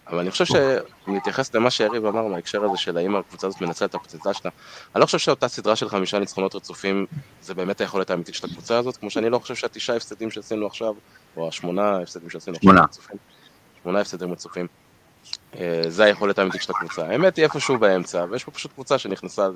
אבל 0.06 0.18
אני 0.18 0.30
חושב 0.30 0.44
שאם 0.44 1.16
נתייחס 1.16 1.54
למה 1.54 1.70
שיריב 1.70 2.06
אמר 2.06 2.26
מההקשר 2.26 2.64
הזה 2.64 2.76
של 2.76 2.96
האם 2.96 3.16
הקבוצה 3.16 3.46
הזאת 3.46 3.60
מנצלת 3.60 3.90
את 3.90 3.94
הפוטנציאל 3.94 4.32
שלה, 4.34 4.50
אני 4.94 5.00
לא 5.00 5.06
חושב 5.06 5.18
שאותה 5.18 5.48
סדרה 5.48 5.76
של 5.76 5.88
חמישה 5.88 6.18
ניצחונות 6.18 6.54
רצופים 6.54 7.06
זה 7.40 7.54
באמת 7.54 7.80
היכולת 7.80 8.10
האמיתית 8.10 8.34
של 8.34 8.46
הקבוצה 8.46 8.78
הזאת, 8.78 8.96
כמו 8.96 9.10
שאני 9.10 9.30
לא 9.30 9.38
חושב 9.38 9.54
שהתשעה 9.54 9.96
הפסדים 9.96 10.30
שעשינו 10.30 10.66
עכשיו, 10.66 10.94
או 11.36 11.48
השמונה 11.48 11.98
הפסדים 11.98 12.30
שעשינו 12.30 12.56
עכשיו, 12.56 12.74
שמונה 13.82 14.00
הפסדים 14.00 14.32
רצופים, 14.32 14.66
זה 15.88 16.04
היכולת 16.04 16.38
האמיתית 16.38 16.62
של 16.62 16.72
הקבוצה. 16.76 17.06
האמת 17.06 17.36
היא 17.36 17.44
איפשהו 17.44 17.78
באמצע, 17.78 18.24
ויש 18.30 18.44
פה 18.44 18.50
פשוט 18.50 18.72
קבוצה 18.72 18.98
שנכנסה 18.98 19.48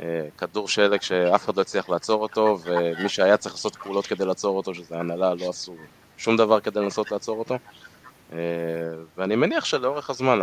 לכדור 0.00 0.68
שלג 0.68 1.00
שאף 1.00 1.44
אחד 1.44 1.56
לא 1.56 1.62
הצליח 1.62 1.88
לעצור 1.88 2.22
אותו, 2.22 2.58
ומי 2.64 3.08
שהיה 3.08 3.36
צריך 3.36 3.54
לעשות 3.54 3.76
פעולות 3.76 4.06
כדי 4.06 4.24
לעצור 4.24 4.56
אותו, 4.56 4.74
שזה 4.74 4.98
הנהלה, 4.98 5.34
לא 5.34 5.48
עשו 5.48 5.76
שום 6.16 6.36
דבר 6.36 6.60
כדי 6.60 6.80
לנסות 6.80 7.12
לעצור 7.12 7.38
אותו. 7.38 7.58
אה, 8.32 8.38
ואני 9.16 9.36
מניח 9.36 9.64
שלאורך 9.64 10.10
הזמן 10.10 10.38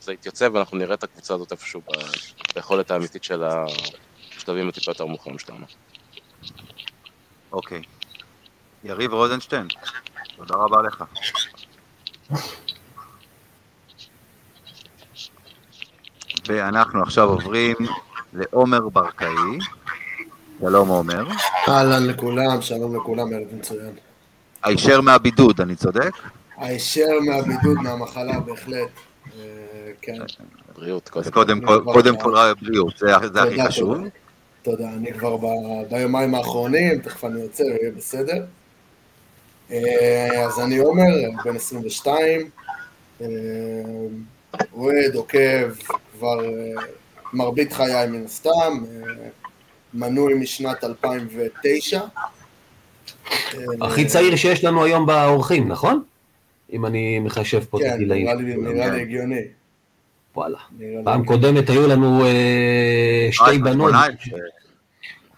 זה 0.00 0.12
יתייצב 0.12 0.50
ואנחנו 0.54 0.78
נראה 0.78 0.94
את 0.94 1.04
הקבוצה 1.04 1.34
הזאת 1.34 1.52
איפשהו 1.52 1.82
ביכולת 2.54 2.90
האמיתית 2.90 3.24
של 3.24 3.44
השלבים 3.44 4.68
הטיפה 4.68 4.90
יותר 4.90 5.06
מאוחרים 5.06 5.38
שלנו. 5.38 5.66
אוקיי. 7.52 7.82
יריב 8.84 9.12
רוזנשטיין, 9.12 9.66
תודה 10.36 10.54
רבה 10.54 10.82
לך. 10.82 11.04
ואנחנו 16.48 17.02
עכשיו 17.02 17.28
עוברים 17.28 17.76
לעומר 18.32 18.88
ברקאי. 18.88 19.58
שלום 20.60 20.88
עומר. 20.88 21.28
אהלן 21.68 22.06
לכולם, 22.06 22.62
שלום 22.62 22.96
לכולם, 22.96 23.32
ערב 23.32 23.46
מצוין. 23.58 23.90
הישר 24.62 25.00
מהבידוד, 25.00 25.60
אני 25.60 25.76
צודק? 25.76 26.10
הישר 26.56 27.20
מהבידוד, 27.26 27.76
מהמחלה, 27.82 28.40
בהחלט. 28.40 28.88
אה, 29.38 29.42
כן. 30.02 30.18
בריאות, 30.76 31.10
קודם 31.84 32.20
כל 32.20 32.34
בריאות, 32.62 32.96
זה 32.98 33.16
הכי 33.42 33.62
חשוב. 33.66 33.98
תודה, 34.62 34.88
אני 34.88 35.12
כבר 35.12 35.36
ביומיים 35.90 36.34
האחרונים, 36.34 36.98
תכף 36.98 37.24
אני 37.24 37.40
יוצא, 37.40 37.62
יהיה 37.62 37.90
בסדר. 37.96 38.44
אה, 39.70 40.44
אז 40.46 40.60
אני 40.60 40.78
עומר, 40.78 41.14
בן 41.44 41.56
22, 41.56 42.50
אוהד, 44.72 45.14
עוקב, 45.14 45.68
כבר 46.18 46.44
אה, 46.44 46.82
מרבית 47.32 47.72
חיי 47.72 48.06
מן 48.06 48.24
הסתם, 48.24 48.50
אה, 48.50 49.28
מנוי 49.94 50.34
משנת 50.34 50.84
2009. 50.84 52.00
הכי 53.80 54.02
אה, 54.02 54.08
צעיר 54.08 54.36
שיש 54.36 54.64
לנו 54.64 54.84
היום 54.84 55.06
באורחים, 55.06 55.68
נכון? 55.68 56.02
אם 56.72 56.86
אני 56.86 57.18
מחשב 57.18 57.64
פה 57.70 57.78
את 57.78 57.92
הגילאים. 57.92 58.26
כן, 58.26 58.74
נראה 58.74 58.90
לי 58.90 59.02
הגיוני. 59.02 59.40
וואלה. 60.36 60.58
פעם 61.04 61.24
קודמת 61.24 61.70
היו 61.70 61.88
לנו 61.88 62.24
שתי 63.30 63.58
בנות. 63.58 63.94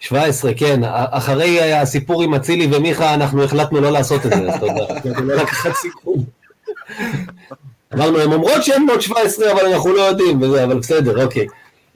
17, 0.01 0.55
כן. 0.55 0.81
אחרי 0.85 1.72
הסיפור 1.72 2.22
עם 2.22 2.35
אצילי 2.35 2.77
ומיכה, 2.77 3.14
אנחנו 3.14 3.45
החלטנו 3.45 3.81
לא 3.81 3.91
לעשות 3.91 4.27
את 4.27 4.31
זה, 4.31 4.53
אז 4.53 4.61
תודה. 4.61 5.20
לא 5.20 5.35
לקחת 5.35 5.72
סיכון. 5.74 6.24
אמרנו, 7.95 8.18
הן 8.18 8.32
אומרות 8.32 8.64
שהן 8.64 8.87
בנות 8.87 9.03
17, 9.03 9.53
אבל 9.53 9.66
אנחנו 9.66 9.93
לא 9.93 10.01
יודעים, 10.01 10.43
וזה, 10.43 10.64
אבל 10.64 10.78
בסדר, 10.78 11.24
אוקיי. 11.24 11.47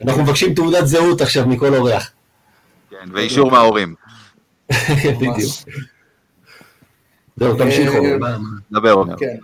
אנחנו 0.03 0.22
מבקשים 0.22 0.55
תעודת 0.55 0.86
זהות 0.86 1.20
עכשיו 1.20 1.47
מכל 1.47 1.74
אורח. 1.74 2.12
כן, 2.91 2.97
ואישור 3.12 3.51
מההורים. 3.51 3.95
בדיוק. 5.20 5.53
זהו, 7.36 7.57
תמשיכו. 7.59 7.97
אה, 7.97 8.36
דבר, 8.72 8.93
עומר. 8.93 9.16
כן. 9.16 9.36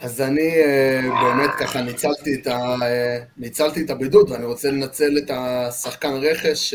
אז 0.00 0.20
אני 0.20 0.50
אה, 0.54 1.00
באמת 1.22 1.50
ככה 1.58 1.80
ניצלתי 1.80 2.34
את, 2.34 2.46
ה, 2.46 2.74
אה, 2.82 3.18
ניצלתי 3.36 3.84
את 3.84 3.90
הבידוד, 3.90 4.30
ואני 4.30 4.44
רוצה 4.44 4.70
לנצל 4.70 5.18
את 5.18 5.30
השחקן 5.34 6.12
רכש, 6.14 6.74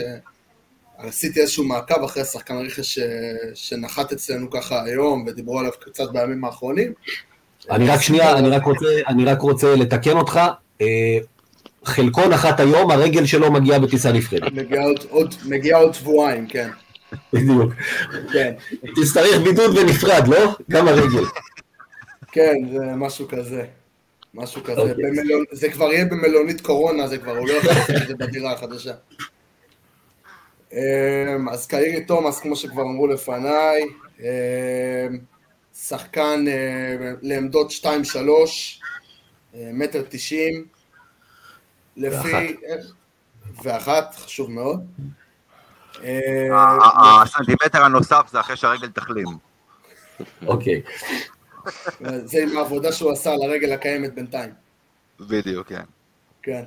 עשיתי 0.98 1.42
איזשהו 1.42 1.64
מעקב 1.64 2.04
אחרי 2.04 2.22
השחקן 2.22 2.56
רכש 2.56 3.00
שנחת 3.54 4.14
אצלנו 4.14 4.50
ככה 4.50 4.84
היום, 4.84 5.26
ודיברו 5.28 5.60
עליו 5.60 5.72
קצת 5.80 6.12
בימים 6.12 6.46
האחרונים. 6.46 6.94
אני 7.72 7.88
רק 7.88 8.02
שנייה, 8.02 8.38
אני 8.38 8.50
רק 8.50 8.64
רוצה, 8.66 8.86
אני 9.08 9.26
רק 9.26 9.42
רוצה 9.42 9.76
לתקן 9.76 10.18
אותך. 10.18 10.40
אה, 10.82 11.18
חלקו 11.86 12.28
נחת 12.30 12.60
היום, 12.60 12.92
הרגל 12.92 13.26
שלו 13.26 13.52
מגיעה 13.52 13.80
בטיסה 13.80 14.12
נפרדת. 14.12 14.52
מגיעה 15.46 15.80
עוד 15.80 15.94
שבועיים, 15.94 16.48
כן. 16.48 16.70
בדיוק. 17.34 17.74
כן. 18.34 18.54
תצטרך 18.96 19.42
בידוד 19.44 19.78
ונפרד, 19.78 20.28
לא? 20.28 20.56
גם 20.72 20.88
הרגל. 20.88 21.24
כן, 22.32 22.54
זה 22.72 22.80
משהו 22.96 23.28
כזה. 23.28 23.66
משהו 24.34 24.64
כזה. 24.64 24.82
אוקיי. 24.82 24.96
במלונ... 24.96 25.44
זה 25.52 25.70
כבר 25.70 25.94
יהיה 25.94 26.06
במלונית 26.06 26.62
קורונה, 26.62 27.08
זה 27.08 27.18
כבר, 27.18 27.38
הוא 27.38 27.48
לא 27.48 27.54
יכול 27.54 27.70
לעשות 27.70 27.96
את 28.02 28.08
זה 28.08 28.16
בדירה 28.16 28.54
החדשה. 28.54 28.94
אמ, 30.74 31.50
אז 31.52 31.68
קאירי 31.68 32.06
תומאס, 32.06 32.40
כמו 32.40 32.56
שכבר 32.56 32.82
אמרו 32.82 33.08
לפניי, 33.08 33.84
אמ, 34.20 34.26
שחקן 35.76 36.46
אה, 36.48 37.12
לעמדות 37.22 37.72
2-3, 37.72 37.86
אה, 39.56 39.70
מטר 39.74 40.04
תשעים, 40.10 40.66
לפי... 41.98 42.58
ואחת, 43.64 44.16
חשוב 44.16 44.52
מאוד. 44.52 44.86
אה, 46.04 47.22
הסנטימטר 47.22 47.84
הנוסף 47.84 48.28
זה 48.32 48.40
אחרי 48.40 48.58
שהרגל 48.58 48.90
תחלים. 48.90 49.28
אוקיי. 50.48 50.82
זה 52.26 52.44
עם 52.44 52.58
העבודה 52.58 52.92
שהוא 52.92 53.12
עשה 53.12 53.34
על 53.34 53.42
הרגל 53.42 53.74
הקיימת 53.74 54.14
בינתיים. 54.14 54.54
בדיוק, 55.20 55.68
כן. 55.68 55.84
כן. 56.42 56.64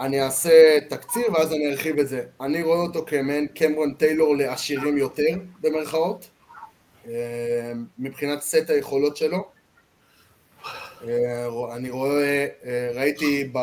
אני 0.00 0.22
אעשה 0.22 0.78
תקציר 0.88 1.32
ואז 1.32 1.52
אני 1.52 1.70
ארחיב 1.70 1.98
את 1.98 2.08
זה. 2.08 2.24
אני 2.40 2.62
רואה 2.62 2.78
אותו 2.78 3.04
כמעין 3.06 3.46
קמרון 3.46 3.94
טיילור 3.94 4.36
לעשירים 4.36 4.98
יותר, 4.98 5.22
במרכאות, 5.60 6.28
מבחינת 7.98 8.40
סט 8.40 8.70
היכולות 8.70 9.16
שלו. 9.16 9.56
אה, 11.04 11.76
אני 11.76 11.90
רואה, 11.90 12.46
אה, 12.64 12.90
ראיתי 12.94 13.50
ב... 13.52 13.58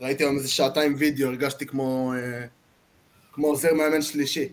ראיתי 0.00 0.24
היום 0.24 0.36
איזה 0.36 0.48
שעתיים 0.48 0.94
וידאו, 0.98 1.28
הרגשתי 1.28 1.66
כמו, 1.66 2.12
אה, 2.16 2.46
כמו 3.32 3.46
עוזר 3.46 3.74
מאמן 3.74 4.02
שלישי. 4.02 4.48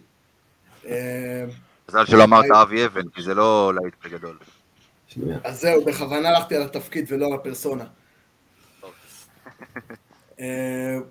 מזל 1.90 2.06
שלא 2.06 2.24
אמרת 2.24 2.46
אבי 2.52 2.86
אבן, 2.86 3.10
כי 3.16 3.22
זה 3.22 3.34
לא 3.34 3.74
להיט 3.82 3.94
בגדול. 4.06 4.38
אז 5.44 5.62
זהו, 5.62 5.86
בכוונה 5.86 6.30
הלכתי 6.30 6.56
על 6.56 6.62
התפקיד 6.62 7.06
ולא 7.08 7.26
על 7.26 7.34
הפרסונה. 7.34 7.86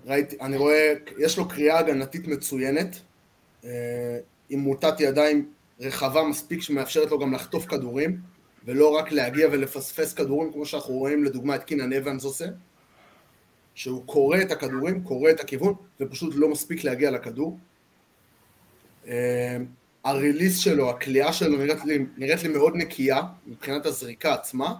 ראיתי, 0.05 0.35
אני 0.41 0.57
רואה, 0.57 0.93
יש 1.17 1.37
לו 1.37 1.47
קריאה 1.47 1.79
הגנתית 1.79 2.27
מצוינת, 2.27 2.99
עם 4.49 4.59
מוטת 4.59 4.99
ידיים 4.99 5.51
רחבה 5.83 6.23
מספיק 6.23 6.61
שמאפשרת 6.61 7.11
לו 7.11 7.19
גם 7.19 7.33
לחטוף 7.33 7.65
כדורים. 7.65 8.33
ולא 8.65 8.95
רק 8.95 9.11
להגיע 9.11 9.47
ולפספס 9.51 10.13
כדורים 10.13 10.51
כמו 10.53 10.65
שאנחנו 10.65 10.93
רואים 10.93 11.23
לדוגמה 11.23 11.55
את 11.55 11.63
קינן 11.63 11.93
אבנס 11.93 12.23
עושה 12.23 12.45
שהוא 13.75 14.03
קורא 14.05 14.37
את 14.41 14.51
הכדורים, 14.51 15.03
קורא 15.03 15.31
את 15.31 15.39
הכיוון 15.39 15.73
ופשוט 15.99 16.33
לא 16.35 16.49
מספיק 16.49 16.83
להגיע 16.83 17.11
לכדור 17.11 17.59
אה, 19.07 19.57
הריליס 20.03 20.59
שלו, 20.59 20.89
הכלייה 20.89 21.33
שלו 21.33 21.57
נראית 21.57 21.85
לי, 21.85 22.05
נראית 22.17 22.43
לי 22.43 22.49
מאוד 22.49 22.75
נקייה 22.75 23.21
מבחינת 23.47 23.85
הזריקה 23.85 24.33
עצמה 24.33 24.73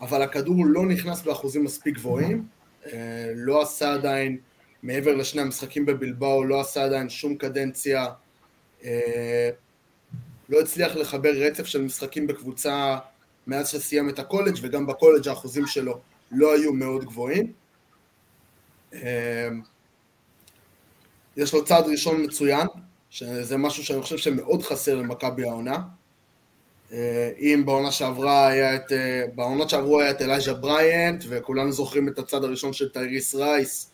אבל 0.00 0.22
הכדור 0.22 0.66
לא 0.66 0.86
נכנס 0.86 1.22
באחוזים 1.22 1.64
מספיק 1.64 1.94
גבוהים 1.94 2.46
אה, 2.86 3.32
לא 3.34 3.62
עשה 3.62 3.92
עדיין 3.92 4.38
מעבר 4.82 5.14
לשני 5.14 5.42
המשחקים 5.42 5.86
בבלבאו, 5.86 6.44
לא 6.44 6.60
עשה 6.60 6.84
עדיין 6.84 7.08
שום 7.08 7.34
קדנציה 7.34 8.06
אה, 8.84 9.50
לא 10.54 10.60
הצליח 10.60 10.96
לחבר 10.96 11.32
רצף 11.36 11.66
של 11.66 11.82
משחקים 11.82 12.26
בקבוצה 12.26 12.98
מאז 13.46 13.68
שסיים 13.68 14.08
את 14.08 14.18
הקולג' 14.18 14.54
וגם 14.62 14.86
בקולג' 14.86 15.28
האחוזים 15.28 15.66
שלו 15.66 16.00
לא 16.30 16.54
היו 16.54 16.72
מאוד 16.72 17.04
גבוהים. 17.04 17.52
אמ, 18.94 19.00
יש 21.36 21.54
לו 21.54 21.64
צעד 21.64 21.84
ראשון 21.84 22.24
מצוין, 22.24 22.66
שזה 23.10 23.56
משהו 23.56 23.84
שאני 23.84 24.02
חושב 24.02 24.16
שמאוד 24.16 24.62
חסר 24.62 24.94
למכבי 24.94 25.44
העונה. 25.44 25.78
אה, 26.92 27.30
אם 27.38 27.62
בעונה 27.66 27.92
שעברה 27.92 28.46
היה 28.46 28.74
את, 28.74 28.92
אה, 28.92 29.24
בעונות 29.34 29.70
שעברו 29.70 30.00
היה 30.00 30.10
את 30.10 30.22
אלייז'ה 30.22 30.54
בריאנט, 30.54 31.24
וכולנו 31.28 31.72
זוכרים 31.72 32.08
את 32.08 32.18
הצד 32.18 32.44
הראשון 32.44 32.72
של 32.72 32.88
טייריס 32.88 33.34
רייס, 33.34 33.90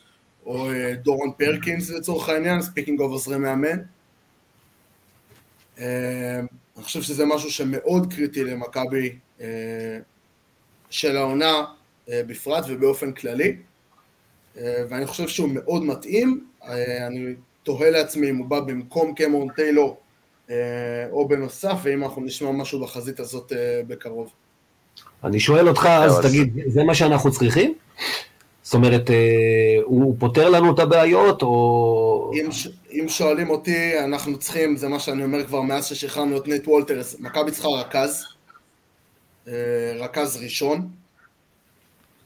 או 0.46 0.70
אה, 0.70 0.94
דורון 0.94 1.32
פרקינס 1.38 1.90
לצורך 1.90 2.28
העניין, 2.28 2.62
speaking 2.62 3.00
of 3.00 3.10
עוזרי 3.10 3.38
מאמן. 3.38 3.78
אה, 5.80 6.40
אני 6.76 6.84
חושב 6.84 7.02
שזה 7.02 7.26
משהו 7.26 7.50
שמאוד 7.50 8.12
קריטי 8.14 8.44
למכבי 8.44 9.16
אה, 9.40 9.46
של 10.90 11.16
העונה 11.16 11.64
אה, 12.10 12.20
בפרט 12.26 12.64
ובאופן 12.68 13.12
כללי 13.12 13.56
ואני 14.88 15.06
חושב 15.06 15.28
שהוא 15.28 15.48
מאוד 15.52 15.84
מתאים, 15.84 16.46
אני 17.06 17.34
תוהה 17.62 17.90
לעצמי 17.90 18.30
אם 18.30 18.36
הוא 18.36 18.46
בא 18.46 18.60
במקום 18.60 19.14
קמרון 19.14 19.48
טיילור 19.56 20.00
או 21.10 21.28
בנוסף, 21.28 21.78
ואם 21.82 22.04
אנחנו 22.04 22.22
נשמע 22.22 22.50
משהו 22.50 22.80
בחזית 22.80 23.20
הזאת 23.20 23.52
בקרוב. 23.86 24.32
אני 25.24 25.40
שואל 25.40 25.68
אותך, 25.68 25.86
אז 25.86 26.18
תגיד, 26.22 26.58
זה 26.66 26.84
מה 26.84 26.94
שאנחנו 26.94 27.32
צריכים? 27.32 27.74
זאת 28.70 28.74
אומרת, 28.74 29.10
אה, 29.10 29.76
הוא 29.84 30.16
פותר 30.18 30.50
לנו 30.50 30.74
את 30.74 30.78
הבעיות, 30.78 31.42
או... 31.42 32.32
אם, 32.34 32.48
אם 32.92 33.08
שואלים 33.08 33.50
אותי, 33.50 33.98
אנחנו 33.98 34.38
צריכים, 34.38 34.76
זה 34.76 34.88
מה 34.88 35.00
שאני 35.00 35.24
אומר 35.24 35.46
כבר 35.46 35.60
מאז 35.60 35.86
ששחררנו 35.86 36.36
את 36.36 36.48
נייט 36.48 36.68
וולטרס, 36.68 37.16
מכבי 37.20 37.50
צריכה 37.50 37.68
רכז, 37.68 38.24
אה, 39.48 39.52
רכז 39.98 40.36
ראשון, 40.42 40.88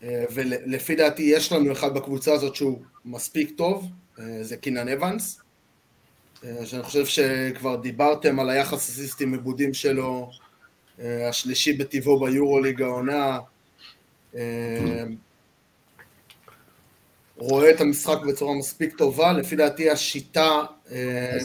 אה, 0.03 0.25
ולפי 0.35 0.95
דעתי 0.95 1.23
יש 1.23 1.53
לנו 1.53 1.73
אחד 1.73 1.95
בקבוצה 1.95 2.33
הזאת 2.33 2.55
שהוא 2.55 2.79
מספיק 3.05 3.51
טוב, 3.57 3.87
זה 4.41 4.57
קינן 4.57 4.89
אבנס, 4.89 5.41
שאני 6.65 6.83
חושב 6.83 7.07
שכבר 7.07 7.77
דיברתם 7.77 8.41
על 8.41 8.51
היחס 8.51 8.89
אסיסטים 8.89 9.33
איבודים 9.33 9.75
שלו, 9.75 10.31
השלישי 10.99 11.73
בטיבו 11.73 12.21
ביורוליג 12.21 12.83
העונה, 12.83 13.39
רואה 17.37 17.71
את 17.71 17.81
המשחק 17.81 18.19
בצורה 18.29 18.55
מספיק 18.55 18.97
טובה, 18.97 19.33
לפי 19.33 19.57
דעתי 19.57 19.91
השיטה... 19.91 20.63
אה, 20.93 21.39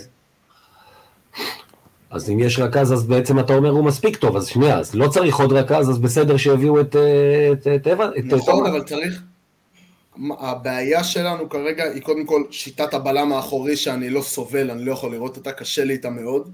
אז 2.10 2.30
אם 2.30 2.40
יש 2.40 2.60
רכז, 2.60 2.94
אז 2.94 3.06
בעצם 3.06 3.40
אתה 3.40 3.54
אומר 3.54 3.70
הוא 3.70 3.84
מספיק 3.84 4.18
טוב, 4.18 4.38
אז 4.38 4.48
שנייה, 4.48 4.80
אז 4.80 4.96
לא 4.96 5.08
צריך 5.08 5.36
עוד 5.36 5.54
רכז, 5.54 5.90
אז 5.90 6.00
בסדר 6.00 6.38
שיביאו 6.38 6.82
את 6.82 7.88
אבן? 7.88 8.10
נכון, 8.26 8.66
אבל 8.66 8.84
צריך... 8.84 9.22
הבעיה 10.40 11.04
שלנו 11.04 11.50
כרגע 11.50 11.84
היא 11.84 12.02
קודם 12.02 12.26
כל 12.26 12.44
שיטת 12.52 12.94
הבלם 12.94 13.34
האחורי 13.34 13.76
שאני 13.76 14.10
לא 14.10 14.22
סובל, 14.22 14.72
אני 14.72 14.86
לא 14.86 14.92
יכול 14.92 15.12
לראות 15.12 15.38
אותה, 15.38 15.52
קשה 15.52 15.84
לי 15.84 15.94
איתה 15.94 16.10
מאוד. 16.10 16.52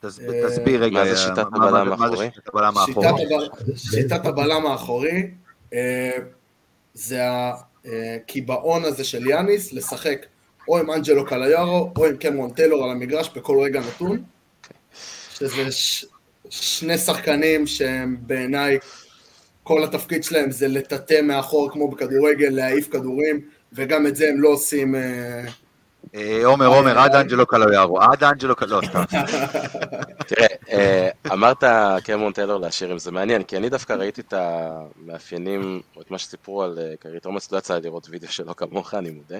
תסביר 0.00 0.82
רגע, 0.82 1.04
מה 1.04 1.08
זה 1.08 1.16
שיטת 1.16 1.46
הבלם 1.52 1.92
האחורי? 2.02 2.30
שיטת 3.76 4.26
הבלם 4.26 4.66
האחורי 4.66 5.30
אה, 5.72 6.10
זה 6.94 7.20
הקיבעון 7.84 8.84
הזה 8.84 9.04
של 9.04 9.26
יאניס 9.26 9.72
לשחק 9.72 10.26
או 10.68 10.78
עם 10.78 10.90
אנג'לו 10.90 11.26
קליארו 11.26 11.92
או 11.96 12.06
עם 12.06 12.16
קמרון 12.16 12.50
טיילור 12.50 12.84
על 12.84 12.90
המגרש 12.90 13.30
בכל 13.36 13.60
רגע 13.60 13.80
נתון. 13.80 14.22
שזה 15.34 15.72
ש... 15.72 16.04
שני 16.50 16.98
שחקנים 16.98 17.66
שהם 17.66 18.16
בעיניי 18.20 18.78
כל 19.62 19.84
התפקיד 19.84 20.24
שלהם 20.24 20.50
זה 20.50 20.68
לטאטא 20.68 21.20
מאחור 21.22 21.70
כמו 21.72 21.88
בכדורגל, 21.88 22.48
להעיף 22.48 22.88
כדורים 22.88 23.40
וגם 23.72 24.06
את 24.06 24.16
זה 24.16 24.28
הם 24.28 24.40
לא 24.40 24.48
עושים 24.48 24.94
אה, 24.94 25.44
עומר, 26.44 26.66
עומר, 26.66 26.98
עד 26.98 27.14
אנג'לו 27.14 27.46
קלויארו, 27.46 28.00
עד 28.00 28.24
אנג'לו 28.24 28.56
קלויארו, 28.56 28.82
לא, 28.82 28.86
סתם. 28.88 29.02
תראה, 30.26 30.46
אה, 30.70 31.08
אמרת 31.32 31.64
קרמון 32.04 32.32
טיילור 32.32 32.60
להשאיר 32.60 32.90
עם 32.90 32.98
זה 32.98 33.10
מעניין, 33.10 33.42
כי 33.42 33.56
אני 33.56 33.68
דווקא 33.68 33.92
ראיתי 33.92 34.20
את 34.20 34.34
המאפיינים, 34.36 35.80
או 35.96 36.02
את 36.02 36.10
מה 36.10 36.18
שסיפרו 36.18 36.62
על 36.62 36.78
אה, 36.78 36.94
קרית 37.00 37.26
אומץ, 37.26 37.52
לא 37.52 37.58
יצא 37.58 37.74
לי 37.74 37.80
לראות 37.80 38.06
וידאו 38.10 38.28
שלו 38.28 38.56
כמוך, 38.56 38.94
אני 38.94 39.10
מודה. 39.10 39.38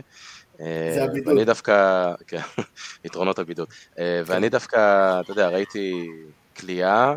זה 0.58 1.04
הבידוד. 1.04 1.28
ואני 1.28 1.44
דווקא, 1.44 2.12
כן, 2.26 2.40
יתרונות 3.04 3.38
הבידוד. 3.38 3.68
ואני 3.98 4.48
דווקא, 4.48 5.20
אתה 5.20 5.30
יודע, 5.32 5.48
ראיתי 5.48 6.08
כליאה, 6.56 7.14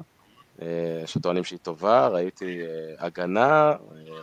שטוענים 1.06 1.44
שהיא 1.44 1.60
טובה, 1.60 2.08
ראיתי 2.08 2.62
הגנה, 3.00 3.74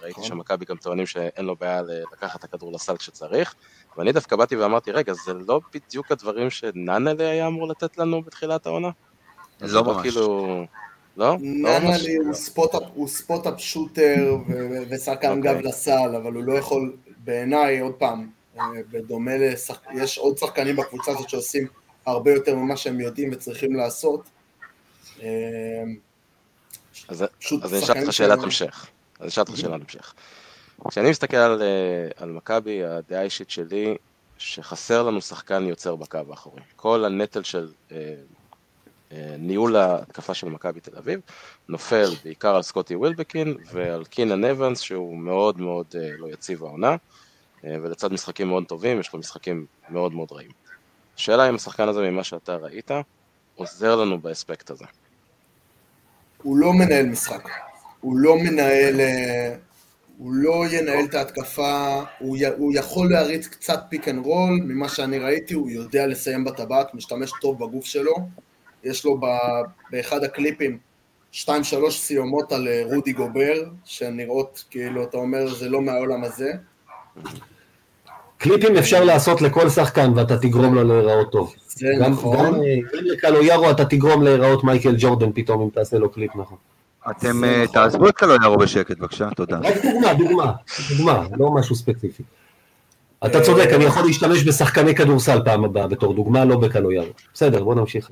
ראיתי 0.03 0.11
נכון. 0.11 0.25
שמכבי 0.25 0.65
גם 0.65 0.77
טוענים 0.77 1.07
שאין 1.07 1.45
לו 1.45 1.57
בעיה 1.57 1.83
לקחת 2.13 2.41
את 2.41 2.45
הכדור 2.45 2.73
לסל 2.73 2.97
כשצריך. 2.97 3.55
ואני 3.97 4.13
דווקא 4.13 4.37
באתי 4.37 4.57
ואמרתי, 4.57 4.93
רגע, 4.93 5.13
זה 5.13 5.33
לא 5.47 5.61
בדיוק 5.75 6.13
הדברים 6.13 6.51
שנאנלי 6.51 7.27
היה 7.27 7.47
אמור 7.47 7.69
לתת 7.69 7.99
לנו 7.99 8.23
בתחילת 8.23 8.67
העונה? 8.67 8.91
לא 9.61 9.85
ממש. 9.85 10.03
כאילו... 10.03 10.67
לא? 11.17 11.37
נאנלי 11.41 12.17
הוא 12.17 13.09
ספוט-אפ 13.09 13.61
שוטר 13.61 14.37
ושחקן 14.91 15.41
גב 15.41 15.57
אוקיי. 15.57 15.69
לסל, 15.69 16.17
אבל 16.23 16.33
הוא 16.33 16.43
לא 16.43 16.53
יכול, 16.53 16.97
בעיניי, 17.25 17.81
עוד 17.81 17.95
פעם, 17.95 18.29
אה, 18.59 18.65
בדומה 18.91 19.37
לשחק... 19.37 19.81
יש 19.95 20.19
עוד 20.19 20.39
שחקנים 20.39 20.77
בקבוצה 20.77 21.11
הזאת 21.11 21.29
שעושים 21.29 21.67
הרבה 22.07 22.33
יותר 22.33 22.55
ממה 22.55 22.77
שהם 22.77 23.01
יודעים 23.01 23.31
וצריכים 23.33 23.77
לעשות. 23.77 24.23
אה, 25.23 25.29
אז 27.09 27.23
אני 27.23 27.79
אשאל 27.79 28.01
אותך 28.01 28.13
שאלת 28.13 28.43
המשך. 28.43 28.87
אז 29.21 29.29
אשאל 29.29 29.45
אותך 29.49 29.57
שאלת 29.57 29.81
המשך. 29.81 30.15
כשאני 30.89 31.11
מסתכל 31.11 31.37
על, 31.37 31.63
אה, 31.63 32.09
על 32.17 32.31
מכבי, 32.31 32.85
הדעה 32.85 33.21
האישית 33.21 33.51
שלי, 33.51 33.97
שחסר 34.39 35.03
לנו 35.03 35.21
שחקן 35.21 35.67
יוצר 35.67 35.97
בקו 35.97 36.19
האחורי. 36.31 36.63
כל 36.77 37.05
הנטל 37.05 37.43
של 37.43 37.73
אה, 37.93 38.15
אה, 39.13 39.35
ניהול 39.39 39.77
ההתקפה 39.77 40.35
של 40.35 40.49
מכבי 40.49 40.81
תל 40.81 40.97
אביב 40.99 41.21
נופל 41.69 42.11
בעיקר 42.25 42.57
על 42.57 42.63
סקוטי 42.63 42.97
ווילבקין 42.97 43.57
ועל 43.73 44.05
קינן 44.05 44.45
אבנס 44.45 44.81
שהוא 44.81 45.17
מאוד 45.17 45.61
מאוד 45.61 45.87
אה, 45.95 46.11
לא 46.19 46.27
יציב 46.33 46.65
העונה. 46.65 46.97
אה, 47.65 47.77
ולצד 47.83 48.13
משחקים 48.13 48.49
מאוד 48.49 48.65
טובים, 48.67 49.01
יש 49.01 49.13
לו 49.13 49.19
משחקים 49.19 49.67
מאוד 49.89 50.15
מאוד 50.15 50.33
רעים. 50.33 50.51
השאלה 51.17 51.49
אם 51.49 51.55
השחקן 51.55 51.89
הזה, 51.89 52.11
ממה 52.11 52.25
שאתה 52.25 52.57
ראית, 52.57 52.91
עוזר 53.57 53.97
לנו 53.97 54.19
באספקט 54.19 54.71
הזה. 54.71 54.85
הוא 56.43 56.57
לא 56.57 56.73
מנהל 56.73 57.07
משחק. 57.07 57.49
הוא 58.01 58.17
לא 58.17 58.37
מנהל... 58.37 59.01
אה, 60.13 60.25
הוא 60.25 60.33
לא 60.33 60.65
ינהל 60.71 61.05
את 61.05 61.15
ההתקפה, 61.15 62.03
הוא, 62.19 62.37
י, 62.37 62.47
הוא 62.47 62.73
יכול 62.75 63.11
להריץ 63.11 63.47
קצת 63.47 63.81
pick 63.89 64.09
and 64.09 64.27
roll, 64.27 64.61
ממה 64.65 64.89
שאני 64.89 65.19
ראיתי, 65.19 65.55
הוא 65.55 65.71
יודע 65.71 66.07
לסיים 66.07 66.45
בטבעת, 66.45 66.95
משתמש 66.95 67.33
טוב 67.41 67.65
בגוף 67.65 67.85
שלו. 67.85 68.15
יש 68.85 69.05
לו 69.05 69.19
ב, 69.21 69.27
באחד 69.91 70.25
הקליפים 70.25 70.79
שתיים 71.33 71.65
שלוש 71.65 72.01
סיומות 72.01 72.53
על 72.53 72.69
אה, 72.69 72.83
רודי 72.85 73.13
גובר, 73.13 73.63
שנראות 73.85 74.65
כאילו, 74.71 75.05
אתה 75.05 75.17
אומר, 75.17 75.55
זה 75.55 75.69
לא 75.69 75.83
מהעולם 75.83 76.25
הזה. 76.25 76.53
קליפים 78.39 78.77
אפשר 78.77 79.05
לעשות 79.05 79.43
לכל 79.43 79.69
שחקן 79.69 80.13
ואתה 80.17 80.39
תגרום 80.39 80.75
לו 80.75 80.85
להיראות 80.85 81.33
טוב. 81.33 81.55
זה 81.69 81.87
גם, 82.01 82.13
נכון. 82.13 82.47
גם, 82.47 82.55
אה, 82.55 82.77
גם 82.93 83.05
לקלויארו 83.05 83.71
אתה 83.71 83.85
תגרום 83.85 84.23
להיראות 84.23 84.65
מייקל 84.65 84.95
ג'ורדן 84.99 85.33
פתאום 85.35 85.63
אם 85.63 85.69
תעשה 85.75 85.99
לו 85.99 86.13
קליפ 86.13 86.37
נכון. 86.37 86.59
אתם 87.11 87.45
אה, 87.45 87.63
נכון. 87.65 87.75
תעזבו 87.75 88.09
את 88.09 88.15
קלויארו 88.15 88.59
בשקט, 88.59 88.99
בבקשה, 88.99 89.29
תודה. 89.37 89.59
רק 89.59 89.75
דוגמה, 89.85 90.15
דוגמה, 90.15 90.53
דוגמה, 90.91 91.27
לא 91.37 91.51
משהו 91.51 91.77
ספציפי. 91.77 92.23
אתה 93.27 93.41
צודק, 93.41 93.69
אני 93.75 93.85
יכול 93.85 94.03
להשתמש 94.07 94.45
בשחקני 94.45 94.95
כדורסל 94.95 95.45
פעם 95.45 95.65
הבאה 95.65 95.87
בתור 95.87 96.15
דוגמה, 96.15 96.45
לא 96.45 96.57
בקלויארו. 96.57 97.13
בסדר, 97.35 97.65
בוא 97.65 97.75
נמשיך. 97.75 98.11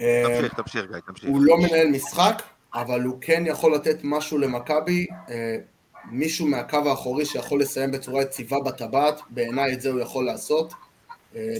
אה, 0.00 0.24
תמשיך, 0.26 0.54
תמשיך 0.54 0.84
גיא, 0.90 0.98
תמשיך. 1.06 1.28
הוא 1.28 1.40
לא 1.42 1.56
מנהל 1.58 1.88
משחק, 1.90 2.42
אבל 2.74 3.02
הוא 3.02 3.18
כן 3.20 3.42
יכול 3.46 3.74
לתת 3.74 3.98
משהו 4.02 4.38
למכבי, 4.38 5.06
אה, 5.30 5.56
מישהו 6.10 6.46
מהקו 6.46 6.88
האחורי 6.88 7.26
שיכול 7.26 7.60
לסיים 7.60 7.90
בצורה 7.92 8.22
יציבה 8.22 8.56
בטבעת, 8.60 9.20
בעיניי 9.30 9.72
את 9.72 9.80
זה 9.80 9.90
הוא 9.90 10.00
יכול 10.00 10.24
לעשות, 10.24 10.74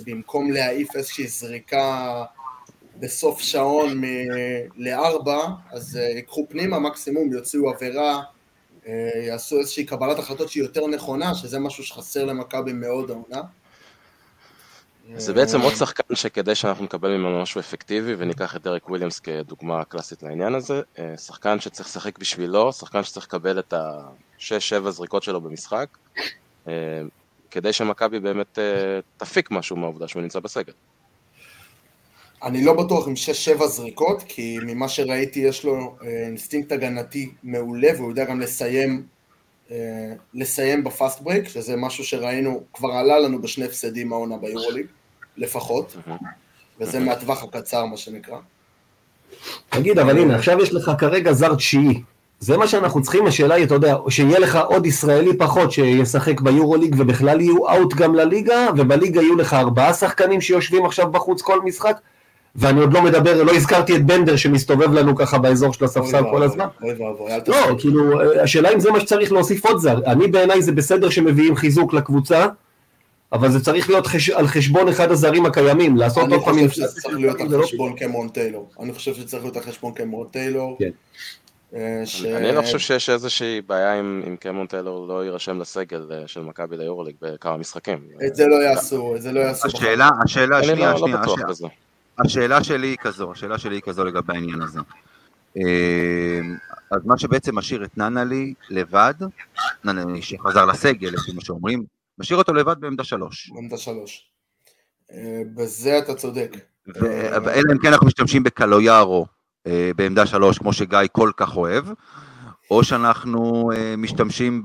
במקום 0.04 0.50
להעיף 0.50 0.96
איזושהי 0.96 1.26
זריקה 1.26 2.24
בסוף 3.00 3.40
שעון 3.40 3.98
מ- 3.98 4.28
לארבע, 4.76 5.46
אז 5.70 5.96
אה, 5.96 6.02
ייקחו 6.02 6.46
פנימה, 6.48 6.78
מקסימום 6.78 7.32
יוציאו 7.32 7.70
עבירה, 7.70 8.22
אה, 8.86 8.92
יעשו 9.26 9.58
איזושהי 9.58 9.84
קבלת 9.84 10.18
החלטות 10.18 10.48
שהיא 10.48 10.62
יותר 10.62 10.86
נכונה, 10.86 11.34
שזה 11.34 11.58
משהו 11.58 11.84
שחסר 11.84 12.24
למכבי 12.24 12.72
מאוד 12.72 13.10
העונה. 13.10 13.42
זה 15.16 15.32
בעצם 15.32 15.60
עוד 15.60 15.72
שחקן 15.74 16.14
שכדי 16.14 16.54
שאנחנו 16.54 16.84
נקבל 16.84 17.16
ממנו 17.16 17.42
משהו 17.42 17.60
אפקטיבי, 17.60 18.14
וניקח 18.18 18.56
את 18.56 18.62
דרק 18.62 18.88
וויליאמס 18.88 19.20
כדוגמה 19.20 19.84
קלאסית 19.84 20.22
לעניין 20.22 20.54
הזה, 20.54 20.82
אה, 20.98 21.16
שחקן 21.16 21.60
שצריך 21.60 21.88
לשחק 21.88 22.18
בשבילו, 22.18 22.72
שחקן 22.72 23.04
שצריך 23.04 23.26
לקבל 23.26 23.58
את 23.58 23.72
ה-6-7 23.72 24.90
זריקות 24.90 25.22
שלו 25.22 25.40
במשחק, 25.40 25.88
כדי 27.50 27.72
שמכבי 27.72 28.20
באמת 28.20 28.58
תפיק 29.16 29.50
משהו 29.50 29.76
מהעובדה 29.76 30.08
שהוא 30.08 30.22
נמצא 30.22 30.40
בסגל. 30.40 30.72
אני 32.42 32.64
לא 32.64 32.72
בטוח 32.72 33.08
עם 33.08 33.14
6-7 33.58 33.66
זריקות, 33.66 34.22
כי 34.28 34.58
ממה 34.62 34.88
שראיתי 34.88 35.40
יש 35.40 35.64
לו 35.64 35.96
אה, 36.02 36.26
אינסטינקט 36.26 36.72
הגנתי 36.72 37.30
מעולה, 37.42 37.88
והוא 37.96 38.10
יודע 38.10 38.24
גם 38.24 38.40
לסיים, 38.40 39.02
אה, 39.70 39.76
לסיים 40.34 40.84
ב 40.84 40.91
fast 40.91 41.20
break, 41.20 41.48
שזה 41.48 41.76
משהו 41.76 42.04
שראינו, 42.04 42.62
כבר 42.72 42.90
עלה 42.90 43.18
לנו 43.18 43.42
בשני 43.42 43.64
הפסדים 43.64 44.12
העונה 44.12 44.36
ביורוליג, 44.36 44.86
לפחות, 45.36 45.96
וזה 46.80 47.00
מהטווח 47.00 47.44
הקצר 47.44 47.84
מה 47.84 47.96
שנקרא. 47.96 48.38
תגיד, 49.68 49.98
אבל 49.98 50.18
הנה, 50.18 50.36
עכשיו 50.36 50.62
יש 50.62 50.72
לך 50.72 50.90
כרגע 50.98 51.32
זר 51.32 51.54
תשיעי. 51.54 52.02
זה 52.40 52.56
מה 52.56 52.68
שאנחנו 52.68 53.02
צריכים, 53.02 53.26
השאלה 53.26 53.54
היא, 53.54 53.64
אתה 53.64 53.74
יודע, 53.74 53.96
שיהיה 54.08 54.38
לך 54.38 54.56
עוד 54.56 54.86
ישראלי 54.86 55.36
פחות 55.38 55.72
שישחק 55.72 56.40
ביורוליג 56.40 56.94
ובכלל 56.98 57.40
יהיו 57.40 57.68
out 57.68 57.94
גם 57.94 58.14
לליגה, 58.14 58.66
ובליגה 58.76 59.22
יהיו 59.22 59.36
לך 59.36 59.54
ארבעה 59.54 59.94
שחקנים 59.94 60.40
שיושבים 60.40 60.84
עכשיו 60.86 61.10
בחוץ 61.10 61.42
כל 61.42 61.60
משחק, 61.64 61.98
ואני 62.60 62.80
עוד 62.80 62.92
לא 62.92 63.02
מדבר, 63.02 63.42
לא 63.42 63.52
הזכרתי 63.52 63.96
את 63.96 64.06
בנדר 64.06 64.36
שמסתובב 64.36 64.92
לנו 64.92 65.16
ככה 65.16 65.38
באזור 65.38 65.72
של 65.72 65.84
הספסל 65.84 66.22
כל 66.30 66.42
הזמן. 66.42 66.66
אוי 66.82 66.90
ואבוי, 66.92 67.30
אל 67.32 67.36
לא, 67.36 67.40
תעשה. 67.42 67.74
כאילו, 67.78 68.02
השאלה 68.42 68.72
אם 68.74 68.80
זה 68.80 68.90
מה 68.90 69.00
שצריך 69.00 69.32
להוסיף 69.32 69.66
עוד 69.66 69.78
זר. 69.78 69.98
אני 70.06 70.26
בעיניי 70.26 70.62
זה 70.62 70.72
בסדר 70.72 71.10
שמביאים 71.10 71.56
חיזוק 71.56 71.94
לקבוצה, 71.94 72.46
אבל 73.32 73.50
זה 73.50 73.60
צריך 73.64 73.90
להיות 73.90 74.06
חש... 74.06 74.30
על 74.30 74.46
חשבון 74.46 74.88
אחד 74.88 75.10
הזרים 75.10 75.46
הקיימים, 75.46 75.96
לעשות 75.96 76.24
אני 76.24 76.34
עוד 76.34 76.44
פעם... 76.44 76.54
חושב 76.54 76.68
שזה 76.70 76.86
צריך 77.00 77.16
להיות 77.16 77.40
על 77.40 77.46
לא- 77.50 77.62
חשבון 77.62 77.92
קמרון 77.96 78.28
טיילור. 78.28 78.70
אני 78.80 78.92
חושב 78.92 79.14
שצריך 79.14 79.42
להיות 79.42 79.56
על 79.56 79.62
חשבון 79.62 79.92
קמרון 79.92 80.26
טיילור. 80.30 80.76
כן. 80.78 80.90
אה, 81.74 82.02
ש- 82.04 82.24
אני 82.24 82.52
לא 82.52 82.62
חושב 82.62 82.78
שיש 82.78 83.10
איזושהי 83.10 83.60
בעיה 83.66 84.00
אם 84.00 84.22
אם 84.28 84.36
קמרון 84.36 84.66
טיילור 84.66 85.06
לא 85.08 85.24
יירשם 85.24 85.60
לסגל 85.60 86.02
אה, 86.12 86.22
של 86.26 86.40
מכבי 86.40 86.76
ליורוליג 86.76 87.14
בכמה 87.22 87.56
משחקים. 87.56 87.98
את 88.26 88.34
זה 88.36 88.46
לא 88.46 88.54
יעשו, 88.62 89.16
את 89.16 89.22
זה 89.22 89.32
לא 89.32 89.40
יעשו. 89.40 89.66
השאלה, 89.68 90.08
השאלה, 90.24 90.58
אני 90.58 90.66
שנייה, 90.66 90.86
לא 90.86 90.92
לא 90.92 90.98
שנייה, 90.98 91.16
בטוח 91.16 91.34
השאלה- 91.34 91.48
בזה. 91.48 91.66
השאלה 92.24 92.64
שלי 92.64 92.86
היא 92.86 92.96
כזו, 92.96 93.32
השאלה 93.32 93.58
שלי 93.58 93.74
היא 93.74 93.82
כזו 93.82 94.04
לגבי 94.04 94.32
העניין 94.32 94.62
הזה. 94.62 94.80
אה, 95.56 96.40
אז 96.90 97.06
מה 97.06 97.18
שבעצם 97.18 97.58
משאיר 97.58 97.84
את 97.84 97.98
ננלי 97.98 98.54
לבד, 98.70 99.14
ננלי 99.84 100.22
שחזר 100.22 100.64
לסגל, 100.64 101.08
לפי 101.08 101.32
מה 101.32 101.40
שאומרים, 101.40 101.84
משאיר 102.18 102.38
אותו 102.38 102.54
לבד 102.54 102.76
בעמדה 102.80 103.04
שלוש. 103.04 103.50
עמדה 103.58 103.76
שלוש. 103.76 104.30
אה, 105.12 105.42
בזה 105.54 105.98
אתה 105.98 106.14
צודק. 106.14 106.56
אלא 107.02 107.72
אם 107.72 107.78
כן 107.78 107.92
אנחנו 107.92 108.06
משתמשים 108.06 108.42
בקלויארו 108.42 109.26
אה, 109.66 109.90
בעמדה 109.96 110.26
שלוש, 110.26 110.58
כמו 110.58 110.72
שגיא 110.72 110.98
כל 111.12 111.30
כך 111.36 111.56
אוהב, 111.56 111.84
או 112.70 112.84
שאנחנו 112.84 113.70
משתמשים 113.98 114.62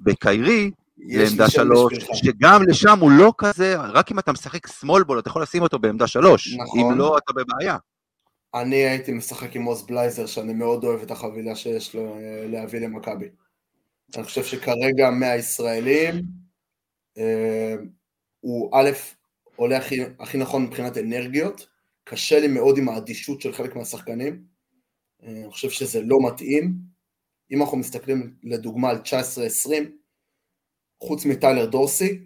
בקיירי 0.00 0.70
לעמדה 0.98 1.50
שלוש. 1.50 1.94
שגם 1.94 2.62
לשם 2.68 2.98
הוא 3.00 3.10
לא 3.10 3.32
כזה, 3.38 3.76
רק 3.76 4.12
אם 4.12 4.18
אתה 4.18 4.32
משחק 4.32 4.66
שמאל 4.66 5.04
בול, 5.04 5.18
אתה 5.18 5.28
יכול 5.28 5.42
לשים 5.42 5.62
אותו 5.62 5.78
בעמדה 5.78 6.06
שלוש, 6.06 6.56
נכון. 6.56 6.80
אם 6.80 6.98
לא, 6.98 7.18
אתה 7.18 7.32
בבעיה. 7.32 7.76
אני 8.54 8.76
הייתי 8.76 9.12
משחק 9.12 9.56
עם 9.56 9.64
עוז 9.64 9.86
בלייזר, 9.86 10.26
שאני 10.26 10.54
מאוד 10.54 10.84
אוהב 10.84 11.02
את 11.02 11.10
החבילה 11.10 11.54
שיש 11.54 11.94
לו 11.94 12.16
אה, 12.16 12.46
להביא 12.48 12.80
למכבי. 12.80 13.28
אני 14.16 14.24
חושב 14.24 14.44
שכרגע 14.44 15.10
מהישראלים, 15.10 16.22
אה, 17.18 17.74
הוא 18.40 18.70
א', 18.74 18.90
עולה 19.56 19.76
הכי, 19.76 20.00
הכי 20.20 20.38
נכון 20.38 20.62
מבחינת 20.64 20.98
אנרגיות, 20.98 21.66
קשה 22.04 22.40
לי 22.40 22.48
מאוד 22.48 22.78
עם 22.78 22.88
האדישות 22.88 23.40
של 23.40 23.52
חלק 23.52 23.76
מהשחקנים, 23.76 24.42
אה, 25.22 25.28
אני 25.28 25.50
חושב 25.50 25.70
שזה 25.70 26.02
לא 26.02 26.16
מתאים. 26.26 26.74
אם 27.52 27.62
אנחנו 27.62 27.76
מסתכלים 27.76 28.34
לדוגמה 28.42 28.90
על 28.90 28.96
19-20, 28.96 29.70
חוץ 31.00 31.24
מטיילר 31.24 31.66
דורסי, 31.66 32.18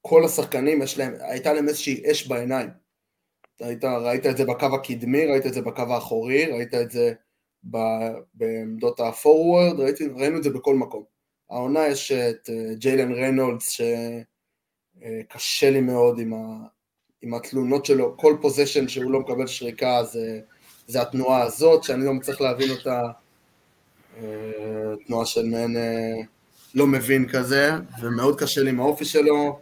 כל 0.00 0.24
השחקנים, 0.24 0.82
יש 0.82 0.98
להם, 0.98 1.14
הייתה 1.20 1.52
להם 1.52 1.68
איזושהי 1.68 2.10
אש 2.10 2.26
בעיניים. 2.26 2.68
ראית, 3.60 3.84
ראית 3.84 4.26
את 4.26 4.36
זה 4.36 4.44
בקו 4.44 4.66
הקדמי, 4.74 5.26
ראית 5.26 5.46
את 5.46 5.54
זה 5.54 5.62
בקו 5.62 5.82
האחורי, 5.82 6.46
ראית 6.46 6.74
את 6.74 6.90
זה 6.90 7.12
ב, 7.70 7.78
בעמדות 8.34 9.00
הפורוורד, 9.00 9.80
ראינו 10.16 10.38
את 10.38 10.42
זה 10.42 10.50
בכל 10.50 10.74
מקום. 10.74 11.04
העונה 11.50 11.86
יש 11.86 12.12
את 12.12 12.50
אה, 12.50 12.74
ג'יילן 12.74 13.12
ריינולדס 13.12 13.80
שקשה 14.98 15.70
לי 15.70 15.80
מאוד 15.80 16.18
עם, 16.18 16.34
ה, 16.34 16.66
עם 17.22 17.34
התלונות 17.34 17.86
שלו, 17.86 18.16
כל 18.16 18.36
פוזיישן 18.40 18.88
שהוא 18.88 19.10
לא 19.10 19.20
מקבל 19.20 19.46
שריקה 19.46 20.04
זה, 20.04 20.40
זה 20.86 21.02
התנועה 21.02 21.42
הזאת, 21.42 21.84
שאני 21.84 22.04
לא 22.04 22.14
מצליח 22.14 22.40
להבין 22.40 22.70
אותה, 22.70 23.02
אה, 24.16 24.94
תנועה 25.06 25.26
של 25.26 25.46
מעין 25.46 25.76
אה, 25.76 26.20
לא 26.74 26.86
מבין 26.86 27.28
כזה, 27.28 27.70
ומאוד 28.00 28.40
קשה 28.40 28.62
לי 28.62 28.70
עם 28.70 28.80
האופי 28.80 29.04
שלו. 29.04 29.60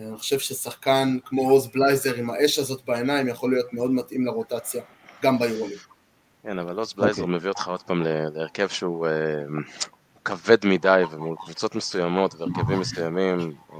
אני 0.00 0.16
חושב 0.16 0.38
ששחקן 0.38 1.18
כמו 1.24 1.50
עוז 1.50 1.66
בלייזר 1.66 2.14
עם 2.14 2.30
האש 2.30 2.58
הזאת 2.58 2.84
בעיניים 2.84 3.28
יכול 3.28 3.50
להיות 3.50 3.72
מאוד 3.72 3.90
מתאים 3.90 4.26
לרוטציה, 4.26 4.82
גם 5.22 5.38
ביורוליג. 5.38 5.78
כן, 6.42 6.58
אבל 6.58 6.74
לוס 6.74 6.92
בלייזר 6.92 7.22
אוקיי. 7.22 7.36
מביא 7.36 7.48
אותך 7.48 7.68
עוד 7.68 7.82
פעם 7.82 8.02
להרכב 8.02 8.68
שהוא 8.68 9.06
אה, 9.06 9.12
כבד 10.24 10.66
מדי, 10.66 11.02
ומול 11.10 11.36
קבוצות 11.44 11.74
מסוימות 11.74 12.34
והרכבים 12.34 12.80
מסוימים, 12.80 13.38
אה, 13.72 13.76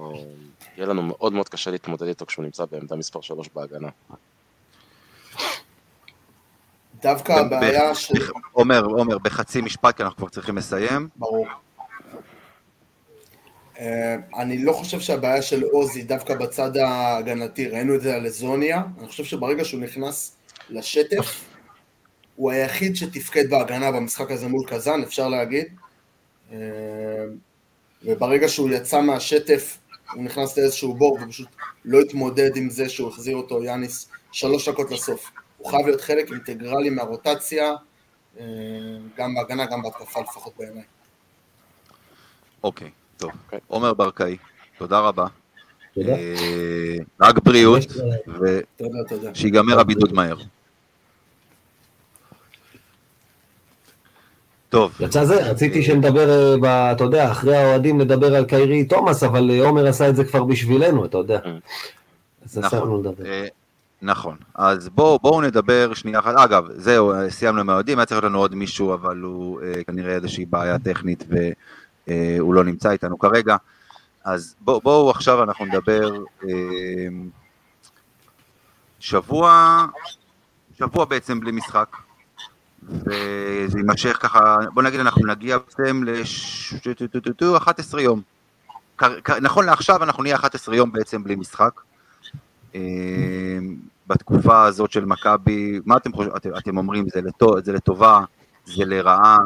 יהיה 0.77 0.87
לנו 0.87 1.03
מאוד 1.03 1.33
מאוד 1.33 1.49
קשה 1.49 1.71
להתמודד 1.71 2.07
איתו 2.07 2.27
כשהוא 2.27 2.45
נמצא 2.45 2.65
בעמדה 2.65 2.97
מספר 2.97 3.21
3 3.21 3.49
בהגנה. 3.55 3.89
דווקא 7.03 7.33
הבעיה 7.33 7.95
של... 7.95 8.15
עומר, 8.53 8.85
עומר, 8.85 9.19
בחצי 9.19 9.61
משפט, 9.61 9.97
כי 9.97 10.03
אנחנו 10.03 10.17
כבר 10.17 10.29
צריכים 10.29 10.57
לסיים. 10.57 11.09
ברור. 11.17 11.47
אה, 13.79 14.17
אני 14.37 14.65
לא 14.65 14.73
חושב 14.73 15.01
שהבעיה 15.01 15.43
של 15.43 15.63
עוז 15.63 15.97
היא 15.97 16.05
דווקא 16.05 16.35
בצד 16.35 16.77
ההגנתי, 16.77 17.69
ראינו 17.69 17.95
את 17.95 18.01
זה 18.01 18.15
על 18.15 18.27
אזוניה, 18.27 18.83
אני 18.99 19.09
חושב 19.09 19.25
שברגע 19.25 19.65
שהוא 19.65 19.81
נכנס 19.81 20.37
לשטף, 20.71 21.45
הוא 22.37 22.51
היחיד 22.51 22.97
שתפקד 22.97 23.51
בהגנה 23.51 23.93
במשחק 23.93 24.31
הזה 24.31 24.49
מול 24.49 24.67
קזאן, 24.67 25.03
אפשר 25.03 25.29
להגיד. 25.29 25.67
אה, 26.53 26.59
וברגע 28.05 28.49
שהוא 28.49 28.71
יצא 28.71 29.01
מהשטף, 29.01 29.79
הוא 30.13 30.25
נכנס 30.25 30.59
לאיזשהו 30.59 30.95
בור 30.95 31.19
ופשוט 31.23 31.49
לא 31.85 32.01
התמודד 32.01 32.57
עם 32.57 32.71
זה 32.71 32.89
שהוא 32.89 33.09
החזיר 33.09 33.37
אותו, 33.37 33.65
יאניס, 33.65 34.09
שלוש 34.33 34.69
דקות 34.69 34.91
לסוף. 34.91 35.31
הוא 35.59 35.71
חייב 35.71 35.87
להיות 35.87 36.01
חלק 36.01 36.31
אינטגרלי 36.33 36.91
מהרוטציה, 36.91 37.75
אה, 38.41 38.45
גם 39.17 39.35
בהגנה, 39.35 39.67
גם 39.67 39.83
בהתקפה 39.83 40.21
לפחות 40.21 40.53
בעיניי. 40.59 40.83
אוקיי, 42.63 42.91
טוב. 43.19 43.31
אוקיי. 43.45 43.59
עומר 43.67 43.95
ברקאי, 43.95 44.37
תודה 44.79 44.99
רבה. 44.99 45.27
תודה. 45.95 46.13
אה, 46.15 46.97
רק 47.21 47.39
בריאות. 47.39 47.87
ושיגמר 49.35 49.81
הבידוד 49.81 50.13
מהר. 50.13 50.37
טוב, 54.69 54.93
יצא 55.01 55.25
זה, 55.25 55.51
רציתי 55.51 55.83
שנדבר, 55.83 56.59
אה, 56.65 56.93
אתה 56.93 57.05
יודע, 57.05 57.31
אחרי 57.31 57.57
האוהדים 57.57 58.01
נדבר 58.01 58.37
על 58.37 58.45
קיירי 58.45 58.85
תומאס, 58.85 59.23
אבל 59.23 59.51
אה, 59.51 59.67
עומר 59.67 59.87
עשה 59.87 60.09
את 60.09 60.17
זה 60.17 60.25
כבר 60.25 60.45
בשבילנו, 60.45 61.05
אתה 61.05 61.19
יודע. 61.19 61.39
אז 62.45 62.59
נכון. 62.59 63.01
לדבר. 63.01 63.27
אה, 63.27 63.47
נכון. 64.03 64.37
אז 64.55 64.89
בואו 64.89 65.19
בואו 65.19 65.41
נדבר 65.41 65.95
שנייה 65.95 66.19
אחת. 66.19 66.35
אגב, 66.37 66.69
זהו, 66.77 67.13
סיימנו 67.29 67.61
עם 67.61 67.71
האוהדים, 67.71 67.99
היה 67.99 68.07
צריך 68.07 68.21
להיות 68.21 68.31
לנו 68.31 68.39
עוד 68.39 68.55
מישהו, 68.55 68.95
אבל 68.95 69.19
הוא 69.19 69.61
אה, 69.63 69.85
כנראה 69.87 70.15
איזושהי 70.15 70.45
בעיה 70.45 70.79
טכנית 70.79 71.25
והוא 72.09 72.55
לא 72.55 72.65
נמצא 72.65 72.91
איתנו 72.91 73.19
כרגע. 73.19 73.57
אז 74.25 74.55
בואו 74.61 74.81
בוא, 74.81 75.11
עכשיו 75.11 75.43
אנחנו 75.43 75.65
נדבר 75.65 76.11
אה, 76.45 77.09
שבוע, 79.01 79.87
שבוע 80.79 81.05
בעצם 81.05 81.41
בלי 81.41 81.53
משחק. 81.53 81.97
וזה 82.83 83.79
יימשך 83.79 84.19
ככה, 84.21 84.57
בוא 84.75 84.83
נגיד 84.83 85.01
אנחנו 85.01 85.27
נגיע 85.27 85.59
בעצם 85.59 86.05
ל-11 86.05 88.01
יום. 88.01 88.23
נכון 89.43 89.67
לעכשיו 89.67 90.03
אנחנו 90.03 90.23
נהיה 90.23 90.37
11 90.37 90.77
יום 90.77 90.93
בעצם 90.93 91.25
בלי 91.25 91.37
משחק. 91.37 91.81
אה, 92.75 92.81
בתקופה 94.07 94.65
הזאת 94.65 94.91
של 94.93 95.05
מכבי, 95.05 95.81
מה 95.87 95.97
אתם 95.97 96.13
חושבים, 96.13 96.33
אתם, 96.59 96.79
אומרים, 96.79 97.09
זה, 97.09 97.21
לטוב, 97.21 97.61
זה 97.61 97.73
לטובה, 97.73 98.21
זה 98.65 98.85
לרעה, 98.85 99.39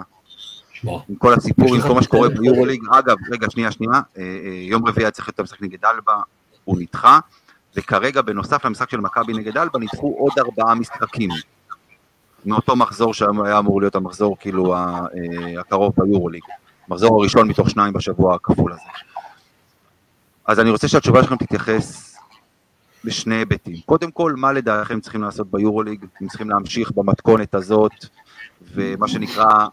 עם 0.85 1.16
כל 1.18 1.35
הסיפור, 1.35 1.74
עם 1.74 1.80
כל 1.80 1.95
מה 1.95 2.03
שקורה 2.03 2.28
ביורוליג, 2.28 2.83
אגב, 2.91 3.16
רגע, 3.33 3.51
שנייה, 3.51 3.70
שנייה, 3.70 3.93
אה, 3.93 4.22
אה, 4.22 4.51
יום 4.53 4.87
רביעי 4.87 5.05
היה 5.05 5.11
צריך 5.11 5.28
להיות 5.28 5.41
המשחק 5.41 5.62
נגד 5.62 5.85
אלבה, 5.85 6.14
הוא 6.64 6.76
נדחה, 6.80 7.18
וכרגע 7.76 8.22
בנוסף 8.22 8.64
למשחק 8.64 8.91
של 8.91 9.01
מכבי 9.01 9.33
נגד 9.33 9.59
אלבה 9.59 9.78
נדחו 9.78 10.16
עוד 10.18 10.33
ארבעה 10.39 10.74
משחקים. 10.74 11.30
מאותו 12.47 12.76
מחזור 12.76 13.14
שהיה 13.14 13.59
אמור 13.59 13.80
להיות 13.80 13.95
המחזור 13.95 14.37
כאילו 14.41 14.74
אה, 14.74 15.01
הקרוב 15.61 15.93
ביורוליג. 15.97 16.43
המחזור 16.89 17.20
הראשון 17.20 17.49
מתוך 17.49 17.70
שניים 17.70 17.93
בשבוע 17.93 18.35
הכפול 18.35 18.72
הזה. 18.72 18.83
אז 20.47 20.61
אני 20.61 20.70
רוצה 20.70 20.89
שהתשובה 20.89 21.22
שלכם 21.22 21.37
תתייחס 21.37 22.16
לשני 23.05 23.35
היבטים. 23.35 23.76
קודם 23.87 24.11
כל, 24.11 24.35
מה 24.37 24.53
לדעתכם 24.53 25.01
צריכים 25.01 25.22
לעשות 25.22 25.51
ביורוליג? 25.51 26.05
הם 26.20 26.28
צריכים 26.28 26.51
להמשיך 26.51 26.91
במתכונת 26.91 27.55
הזאת, 27.55 27.93
ומה 28.74 29.09
שנקרא, 29.09 29.66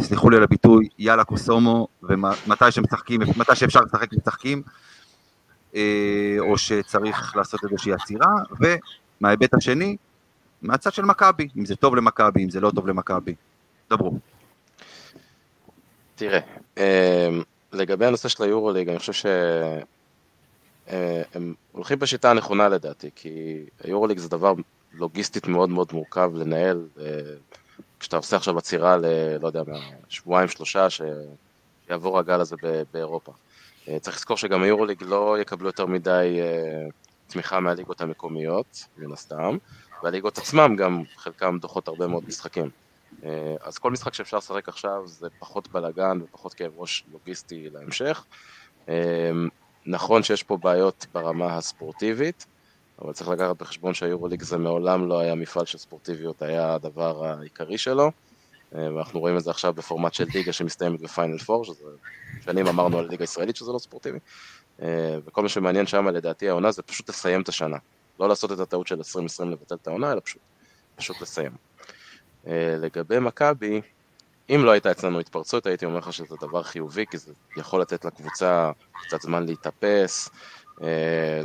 סלחו 0.00 0.30
לי 0.30 0.36
על 0.36 0.42
הביטוי, 0.42 0.88
יאללה 0.98 1.24
קוסומו, 1.24 1.88
ומתי 2.02 2.70
שמשחקים, 2.70 3.20
מתי 3.36 3.56
שאפשר 3.56 3.80
לשחק 3.80 4.12
משחקים, 4.12 4.62
אה, 5.74 6.36
או 6.38 6.58
שצריך 6.58 7.36
לעשות 7.36 7.60
איזושהי 7.64 7.92
עצירה, 7.92 8.34
ומההיבט 9.20 9.54
השני, 9.54 9.96
מהצד 10.62 10.92
של 10.92 11.04
מכבי, 11.04 11.48
אם 11.56 11.64
זה 11.64 11.76
טוב 11.76 11.96
למכבי, 11.96 12.44
אם 12.44 12.50
זה 12.50 12.60
לא 12.60 12.70
טוב 12.70 12.88
למכבי. 12.88 13.34
דברו. 13.90 14.18
תראה, 16.14 16.40
אמ, 16.76 16.82
לגבי 17.72 18.06
הנושא 18.06 18.28
של 18.28 18.42
היורוליג, 18.42 18.88
אני 18.88 18.98
חושב 18.98 19.28
שהם 20.86 21.54
הולכים 21.72 21.98
בשיטה 21.98 22.30
הנכונה 22.30 22.68
לדעתי, 22.68 23.10
כי 23.14 23.64
היורוליג 23.84 24.18
זה 24.18 24.28
דבר 24.28 24.54
לוגיסטית 24.92 25.48
מאוד 25.48 25.70
מאוד 25.70 25.88
מורכב 25.92 26.30
לנהל, 26.34 26.86
אה, 27.00 27.04
כשאתה 28.04 28.16
עושה 28.16 28.36
עכשיו 28.36 28.58
עצירה 28.58 28.96
ל... 28.96 29.04
לא 29.40 29.46
יודע 29.46 29.62
שבועיים 30.08 30.48
שלושה, 30.48 30.86
שיעבור 30.90 32.18
הגל 32.18 32.40
הזה 32.40 32.56
באירופה. 32.92 33.32
אה, 33.88 33.98
צריך 33.98 34.16
לזכור 34.16 34.36
שגם 34.36 34.62
היורוליג 34.62 35.02
לא 35.02 35.36
יקבלו 35.40 35.68
יותר 35.68 35.86
מדי 35.86 36.38
אה, 36.40 36.88
תמיכה 37.26 37.60
מהליגות 37.60 38.00
המקומיות, 38.00 38.84
מן 38.98 39.12
הסתם, 39.12 39.56
והליגות 40.02 40.38
עצמם 40.38 40.76
גם 40.76 41.02
חלקם 41.16 41.58
דוחות 41.60 41.88
הרבה 41.88 42.06
מאוד 42.06 42.24
משחקים. 42.28 42.70
אה, 43.24 43.54
אז 43.62 43.78
כל 43.78 43.90
משחק 43.90 44.14
שאפשר 44.14 44.36
לשחק 44.36 44.68
עכשיו 44.68 45.02
זה 45.06 45.28
פחות 45.38 45.68
בלאגן 45.68 46.18
ופחות 46.22 46.54
כאב 46.54 46.72
ראש 46.76 47.04
לוגיסטי 47.12 47.68
להמשך. 47.72 48.24
נכון 49.86 50.22
שיש 50.22 50.42
פה 50.42 50.56
בעיות 50.56 51.06
ברמה 51.14 51.56
הספורטיבית, 51.56 52.46
אבל 53.04 53.12
צריך 53.12 53.30
לקחת 53.30 53.56
בחשבון 53.56 53.94
שהיורוליג 53.94 54.42
זה 54.42 54.58
מעולם 54.58 55.08
לא 55.08 55.20
היה 55.20 55.34
מפעל 55.34 55.64
של 55.64 55.78
ספורטיביות, 55.78 56.42
היה 56.42 56.74
הדבר 56.74 57.24
העיקרי 57.24 57.78
שלו. 57.78 58.10
אה, 58.74 58.94
ואנחנו 58.94 59.20
רואים 59.20 59.36
את 59.36 59.42
זה 59.42 59.50
עכשיו 59.50 59.72
בפורמט 59.72 60.14
של 60.14 60.24
ליגה 60.34 60.52
שמסתיימת 60.52 61.00
בפיינל 61.00 61.38
פור, 61.38 61.64
שזה 61.64 61.84
שנים 62.44 62.66
אמרנו 62.66 62.98
על 62.98 63.08
ליגה 63.08 63.24
ישראלית 63.24 63.56
שזה 63.56 63.72
לא 63.72 63.78
ספורטיבי. 63.78 64.18
אה, 64.82 65.18
וכל 65.24 65.42
מה 65.42 65.48
שמעניין 65.48 65.86
שם 65.86 66.08
לדעתי 66.08 66.48
העונה 66.48 66.72
זה 66.72 66.82
פשוט 66.82 67.08
לסיים 67.08 67.40
את 67.40 67.48
השנה. 67.48 67.76
לא 68.20 68.28
לעשות 68.28 68.52
את 68.52 68.58
הטעות 68.58 68.86
של 68.86 68.96
2020 68.96 69.50
לבטל 69.50 69.74
את 69.74 69.86
העונה, 69.86 70.12
אלא 70.12 70.20
פשוט, 70.24 70.42
פשוט 70.96 71.20
לסיים. 71.20 71.52
אה, 72.46 72.76
לגבי 72.78 73.18
מכבי, 73.18 73.80
אם 74.50 74.60
לא 74.64 74.70
הייתה 74.70 74.90
אצלנו 74.90 75.20
התפרצות, 75.20 75.66
הייתי 75.66 75.86
אומר 75.86 75.98
לך 75.98 76.12
שזה 76.12 76.36
דבר 76.40 76.62
חיובי, 76.62 77.06
כי 77.10 77.18
זה 77.18 77.32
יכול 77.56 77.80
לתת 77.80 78.04
לקבוצה 78.04 78.70
קצת 79.06 79.22
זמן 79.22 79.46
להתאפס, 79.46 80.30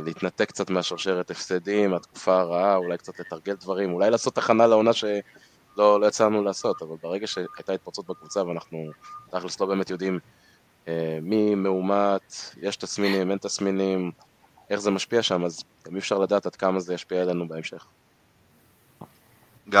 להתנתק 0.04 0.48
קצת 0.48 0.70
מהשרשרת 0.70 1.30
הפסדים, 1.30 1.90
מהתקופה 1.90 2.40
הרעה, 2.40 2.76
אולי 2.76 2.98
קצת 2.98 3.20
לתרגל 3.20 3.54
דברים, 3.54 3.92
אולי 3.92 4.10
לעשות 4.10 4.38
הכנה 4.38 4.66
לעונה 4.66 4.92
שלא 4.92 6.00
לא 6.00 6.06
יצא 6.06 6.26
לנו 6.26 6.44
לעשות, 6.44 6.82
אבל 6.82 6.96
ברגע 7.02 7.26
שהייתה 7.26 7.72
התפרצות 7.72 8.06
בקבוצה 8.06 8.46
ואנחנו 8.46 8.90
תכלס 9.30 9.60
לא 9.60 9.66
באמת 9.66 9.90
יודעים 9.90 10.18
אה, 10.88 11.18
מי 11.22 11.54
מאומת, 11.54 12.34
יש 12.62 12.76
תסמינים, 12.76 13.30
אין 13.30 13.38
תסמינים, 13.38 14.10
איך 14.70 14.80
זה 14.80 14.90
משפיע 14.90 15.22
שם, 15.22 15.44
אז 15.44 15.64
גם 15.86 15.94
אי 15.94 15.98
אפשר 15.98 16.18
לדעת 16.18 16.46
עד 16.46 16.56
כמה 16.56 16.80
זה 16.80 16.94
ישפיע 16.94 17.22
עלינו 17.22 17.48
בהמשך. 17.48 17.86
גיא, 19.68 19.80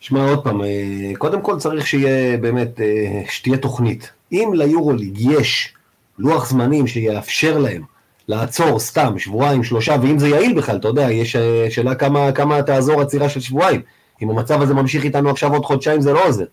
שמע 0.00 0.30
עוד 0.30 0.44
פעם, 0.44 0.62
אה, 0.62 1.12
קודם 1.18 1.42
כל 1.42 1.58
צריך 1.58 1.86
שיהיה 1.86 2.38
באמת, 2.38 2.80
אה, 2.80 3.22
שתהיה 3.30 3.56
תוכנית. 3.56 4.12
אם 4.32 4.50
ליורוליג 4.54 5.18
יש 5.18 5.74
לוח 6.18 6.48
זמנים 6.48 6.86
שיאפשר 6.86 7.58
להם 7.58 7.82
לעצור 8.28 8.78
סתם 8.78 9.18
שבועיים, 9.18 9.64
שלושה, 9.64 9.96
ואם 10.02 10.18
זה 10.18 10.28
יעיל 10.28 10.58
בכלל, 10.58 10.76
אתה 10.76 10.88
יודע, 10.88 11.10
יש 11.10 11.36
אה, 11.36 11.66
שאלה 11.70 11.94
כמה, 11.94 12.32
כמה 12.32 12.62
תעזור 12.62 13.00
עצירה 13.00 13.28
של 13.28 13.40
שבועיים. 13.40 13.80
אם 14.22 14.30
המצב 14.30 14.62
הזה 14.62 14.74
ממשיך 14.74 15.04
איתנו 15.04 15.30
עכשיו 15.30 15.52
עוד 15.52 15.64
חודשיים 15.64 16.00
זה 16.00 16.12
לא 16.12 16.26
עוזר. 16.26 16.44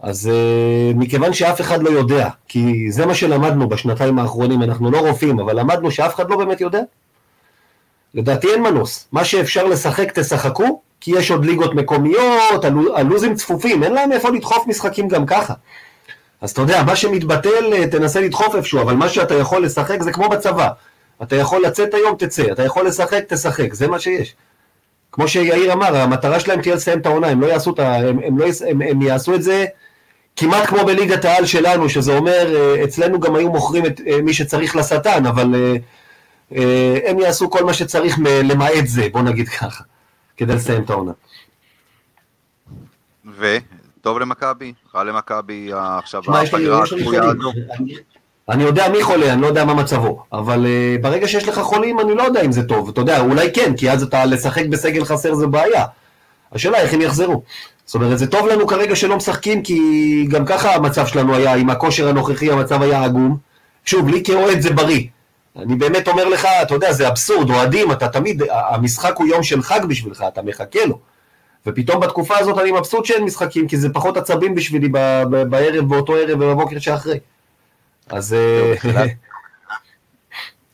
אז 0.00 0.30
uh, 0.30 0.96
מכיוון 0.96 1.32
שאף 1.32 1.60
אחד 1.60 1.82
לא 1.82 1.90
יודע, 1.90 2.28
כי 2.48 2.92
זה 2.92 3.06
מה 3.06 3.14
שלמדנו 3.14 3.68
בשנתיים 3.68 4.18
האחרונים, 4.18 4.62
אנחנו 4.62 4.90
לא 4.90 4.98
רופאים, 4.98 5.40
אבל 5.40 5.60
למדנו 5.60 5.90
שאף 5.90 6.14
אחד 6.14 6.30
לא 6.30 6.36
באמת 6.36 6.60
יודע. 6.60 6.80
לדעתי 8.14 8.46
אין 8.52 8.62
מנוס, 8.62 9.08
מה 9.12 9.24
שאפשר 9.24 9.64
לשחק 9.66 10.18
תשחקו, 10.18 10.80
כי 11.00 11.10
יש 11.16 11.30
עוד 11.30 11.44
ליגות 11.44 11.74
מקומיות, 11.74 12.64
הלו- 12.64 12.96
הלוזים 12.96 13.34
צפופים, 13.34 13.82
אין 13.82 13.92
להם 13.92 14.12
איפה 14.12 14.30
לדחוף 14.30 14.66
משחקים 14.66 15.08
גם 15.08 15.26
ככה. 15.26 15.54
אז 16.40 16.50
אתה 16.50 16.60
יודע, 16.60 16.82
מה 16.82 16.96
שמתבטל 16.96 17.72
אה, 17.72 17.86
תנסה 17.90 18.20
לדחוף 18.20 18.54
איפשהו, 18.54 18.80
אבל 18.80 18.94
מה 18.94 19.08
שאתה 19.08 19.34
יכול 19.34 19.64
לשחק 19.64 20.02
זה 20.02 20.12
כמו 20.12 20.28
בצבא. 20.28 20.68
אתה 21.22 21.36
יכול 21.36 21.62
לצאת 21.66 21.94
היום, 21.94 22.16
תצא, 22.18 22.52
אתה 22.52 22.62
יכול 22.64 22.86
לשחק, 22.86 23.24
תשחק, 23.28 23.74
זה 23.74 23.88
מה 23.88 23.98
שיש. 23.98 24.36
כמו 25.12 25.28
שיאיר 25.28 25.72
אמר, 25.72 25.96
המטרה 25.96 26.40
שלהם 26.40 26.62
תהיה 26.62 26.74
לסיים 26.74 26.98
את 27.00 27.06
העונה, 27.06 27.26
הם 27.26 27.40
לא 27.40 27.46
יעשו 27.46 27.70
את 27.74 27.78
ה... 27.78 27.94
הם, 27.96 28.18
הם, 28.24 28.38
לא, 28.38 28.44
יס- 28.44 28.62
הם, 28.62 28.82
הם 28.82 29.02
יעשו 29.02 29.34
את 29.34 29.42
זה 29.42 29.64
כמעט 30.36 30.66
כמו 30.66 30.84
בליגת 30.84 31.24
העל 31.24 31.46
שלנו, 31.46 31.88
שזה 31.88 32.16
אומר, 32.16 32.56
אה, 32.56 32.84
אצלנו 32.84 33.20
גם 33.20 33.34
היו 33.36 33.50
מוכרים 33.52 33.86
את 33.86 34.00
אה, 34.06 34.22
מי 34.22 34.34
שצריך 34.34 34.76
לשטן, 34.76 35.26
אבל 35.26 35.54
הם 37.06 37.18
יעשו 37.18 37.50
כל 37.50 37.64
מה 37.64 37.74
שצריך 37.74 38.18
למעט 38.24 38.86
זה, 38.86 39.08
בוא 39.12 39.22
נגיד 39.22 39.48
ככה, 39.48 39.84
כדי 40.36 40.54
לסיים 40.54 40.82
את 40.82 40.90
העונה. 40.90 41.12
וטוב 44.08 44.20
למכבי, 44.20 44.72
רע 44.94 45.04
למכבי, 45.04 45.72
אה, 45.72 45.98
עכשיו 45.98 46.22
הפגרה 46.42 46.82
הצפויה. 46.82 47.22
הזו. 47.22 47.52
אני- 47.78 47.94
אני 48.48 48.62
יודע 48.64 48.88
מי 48.88 49.02
חולה, 49.02 49.32
אני 49.32 49.42
לא 49.42 49.46
יודע 49.46 49.64
מה 49.64 49.74
מצבו, 49.74 50.22
אבל 50.32 50.66
uh, 50.66 51.02
ברגע 51.02 51.28
שיש 51.28 51.48
לך 51.48 51.58
חולים, 51.58 52.00
אני 52.00 52.14
לא 52.14 52.22
יודע 52.22 52.42
אם 52.42 52.52
זה 52.52 52.62
טוב. 52.62 52.88
אתה 52.88 53.00
יודע, 53.00 53.20
אולי 53.20 53.52
כן, 53.54 53.76
כי 53.76 53.90
אז 53.90 54.02
אתה 54.02 54.24
לשחק 54.24 54.66
בסגל 54.66 55.04
חסר 55.04 55.34
זה 55.34 55.46
בעיה. 55.46 55.84
השאלה 56.52 56.78
איך 56.78 56.94
הם 56.94 57.00
יחזרו. 57.00 57.42
זאת 57.86 57.94
אומרת, 57.94 58.18
זה 58.18 58.26
טוב 58.26 58.46
לנו 58.46 58.66
כרגע 58.66 58.96
שלא 58.96 59.16
משחקים, 59.16 59.62
כי 59.62 59.78
גם 60.30 60.46
ככה 60.46 60.74
המצב 60.74 61.06
שלנו 61.06 61.34
היה, 61.34 61.54
עם 61.54 61.70
הכושר 61.70 62.08
הנוכחי 62.08 62.50
המצב 62.52 62.82
היה 62.82 63.04
עגום. 63.04 63.36
שוב, 63.84 64.08
לי 64.08 64.24
כאוהד 64.24 64.60
זה 64.60 64.70
בריא. 64.72 65.02
אני 65.58 65.76
באמת 65.76 66.08
אומר 66.08 66.24
לך, 66.28 66.48
אתה 66.62 66.74
יודע, 66.74 66.92
זה 66.92 67.08
אבסורד, 67.08 67.50
אוהדים, 67.50 67.92
אתה 67.92 68.08
תמיד, 68.08 68.42
המשחק 68.50 69.16
הוא 69.16 69.26
יום 69.26 69.42
של 69.42 69.62
חג 69.62 69.80
בשבילך, 69.88 70.24
אתה 70.28 70.42
מחכה 70.42 70.84
לו. 70.86 70.98
ופתאום 71.66 72.00
בתקופה 72.00 72.38
הזאת 72.38 72.58
אני 72.58 72.72
מבסוט 72.72 73.04
שאין 73.04 73.24
משחקים, 73.24 73.68
כי 73.68 73.76
זה 73.76 73.88
פחות 73.92 74.16
עצבים 74.16 74.54
בשבילי 74.54 74.88
ב- 74.88 74.98
ב- 75.30 75.42
בערב, 75.42 75.88
באותו 75.88 76.14
ערב 76.16 76.40
ובבוקר 76.40 76.78
שאחרי. 76.78 77.18
אז... 78.06 78.32
אה, 78.34 78.72
בתחילת- 78.74 79.10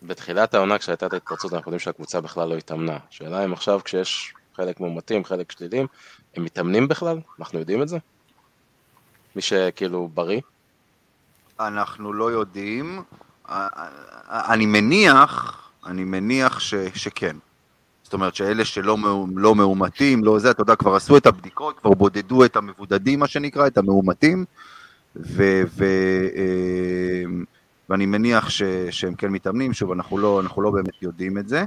בתחילת 0.03 0.55
העונה 0.55 0.79
כשהייתה 0.79 1.07
את 1.07 1.13
ההתפרצות 1.13 1.53
אנחנו 1.55 1.69
יודעים 1.69 1.79
שהקבוצה 1.81 2.21
בכלל 2.21 2.49
לא 2.49 2.57
התאמנה. 2.57 2.99
השאלה 3.11 3.45
אם 3.45 3.53
עכשיו 3.53 3.81
כשיש 3.85 4.35
חלק 4.57 4.81
מאומתים, 4.81 5.25
חלק 5.25 5.53
שליליים, 5.53 5.87
הם 6.37 6.45
מתאמנים 6.45 6.89
בכלל? 6.89 7.19
אנחנו 7.41 7.59
יודעים 7.59 7.83
את 7.83 7.89
זה? 7.89 7.99
מי 9.37 9.43
שכאילו 9.43 10.09
בריא? 10.15 10.41
אנחנו 11.61 12.13
לא 12.13 12.31
יודעים. 12.33 13.03
אה, 13.49 13.69
אה, 13.77 13.89
אני 14.53 14.67
מניח, 14.67 15.61
אני 15.87 16.05
מניח 16.05 16.61
ש, 16.61 16.75
שכן. 16.95 17.37
זאת 18.05 18.13
אומרת 18.13 18.35
שאלה 18.35 18.65
שלא 18.65 18.97
לא 19.37 19.55
מאומתים, 19.55 20.25
לא 20.25 20.39
זה, 20.39 20.51
אתה 20.51 20.63
יודע, 20.63 20.77
כבר 20.77 20.95
עשו 20.95 21.17
את 21.17 21.27
הבדיקות, 21.27 21.79
כבר 21.79 21.91
בודדו 21.91 22.45
את 22.45 22.57
המבודדים, 22.57 23.19
מה 23.19 23.27
שנקרא, 23.27 23.67
את 23.67 23.79
המאומתים, 23.79 24.45
ו, 25.17 25.63
ו, 25.77 25.85
אה, 26.37 27.25
ואני 27.89 28.07
מניח 28.07 28.51
ש, 28.51 28.63
שהם 28.91 29.15
כן 29.15 29.29
מתאמנים, 29.29 29.73
שוב, 29.73 29.93
אנחנו 29.93 30.19
לא, 30.19 30.41
אנחנו 30.41 30.63
לא 30.63 30.71
באמת 30.71 31.03
יודעים 31.03 31.39
את 31.39 31.49
זה. 31.49 31.65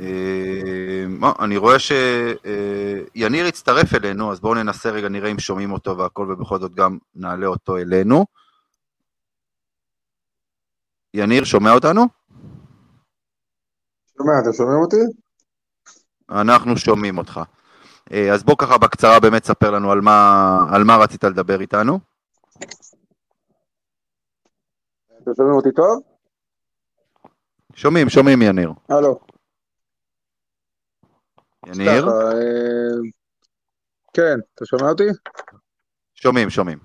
אה, 0.00 1.04
מה, 1.08 1.32
אני 1.40 1.56
רואה 1.56 1.76
שיניר 1.78 3.46
הצטרף 3.46 3.94
אלינו, 3.94 4.32
אז 4.32 4.40
בואו 4.40 4.54
ננסה 4.54 4.90
רגע, 4.90 5.08
נראה 5.08 5.30
אם 5.30 5.38
שומעים 5.38 5.72
אותו 5.72 5.98
והכל, 5.98 6.32
ובכל 6.32 6.58
זאת 6.58 6.74
גם 6.74 6.98
נעלה 7.14 7.46
אותו 7.46 7.76
אלינו. 7.76 8.26
יניר, 11.14 11.44
שומע 11.44 11.72
אותנו? 11.72 12.21
שומע, 14.22 14.40
אתם 14.42 14.52
שומעים 14.52 14.78
אותי? 14.78 14.96
אנחנו 16.30 16.76
שומעים 16.76 17.18
אותך. 17.18 17.40
אה, 18.12 18.34
אז 18.34 18.42
בוא 18.44 18.56
ככה 18.58 18.78
בקצרה 18.78 19.20
באמת 19.20 19.44
ספר 19.44 19.70
לנו 19.70 19.92
על 19.92 20.00
מה, 20.00 20.58
על 20.72 20.84
מה 20.84 20.96
רצית 20.96 21.24
לדבר 21.24 21.60
איתנו. 21.60 21.98
אתם 25.22 25.30
שומעים 25.36 25.56
אותי 25.56 25.68
טוב? 25.76 26.02
שומעים, 27.74 28.08
שומעים 28.08 28.42
יניר. 28.42 28.72
הלו. 28.88 29.20
יניר? 31.66 32.02
ככה, 32.02 32.10
אה, 32.10 33.10
כן, 34.14 34.38
אתה 34.54 34.66
שומע 34.66 34.90
אותי? 34.90 35.08
שומעים, 36.14 36.50
שומעים. 36.50 36.78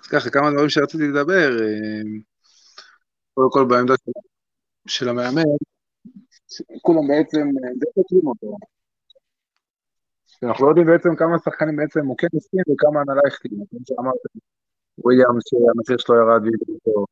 אז 0.00 0.06
ככה, 0.10 0.30
כמה 0.30 0.50
דברים 0.50 0.68
שרציתי 0.68 1.04
לדבר. 1.08 1.50
אה, 1.60 2.33
קודם 3.34 3.50
כל 3.50 3.64
בעמדה 3.68 3.94
של, 4.04 4.12
של 4.88 5.08
המאמן, 5.08 5.42
כולם 6.82 7.08
בעצם 7.08 7.38
אה, 7.38 7.70
די 7.78 7.86
חוקרים 7.94 8.26
אותו. 8.26 8.56
אנחנו 10.42 10.64
לא 10.64 10.70
יודעים 10.70 10.86
בעצם 10.86 11.16
כמה 11.16 11.38
שחקנים 11.38 11.76
בעצם 11.76 12.06
הוא 12.06 12.16
כן 12.18 12.26
הסכים 12.36 12.60
וכמה 12.60 13.00
הנהלה 13.00 13.20
החתימה. 13.26 13.64
כמו 13.70 13.78
שאמרתם, 13.88 14.38
וויליאם 14.98 15.36
שהמחיר 15.48 15.96
שלו 15.98 16.14
ירד 16.16 16.42
וידעו 16.42 17.06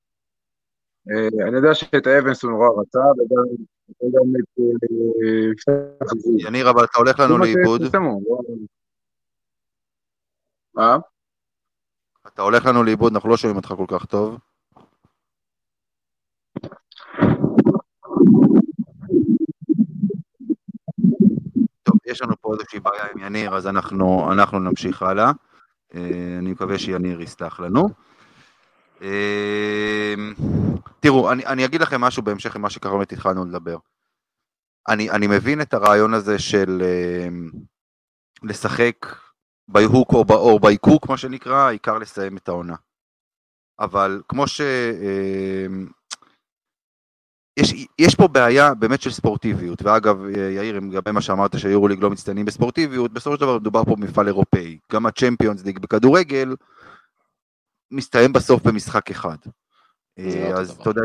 אה, 1.11 1.49
אני 1.49 1.57
יודע 1.57 1.75
שאת 1.75 2.07
האבנס 2.07 2.43
הוא 2.43 2.51
נורא 2.51 2.69
רצה, 2.81 2.99
וגם 2.99 4.33
את 4.45 4.59
אה. 5.69 6.49
יניר, 6.49 6.71
אבל 6.71 6.85
אתה 6.85 6.99
הולך 6.99 7.21
לנו 7.21 7.39
לאיבוד. 7.39 7.81
לא- 7.83 8.01
מה? 10.75 10.97
אתה 12.27 12.43
הולך 12.43 12.67
לנו 12.67 12.83
לאיבוד, 12.83 13.13
אנחנו 13.13 13.29
לא 13.29 13.37
שומעים 13.37 13.57
אותך 13.57 13.75
כל 13.77 13.87
כך 13.89 14.07
טוב. 14.07 14.39
טוב, 21.83 21.97
יש 22.13 22.23
לנו 22.23 22.35
פה 22.41 22.55
איזושהי 22.55 22.81
בעיה 22.81 23.05
עם 23.15 23.19
יניר, 23.19 23.57
אז 23.57 23.67
אנחנו, 23.67 24.33
אנחנו 24.33 24.59
נמשיך 24.59 25.03
הלאה. 25.03 25.33
אה, 25.95 26.37
אני 26.39 26.53
מקווה 26.53 26.79
שיניר 26.79 27.21
יסלח 27.21 27.61
לנו. 27.61 27.89
אה, 29.03 30.15
תראו, 31.01 31.33
אני, 31.33 31.47
אני 31.47 31.65
אגיד 31.65 31.81
לכם 31.81 32.01
משהו 32.01 32.23
בהמשך 32.23 32.57
למה 32.57 32.71
שככה 32.71 32.93
באמת 32.93 33.13
התחלנו 33.13 33.45
לדבר. 33.45 33.77
אני, 34.89 35.11
אני 35.11 35.27
מבין 35.27 35.61
את 35.61 35.75
הרעיון 35.75 36.15
הזה 36.15 36.39
של 36.39 36.83
אה, 36.85 37.29
לשחק 38.43 38.97
ביהוק 39.69 40.13
או 40.13 40.25
באור 40.25 40.61
בעיקוק, 40.61 41.09
מה 41.09 41.17
שנקרא, 41.17 41.57
העיקר 41.57 41.99
לסיים 41.99 42.37
את 42.37 42.49
העונה. 42.49 42.77
אבל 43.81 44.23
כמו 44.29 44.47
ש... 44.47 44.61
יש, 47.57 47.87
יש 47.99 48.15
פה 48.15 48.29
בעיה 48.29 48.75
באמת 48.75 49.03
של 49.03 49.11
ספורטיביות, 49.11 49.83
ואגב, 49.83 50.17
יאיר, 50.37 50.81
לגבי 50.81 51.11
מה 51.11 51.21
שאמרת 51.21 51.59
שהיורוליג 51.59 52.03
לא 52.03 52.11
מצטיינים 52.11 52.47
בספורטיביות, 52.47 53.13
בסופו 53.13 53.37
של 53.37 53.41
דבר 53.41 53.59
מדובר 53.59 53.85
פה 53.85 53.97
במפעל 53.97 54.27
אירופאי. 54.27 54.79
גם 54.93 55.07
הצ'מפיונס 55.07 55.65
ליג 55.65 55.79
בכדורגל 55.79 56.55
מסתיים 57.91 58.33
בסוף 58.33 58.63
במשחק 58.63 59.11
אחד. 59.11 59.37
לא 60.19 60.25
אה, 60.25 60.61
אז. 60.61 60.71
אתה 60.71 60.91
יודע, 60.91 61.03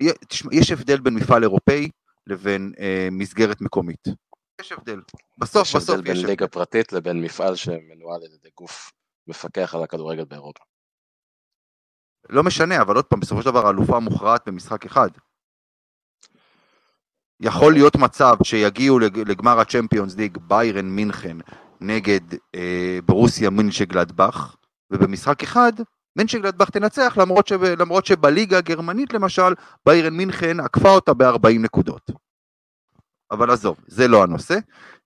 יש, 0.00 0.42
יש 0.52 0.70
הבדל 0.70 1.00
בין 1.00 1.14
מפעל 1.14 1.42
אירופאי 1.42 1.90
לבין 2.26 2.72
אה, 2.78 3.08
מסגרת 3.12 3.60
מקומית. 3.60 4.08
יש 4.60 4.72
הבדל. 4.72 5.00
בסוף, 5.38 5.68
יש 5.68 5.76
בסוף 5.76 5.98
הבדל 5.98 6.00
יש 6.00 6.06
בין 6.06 6.16
הבדל. 6.16 6.30
ליגה 6.30 6.48
פרטית 6.48 6.92
לבין 6.92 7.22
מפעל 7.22 7.56
שמנוהל 7.56 8.22
על 8.22 8.34
ידי 8.34 8.48
גוף 8.56 8.92
מפקח 9.26 9.74
על 9.74 9.82
הכדורגל 9.82 10.24
באירופה. 10.24 10.64
לא 12.28 12.42
משנה, 12.42 12.82
אבל 12.82 12.96
עוד 12.96 13.04
פעם, 13.04 13.20
בסופו 13.20 13.42
של 13.42 13.50
דבר 13.50 13.66
האלופה 13.66 14.00
מוכרעת 14.00 14.48
במשחק 14.48 14.86
אחד. 14.86 15.08
יכול 17.40 17.72
להיות 17.72 17.96
מצב 17.96 18.36
שיגיעו 18.42 18.98
לג- 18.98 19.18
לגמר 19.18 19.60
הצ'מפיונס 19.60 20.16
ליג 20.16 20.38
ביירן 20.40 20.86
מינכן 20.86 21.36
נגד 21.80 22.20
אה, 22.54 22.98
ברוסיה 23.04 23.50
מינשגלדבך, 23.50 24.56
ובמשחק 24.90 25.42
אחד 25.42 25.72
מינשגלדבך 26.16 26.70
תנצח 26.70 27.18
למרות, 27.20 27.46
שב, 27.46 27.64
למרות 27.64 28.06
שבליגה 28.06 28.58
הגרמנית 28.58 29.12
למשל, 29.12 29.52
ביירן 29.86 30.14
מינכן 30.16 30.60
עקפה 30.60 30.88
אותה 30.90 31.14
ב-40 31.14 31.58
נקודות. 31.60 32.10
אבל 33.30 33.50
עזוב, 33.50 33.80
זה 33.86 34.08
לא 34.08 34.22
הנושא. 34.22 34.54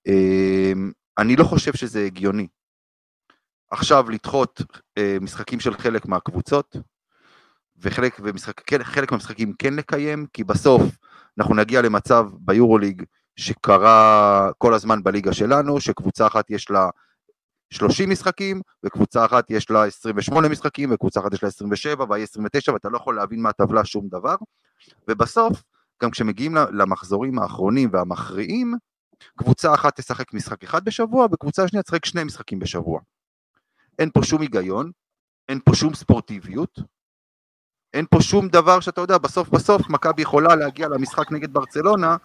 אה, 0.09 0.73
אני 1.19 1.37
לא 1.37 1.45
חושב 1.45 1.75
שזה 1.75 2.05
הגיוני. 2.05 2.47
עכשיו 3.71 4.11
לדחות 4.11 4.62
אה, 4.99 5.17
משחקים 5.21 5.61
של 5.61 5.75
חלק 5.75 6.07
מהקבוצות, 6.07 6.77
וחלק 7.77 8.20
ומשחק, 8.22 8.61
כן, 8.66 8.85
חלק 8.85 9.12
מהמשחקים 9.12 9.53
כן 9.59 9.75
לקיים, 9.75 10.27
כי 10.33 10.45
בסוף 10.45 10.83
אנחנו 11.39 11.55
נגיע 11.55 11.83
למצב 11.83 12.27
ביורוליג 12.39 13.03
שקרה 13.37 14.51
כל 14.59 14.75
הזמן 14.75 15.03
בליגה 15.03 15.33
שלנו, 15.33 15.81
שקבוצה 15.81 16.27
אחת 16.27 16.51
יש 16.51 16.70
לה 16.70 16.91
30 17.70 18.11
משחקים, 18.11 18.61
וקבוצה 18.85 19.25
אחת 19.25 19.51
יש 19.51 19.70
לה 19.70 19.85
28 19.85 20.49
משחקים, 20.49 20.93
וקבוצה 20.93 21.20
אחת 21.20 21.35
יש 21.35 21.43
לה 21.43 21.49
27, 21.49 22.05
והיא 22.09 22.22
29, 22.22 22.72
ואתה 22.72 22.89
לא 22.89 22.97
יכול 22.97 23.16
להבין 23.16 23.43
מהטבלה 23.43 23.85
שום 23.85 24.09
דבר. 24.09 24.35
ובסוף, 25.09 25.62
גם 26.03 26.11
כשמגיעים 26.11 26.57
למחזורים 26.72 27.39
האחרונים 27.39 27.91
והמכריעים, 27.93 28.75
קבוצה 29.39 29.75
אחת 29.75 30.01
תשחק 30.01 30.35
משחק 30.35 30.64
אחד 30.64 30.85
בשבוע, 30.85 31.27
וקבוצה 31.33 31.68
שנייה 31.68 31.83
תשחק 31.83 32.05
שני 32.05 32.25
משחקים 32.25 32.59
בשבוע. 32.59 33.01
אין 33.99 34.11
פה 34.11 34.22
שום 34.22 34.43
היגיון, 34.43 34.91
אין 35.49 35.61
פה 35.64 35.75
שום 35.75 35.95
ספורטיביות, 35.95 36.79
אין 37.95 38.05
פה 38.11 38.22
שום 38.22 38.49
דבר 38.49 38.80
שאתה 38.80 39.01
יודע, 39.01 39.18
בסוף 39.18 39.49
בסוף 39.49 39.88
מכבי 39.88 40.22
יכולה 40.22 40.55
להגיע 40.55 40.88
למשחק 40.88 41.32
נגד 41.32 41.53
ברצלונה, 41.53 42.16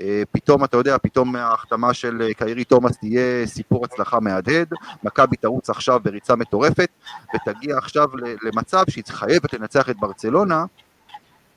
אה, 0.00 0.22
פתאום 0.32 0.64
אתה 0.64 0.76
יודע, 0.76 0.96
פתאום 0.98 1.36
ההחתמה 1.36 1.94
של 1.94 2.22
אה, 2.22 2.34
קיירי 2.34 2.64
תומאס 2.64 2.96
תהיה 2.98 3.46
סיפור 3.46 3.84
הצלחה 3.84 4.20
מהדהד, 4.20 4.68
מכבי 5.02 5.36
תרוץ 5.36 5.70
עכשיו 5.70 6.00
בריצה 6.02 6.36
מטורפת, 6.36 6.88
ותגיע 7.34 7.78
עכשיו 7.78 8.08
למצב 8.42 8.84
שהיא 8.90 9.04
חייבת 9.08 9.52
לנצח 9.54 9.90
את 9.90 9.96
ברצלונה 9.96 10.64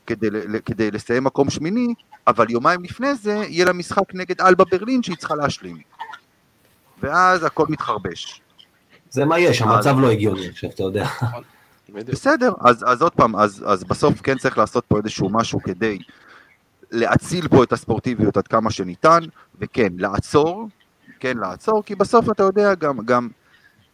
כדי, 0.07 0.28
כדי 0.66 0.91
לסיים 0.91 1.24
מקום 1.24 1.49
שמיני, 1.49 1.93
אבל 2.28 2.51
יומיים 2.51 2.84
לפני 2.84 3.16
זה 3.16 3.34
יהיה 3.34 3.66
לה 3.66 3.74
משחק 3.74 4.14
נגד 4.14 4.41
אלבה 4.41 4.64
ברלין 4.72 5.03
שהיא 5.03 5.18
צריכה 5.18 5.36
להשלים. 5.36 5.78
ואז 7.01 7.43
הכל 7.43 7.66
מתחרבש. 7.70 8.41
זה 9.10 9.26
מה 9.26 9.39
יש, 9.39 9.62
המצב 9.62 9.99
לא 9.99 10.12
הגיוני 10.12 10.47
עכשיו, 10.47 10.70
אתה 10.70 10.84
יודע. 10.84 11.07
בסדר, 11.94 12.54
אז, 12.62 12.84
אז 12.88 13.02
עוד 13.02 13.12
פעם, 13.12 13.36
אז, 13.36 13.64
אז 13.68 13.84
בסוף 13.84 14.22
כן 14.22 14.38
צריך 14.38 14.58
לעשות 14.58 14.86
פה 14.88 14.98
איזשהו 14.98 15.30
משהו 15.30 15.64
כדי 15.64 16.00
להציל 16.92 17.48
פה 17.48 17.64
את 17.64 17.74
הספורטיביות 17.74 18.38
עד 18.38 18.48
כמה 18.48 18.72
שניתן, 18.72 19.20
וכן, 19.60 19.94
לעצור, 19.98 20.70
כן, 21.20 21.38
לעצור, 21.38 21.84
כי 21.84 21.96
בסוף 21.96 22.32
אתה 22.32 22.44
יודע, 22.44 22.76
גם, 22.76 22.98
גם 23.06 23.30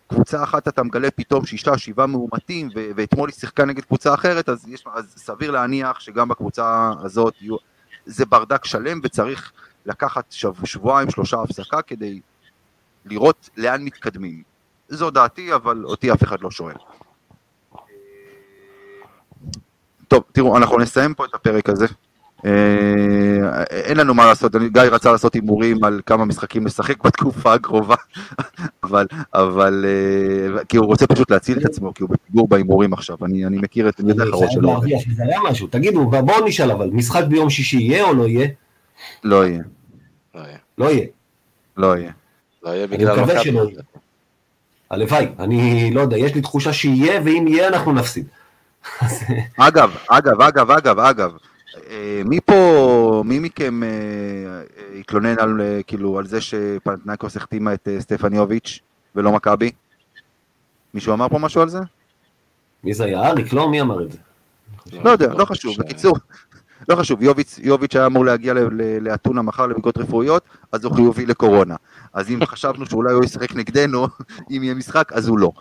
קבוצה 0.08 0.44
אחת 0.44 0.68
אתה 0.68 0.84
מגלה 0.84 1.12
פתאום 1.12 1.46
שישה, 1.46 1.78
שבעה 1.78 2.08
מאומתים, 2.08 2.70
ו- 2.76 2.90
ואתמול 2.96 3.30
היא 3.30 3.36
שיחקה 3.36 3.66
נגד 3.66 3.86
קבוצה 3.86 4.14
אחרת, 4.14 4.50
אז, 4.50 4.68
יש, 4.68 4.84
אז 4.94 5.14
סביר 5.18 5.52
להניח 5.52 6.00
שגם 6.00 6.28
בקבוצה 6.28 6.92
הזאת 7.02 7.34
יהיו, 7.42 7.56
זה 8.06 8.26
ברדק 8.26 8.66
שלם, 8.66 9.00
וצריך 9.04 9.52
לקחת 9.86 10.26
שב, 10.30 10.66
שבועיים, 10.66 11.10
שלושה 11.10 11.42
הפסקה 11.42 11.82
כדי 11.82 12.20
לראות 13.06 13.50
לאן 13.58 13.84
מתקדמים. 13.84 14.44
זו 14.90 15.12
דעתי, 15.12 15.54
אבל 15.54 15.84
אותי 15.86 16.14
אף 16.14 16.24
אחד 16.24 16.42
לא 16.42 16.52
שואל. 16.52 16.76
טוב, 20.08 20.24
תראו, 20.32 20.58
אנחנו 20.58 20.78
נסיים 20.80 21.14
פה 21.14 21.26
את 21.26 21.36
הפרק 21.36 21.70
הזה. 21.70 21.86
אה, 22.46 22.52
אין 23.70 23.98
לנו 23.98 24.14
מה 24.14 24.26
לעשות, 24.26 24.56
אני- 24.56 24.70
גיא 24.70 24.82
רצה 24.82 25.12
לעשות 25.12 25.34
הימורים 25.34 25.84
על 25.84 26.02
כמה 26.06 26.26
משחקים 26.26 26.66
לשחק 26.66 27.04
בתקופה 27.04 27.54
הקרובה, 27.54 27.96
אבל, 28.84 29.06
אבל, 29.34 29.86
אה, 29.88 30.64
כי 30.64 30.78
הוא 30.78 30.86
רוצה 30.86 31.08
פשוט 31.08 31.32
להציל 31.32 31.58
את 31.58 31.66
עצמו, 31.66 31.94
כי 31.94 32.04
הוא 32.04 32.10
בפיגור 32.10 32.48
בהימורים 32.48 32.94
עכשיו, 32.94 33.18
אני, 33.26 33.46
אני 33.46 33.58
מכיר 33.58 33.90
את, 33.90 34.00
אני 34.00 34.10
יודע 34.10 34.24
איך 34.24 34.34
הראש 34.34 34.44
חייב 34.46 34.52
שלו, 34.60 34.70
להרוויח 34.70 35.02
מזה 35.08 35.24
היה 35.24 35.40
משהו. 35.50 35.68
תגידו, 35.68 36.06
בואו 36.10 36.46
נשאל 36.48 36.72
אבל, 36.72 36.90
משחק 36.94 37.24
ביום 37.24 37.50
שישי 37.50 37.78
יהיה 37.78 38.04
או 38.04 38.14
לא 38.14 38.28
יהיה? 38.28 38.48
לא 39.24 39.46
יהיה, 39.48 39.62
לא 40.36 40.42
יהיה. 40.42 40.58
לא 40.78 40.86
יהיה. 40.92 41.06
לא 41.78 41.98
יהיה. 41.98 42.12
לא 42.64 42.70
יהיה 42.70 42.84
אני 42.86 42.98
בגלל 42.98 43.20
מקווה. 43.20 43.44
שלא 43.44 43.62
יהיה. 43.70 43.82
הלוואי, 44.90 45.28
אני 45.40 45.92
לא 45.94 46.02
יודע, 46.02 46.18
יש 46.18 46.36
לי 46.36 46.42
תחושה 46.42 46.74
שיהיה, 46.74 47.22
ואם 47.26 47.46
יהיה 47.48 47.68
אנחנו 47.68 47.94
נפסיד. 47.94 48.26
אה, 49.02 49.68
אגב, 49.68 49.96
אגב, 50.10 50.42
אגב, 50.42 50.72
אגב, 50.72 51.00
אגב, 51.00 51.32
אה, 51.90 52.22
מי 52.26 52.40
פה, 52.46 53.24
מי 53.26 53.40
מכם 53.40 53.84
אה, 53.84 53.90
התלונן 55.00 55.40
על, 55.40 55.62
כאילו, 55.88 56.20
על 56.20 56.28
זה 56.28 56.42
שפנתנקוס 56.42 57.38
החתימה 57.38 57.74
את 57.74 57.88
סטפניוביץ' 58.00 58.80
ולא 59.16 59.32
מכבי? 59.32 59.72
מישהו 60.94 61.14
אמר 61.14 61.30
פה 61.30 61.40
משהו 61.40 61.62
על 61.62 61.70
זה? 61.70 61.80
מי 62.84 62.94
זה 62.94 63.06
היה? 63.06 63.28
אריק? 63.28 63.54
לא, 63.54 63.70
מי 63.70 63.82
אמר 63.82 64.04
את 64.04 64.12
זה? 64.12 64.18
לא 65.04 65.10
יודע, 65.10 65.34
לא 65.34 65.46
חשוב, 65.46 65.76
בקיצור, 65.80 66.18
לא 66.90 66.96
חשוב, 66.96 67.22
יוביץ, 67.22 67.60
יוביץ' 67.60 67.96
היה 67.96 68.06
אמור 68.06 68.26
להגיע 68.26 68.54
לאתונה 69.02 69.42
מחר 69.42 69.68
לבדיקות 69.68 69.98
רפואיות, 69.98 70.44
אז 70.72 70.86
הוא 70.86 70.96
חיובי 70.96 71.26
לקורונה. 71.26 71.76
אז 72.14 72.30
אם 72.30 72.46
חשבנו 72.46 72.86
שאולי 72.86 73.14
הוא 73.14 73.24
ישחק 73.24 73.56
נגדנו, 73.56 74.08
אם 74.52 74.64
יהיה 74.64 74.74
משחק, 74.74 75.14
אז 75.14 75.28
הוא 75.28 75.40
לא. 75.40 75.52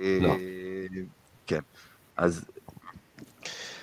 לא. 0.00 0.34
אז 2.16 2.44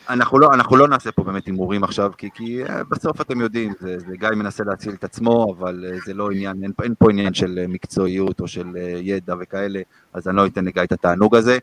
אנחנו 0.10 0.40
לא, 0.40 0.50
אנחנו 0.54 0.76
לא 0.76 0.88
נעשה 0.88 1.12
פה 1.12 1.24
באמת 1.24 1.46
הימורים 1.46 1.84
עכשיו, 1.84 2.12
כי, 2.18 2.30
כי 2.34 2.64
אה, 2.64 2.84
בסוף 2.84 3.22
אתם 3.22 3.42
יודעים, 3.42 3.74
זה, 3.80 4.00
זה 4.00 4.18
גיא 4.18 4.30
מנסה 4.30 4.64
להציל 4.64 4.94
את 4.94 5.04
עצמו, 5.04 5.56
אבל 5.58 5.86
אה, 5.88 5.98
זה 6.06 6.14
לא 6.14 6.32
עניין, 6.32 6.64
אין, 6.64 6.72
אין 6.84 6.94
פה 7.00 7.12
עניין 7.12 7.34
של 7.34 7.60
אה, 7.62 7.68
מקצועיות 7.68 8.40
או 8.40 8.48
של 8.48 8.68
ידע 9.02 9.36
וכאלה, 9.40 9.82
אז 10.14 10.28
אני 10.28 10.38
לא 10.38 10.46
אתן 10.46 10.66
לגיא 10.66 10.84
את 10.84 10.92
התענוג 10.92 11.36
הזה. 11.36 11.58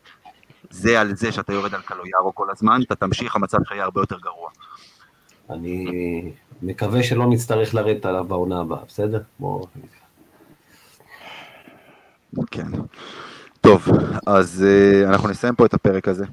זה 0.71 1.01
על 1.01 1.17
זה 1.17 1.33
שאתה 1.33 1.53
יורד 1.53 1.75
על 1.75 1.81
קלויארו 1.81 2.35
כל 2.35 2.51
הזמן, 2.51 2.81
אתה 2.87 2.95
תמשיך, 2.95 3.37
המצב 3.37 3.59
שלך 3.59 3.73
יהיה 3.73 3.85
הרבה 3.85 4.01
יותר 4.01 4.19
גרוע. 4.19 4.51
אני 5.51 5.87
מקווה 6.63 7.03
שלא 7.03 7.27
נצטרך 7.27 7.75
לרדת 7.75 8.07
עליו 8.07 8.25
בעונה 8.25 8.61
הבאה, 8.61 8.79
בסדר? 8.89 9.21
בוא... 9.39 9.67
כן. 12.51 12.67
טוב, 13.61 13.89
אז 14.27 14.65
אנחנו 15.07 15.29
נסיים 15.29 15.55
פה 15.55 15.67
את 15.67 15.75
הפרק 15.75 16.09
הזה. 16.09 16.25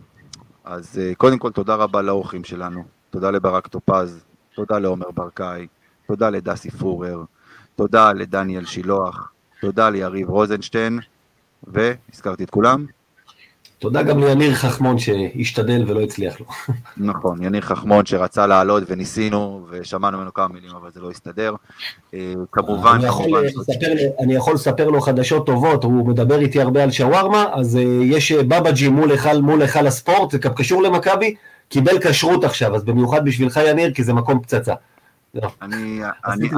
אז 0.69 0.99
uh, 0.99 1.15
קודם 1.15 1.39
כל 1.39 1.51
תודה 1.51 1.75
רבה 1.75 2.01
לאורחים 2.01 2.43
שלנו, 2.43 2.83
תודה 3.09 3.31
לברק 3.31 3.67
טופז, 3.67 4.23
תודה 4.55 4.79
לעומר 4.79 5.11
ברקאי, 5.11 5.67
תודה 6.07 6.29
לדסי 6.29 6.71
פורר, 6.71 7.23
תודה 7.75 8.13
לדניאל 8.13 8.65
שילוח, 8.65 9.31
תודה 9.61 9.89
ליריב 9.89 10.29
רוזנשטיין, 10.29 10.99
והזכרתי 11.63 12.43
את 12.43 12.49
כולם, 12.49 12.85
תודה 13.79 14.03
גם 14.03 14.19
ליניר 14.19 14.53
חכמון 14.55 14.97
שהשתדל 14.99 15.83
ולא 15.87 16.01
הצליח 16.01 16.39
לו. 16.39 16.45
נכון, 16.97 17.43
יניר 17.43 17.61
חכמון 17.61 18.05
שרצה 18.05 18.47
לעלות 18.47 18.83
וניסינו, 18.87 19.65
ושמענו 19.69 20.17
ממנו 20.17 20.33
כמה 20.33 20.47
מילים, 20.47 20.71
אבל 20.81 20.89
זה 20.93 20.99
לא 21.01 21.09
הסתדר. 21.11 21.53
אה, 22.13 22.33
כמובן, 22.51 22.91
אני 22.95 23.05
יכול 23.05 23.25
לספר 23.45 23.93
לו- 23.93 24.15
אני 24.23 24.35
יכול 24.35 24.53
לספר 24.53 24.89
לו 24.89 25.01
חדשות 25.01 25.45
טובות, 25.45 25.83
הוא 25.83 26.07
מדבר 26.07 26.39
איתי 26.39 26.61
הרבה 26.61 26.83
על 26.83 26.91
שווארמה, 26.91 27.45
אז 27.53 27.75
אה, 27.77 27.81
יש 28.03 28.31
אה, 28.31 28.43
בבאג'י 28.43 28.87
מול 28.89 29.11
היכל 29.11 29.37
מול 29.41 29.61
היכל 29.61 29.87
הספורט, 29.87 30.31
זה 30.31 30.39
קשור 30.39 30.83
למכבי, 30.83 31.35
קיבל 31.69 31.99
כשרות 31.99 32.43
עכשיו, 32.43 32.75
אז 32.75 32.83
במיוחד 32.83 33.25
בשבילך 33.25 33.59
יניר, 33.67 33.93
כי 33.93 34.03
זה 34.03 34.13
מקום 34.13 34.41
פצצה. 34.41 34.73
זהו. 35.33 35.49
אני. 35.61 36.01
אני, 36.27 36.49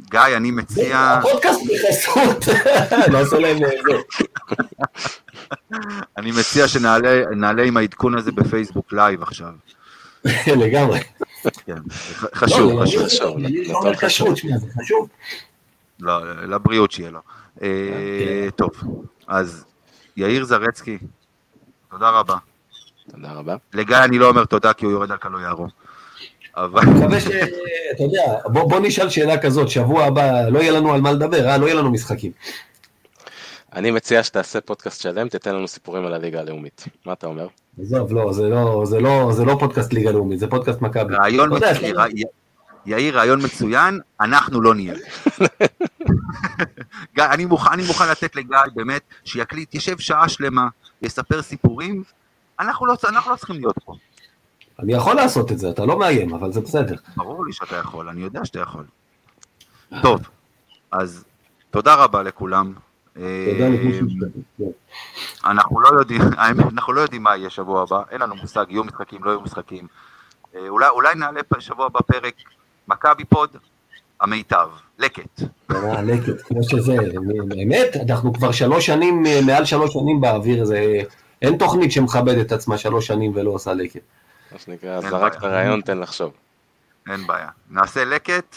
גיא, 0.00 0.20
אני 0.36 0.50
מציע, 0.50 0.98
הפודקאסט 0.98 1.60
בחסות, 1.62 2.44
נעשה 3.12 3.38
להם 3.38 3.64
אה, 3.64 3.68
זה. 3.82 4.18
אני 6.16 6.30
מציע 6.30 6.68
שנעלה 6.68 7.22
נעלה 7.36 7.62
עם 7.62 7.76
העדכון 7.76 8.18
הזה 8.18 8.32
בפייסבוק 8.32 8.92
לייב 8.92 9.22
עכשיו. 9.22 9.50
לגמרי. 10.62 11.00
חשוב, 12.34 12.72
לא, 12.72 12.86
חשוב. 12.86 13.38
לא 13.38 13.78
אומר 13.78 13.94
חשוב. 13.94 14.08
כשרות, 14.08 14.36
שמע, 14.36 14.58
זה 14.58 14.66
חשוב. 14.82 15.08
לא, 16.00 16.42
לבריאות 16.42 16.90
שיהיה 16.90 17.10
לו. 17.10 17.20
אה, 17.62 17.68
כן. 18.44 18.50
טוב, 18.50 18.70
אז 19.26 19.64
יאיר 20.16 20.44
זרצקי, 20.44 20.98
תודה 21.90 22.10
רבה. 22.10 22.36
תודה 23.10 23.32
רבה. 23.32 23.56
לגיא 23.74 23.96
אני 23.96 24.18
לא 24.18 24.28
אומר 24.28 24.44
תודה 24.44 24.72
כי 24.72 24.84
הוא 24.84 24.92
יורד 24.92 25.12
על 25.12 25.18
קלויארו. 25.18 25.66
אבל 26.64 26.80
אני 26.80 27.00
מקווה 27.00 27.20
ש... 27.20 27.26
אתה 27.92 28.02
יודע, 28.02 28.38
בוא 28.44 28.70
בוא 28.70 28.80
נשאל 28.80 29.08
שאלה 29.08 29.38
כזאת, 29.38 29.68
שבוע 29.68 30.04
הבא 30.04 30.48
לא 30.48 30.58
יהיה 30.58 30.72
לנו 30.72 30.92
על 30.92 31.00
מה 31.00 31.12
לדבר, 31.12 31.48
אה? 31.48 31.58
לא 31.58 31.66
יהיה 31.66 31.74
לנו 31.74 31.90
משחקים. 31.90 32.32
אני 33.74 33.90
מציע 33.90 34.22
שתעשה 34.22 34.60
פודקאסט 34.60 35.00
שלם, 35.00 35.28
תתן 35.28 35.54
לנו 35.54 35.68
סיפורים 35.68 36.06
על 36.06 36.14
הליגה 36.14 36.40
הלאומית. 36.40 36.84
מה 37.06 37.12
אתה 37.12 37.26
אומר? 37.26 37.46
עזוב, 37.80 38.12
לא, 38.12 38.32
זה 38.32 38.48
לא, 38.48 38.82
זה 38.84 39.00
לא, 39.00 39.32
זה 39.32 39.44
לא 39.44 39.56
פודקאסט 39.60 39.92
ליגה 39.92 40.10
לאומית, 40.10 40.38
זה 40.38 40.46
פודקאסט 40.46 40.80
מכבי. 40.80 41.14
רעיון, 41.14 41.56
מצוין, 41.56 41.94
יאיר 42.86 43.18
רעיון 43.18 43.44
מצוין, 43.44 44.00
אנחנו 44.20 44.60
לא 44.60 44.74
נהיה. 44.74 44.94
אני 47.34 47.44
מוכן, 47.44 47.72
אני 47.72 47.82
מוכן 47.82 48.08
לתת 48.10 48.36
לגיא 48.36 48.56
באמת 48.74 49.02
שיקליט, 49.24 49.74
ישב 49.74 49.98
שעה 49.98 50.28
שלמה, 50.28 50.68
יספר 51.02 51.42
סיפורים, 51.42 52.02
אנחנו 52.60 52.86
לא, 52.86 52.94
אנחנו 53.08 53.30
לא 53.30 53.36
צריכים 53.36 53.56
להיות 53.56 53.78
פה. 53.84 53.94
אני 54.78 54.92
יכול 54.92 55.16
לעשות 55.16 55.52
את 55.52 55.58
זה, 55.58 55.70
אתה 55.70 55.84
לא 55.84 55.98
מאיים, 55.98 56.34
אבל 56.34 56.52
זה 56.52 56.60
בסדר. 56.60 56.96
ברור 57.16 57.46
לי 57.46 57.52
שאתה 57.52 57.76
יכול, 57.76 58.08
אני 58.08 58.20
יודע 58.20 58.44
שאתה 58.44 58.60
יכול. 58.60 58.84
טוב, 60.02 60.20
אז 60.92 61.24
תודה 61.70 61.94
רבה 61.94 62.22
לכולם. 62.22 62.72
תודה 63.12 63.66
אה, 63.66 63.76
שהשתתפתם. 63.92 64.64
אנחנו 65.44 65.80
לא 65.80 65.88
יודעים, 65.98 66.20
האמת, 66.38 66.72
אנחנו 66.72 66.92
לא 66.92 67.00
יודעים 67.00 67.22
מה 67.22 67.36
יהיה 67.36 67.50
שבוע 67.50 67.82
הבא, 67.82 68.02
אין 68.10 68.20
לנו 68.20 68.34
מושג, 68.34 68.64
יהיו 68.68 68.84
משחקים, 68.84 69.24
לא 69.24 69.30
יהיו 69.30 69.40
משחקים. 69.40 69.86
אה, 70.54 70.68
אולי, 70.68 70.88
אולי 70.88 71.14
נעלה 71.14 71.40
שבוע 71.58 71.86
הבא 71.86 72.00
פרק 72.06 72.34
מכבי 72.88 73.24
פוד, 73.24 73.50
המיטב, 74.20 74.68
לקט. 74.98 75.42
אה, 75.70 76.02
לקט, 76.02 76.42
כמו 76.44 76.62
שזה, 76.62 76.96
באמת, 77.48 77.96
אנחנו 78.08 78.32
כבר 78.32 78.52
שלוש 78.52 78.86
שנים, 78.86 79.22
מעל 79.46 79.64
שלוש 79.64 79.92
שנים 79.92 80.20
באוויר, 80.20 80.64
זה... 80.64 81.02
אין 81.42 81.58
תוכנית 81.58 81.92
שמכבדת 81.92 82.46
את 82.46 82.52
עצמה 82.52 82.78
שלוש 82.78 83.06
שנים 83.06 83.32
ולא 83.34 83.50
עושה 83.50 83.74
לקט. 83.74 84.00
מה 84.52 84.58
שנקרא, 84.58 85.00
אין 85.00 85.10
זרק 85.10 85.34
את 85.34 85.40
בעיה. 85.40 85.52
הרעיון, 85.52 85.80
תן 85.80 85.98
לחשוב. 85.98 86.32
אין 87.10 87.26
בעיה. 87.26 87.48
נעשה 87.70 88.04
לקט 88.04 88.56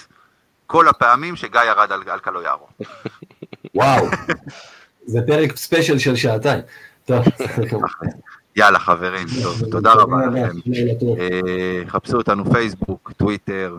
כל 0.68 0.88
הפעמים 0.88 1.36
שגיא 1.36 1.62
ירד 1.62 1.92
על, 1.92 2.04
על 2.10 2.20
קלויארו. 2.20 2.68
וואו, 3.76 4.06
זה 5.06 5.20
פרק 5.28 5.58
ספיישל 5.58 5.98
של 6.00 6.16
שעתיים. 6.16 6.62
טוב, 7.06 7.26
יאללה 8.56 8.80
חברים, 8.80 9.28
טוב, 9.44 9.62
תודה 9.72 9.94
רבה 9.94 10.26
לכם. 10.26 10.58
אה, 11.20 11.82
חפשו 11.88 12.18
אותנו 12.18 12.52
פייסבוק, 12.52 13.12
טוויטר, 13.18 13.78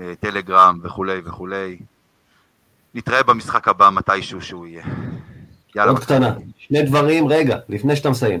אה, 0.00 0.12
טלגרם 0.20 0.80
וכולי 0.82 1.20
וכולי. 1.24 1.78
נתראה 2.94 3.22
במשחק 3.22 3.68
הבא 3.68 3.90
מתישהו 3.90 4.42
שהוא 4.42 4.66
יהיה. 4.66 4.84
יאללה, 5.76 5.90
עוד 5.90 6.00
קטנה, 6.00 6.34
שני 6.58 6.82
דברים, 6.82 7.28
רגע, 7.28 7.58
לפני 7.68 7.96
שאתה 7.96 8.10
מסיים. 8.10 8.40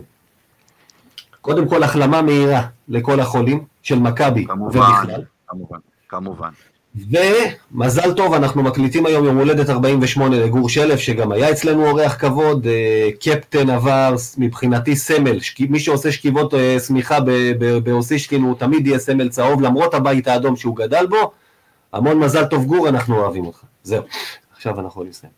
קודם 1.40 1.68
כל, 1.68 1.82
החלמה 1.82 2.22
מהירה 2.22 2.66
לכל 2.88 3.20
החולים 3.20 3.64
של 3.82 3.98
מכבי 3.98 4.46
כמובן, 4.46 4.80
ובכלל. 4.80 5.22
כמובן, 5.48 5.78
כמובן. 6.08 6.50
ומזל 6.94 8.12
טוב, 8.14 8.34
אנחנו 8.34 8.62
מקליטים 8.62 9.06
היום 9.06 9.24
יום 9.24 9.38
הולדת 9.38 9.70
48 9.70 10.36
לגור 10.44 10.68
שלף, 10.68 10.98
שגם 10.98 11.32
היה 11.32 11.50
אצלנו 11.50 11.90
אורח 11.90 12.16
כבוד, 12.18 12.66
אה, 12.66 13.08
קפטן 13.20 13.70
עבר, 13.70 14.14
מבחינתי 14.38 14.96
סמל. 14.96 15.38
מי 15.68 15.80
שעושה 15.80 16.12
שכיבות 16.12 16.54
אה, 16.54 16.76
שמיכה 16.86 17.18
באוסישקין 17.84 18.42
הוא 18.42 18.54
תמיד 18.58 18.86
יהיה 18.86 18.98
סמל 18.98 19.28
צהוב, 19.28 19.62
למרות 19.62 19.94
הבית 19.94 20.28
האדום 20.28 20.56
שהוא 20.56 20.76
גדל 20.76 21.06
בו. 21.06 21.32
המון 21.92 22.18
מזל 22.18 22.44
טוב 22.44 22.64
גור, 22.64 22.88
אנחנו 22.88 23.16
אוהבים 23.18 23.46
אותך. 23.46 23.58
זהו, 23.82 24.02
עכשיו 24.52 24.72
אנחנו 24.72 24.88
יכולים 24.88 25.10
לסיים. 25.10 25.32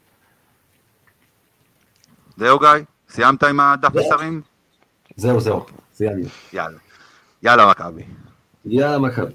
זהו 2.37 2.59
גיא? 2.59 2.69
סיימת 3.11 3.45
עם 3.45 3.61
הדף 3.61 3.95
מסרים? 3.95 4.41
זהו, 5.17 5.41
זהו, 5.41 5.67
סיימנו. 6.03 6.29
יאללה. 6.53 6.79
יאללה 7.43 7.71
מכבי. 7.71 8.03
יאללה 8.67 8.99
מכבי. 8.99 9.33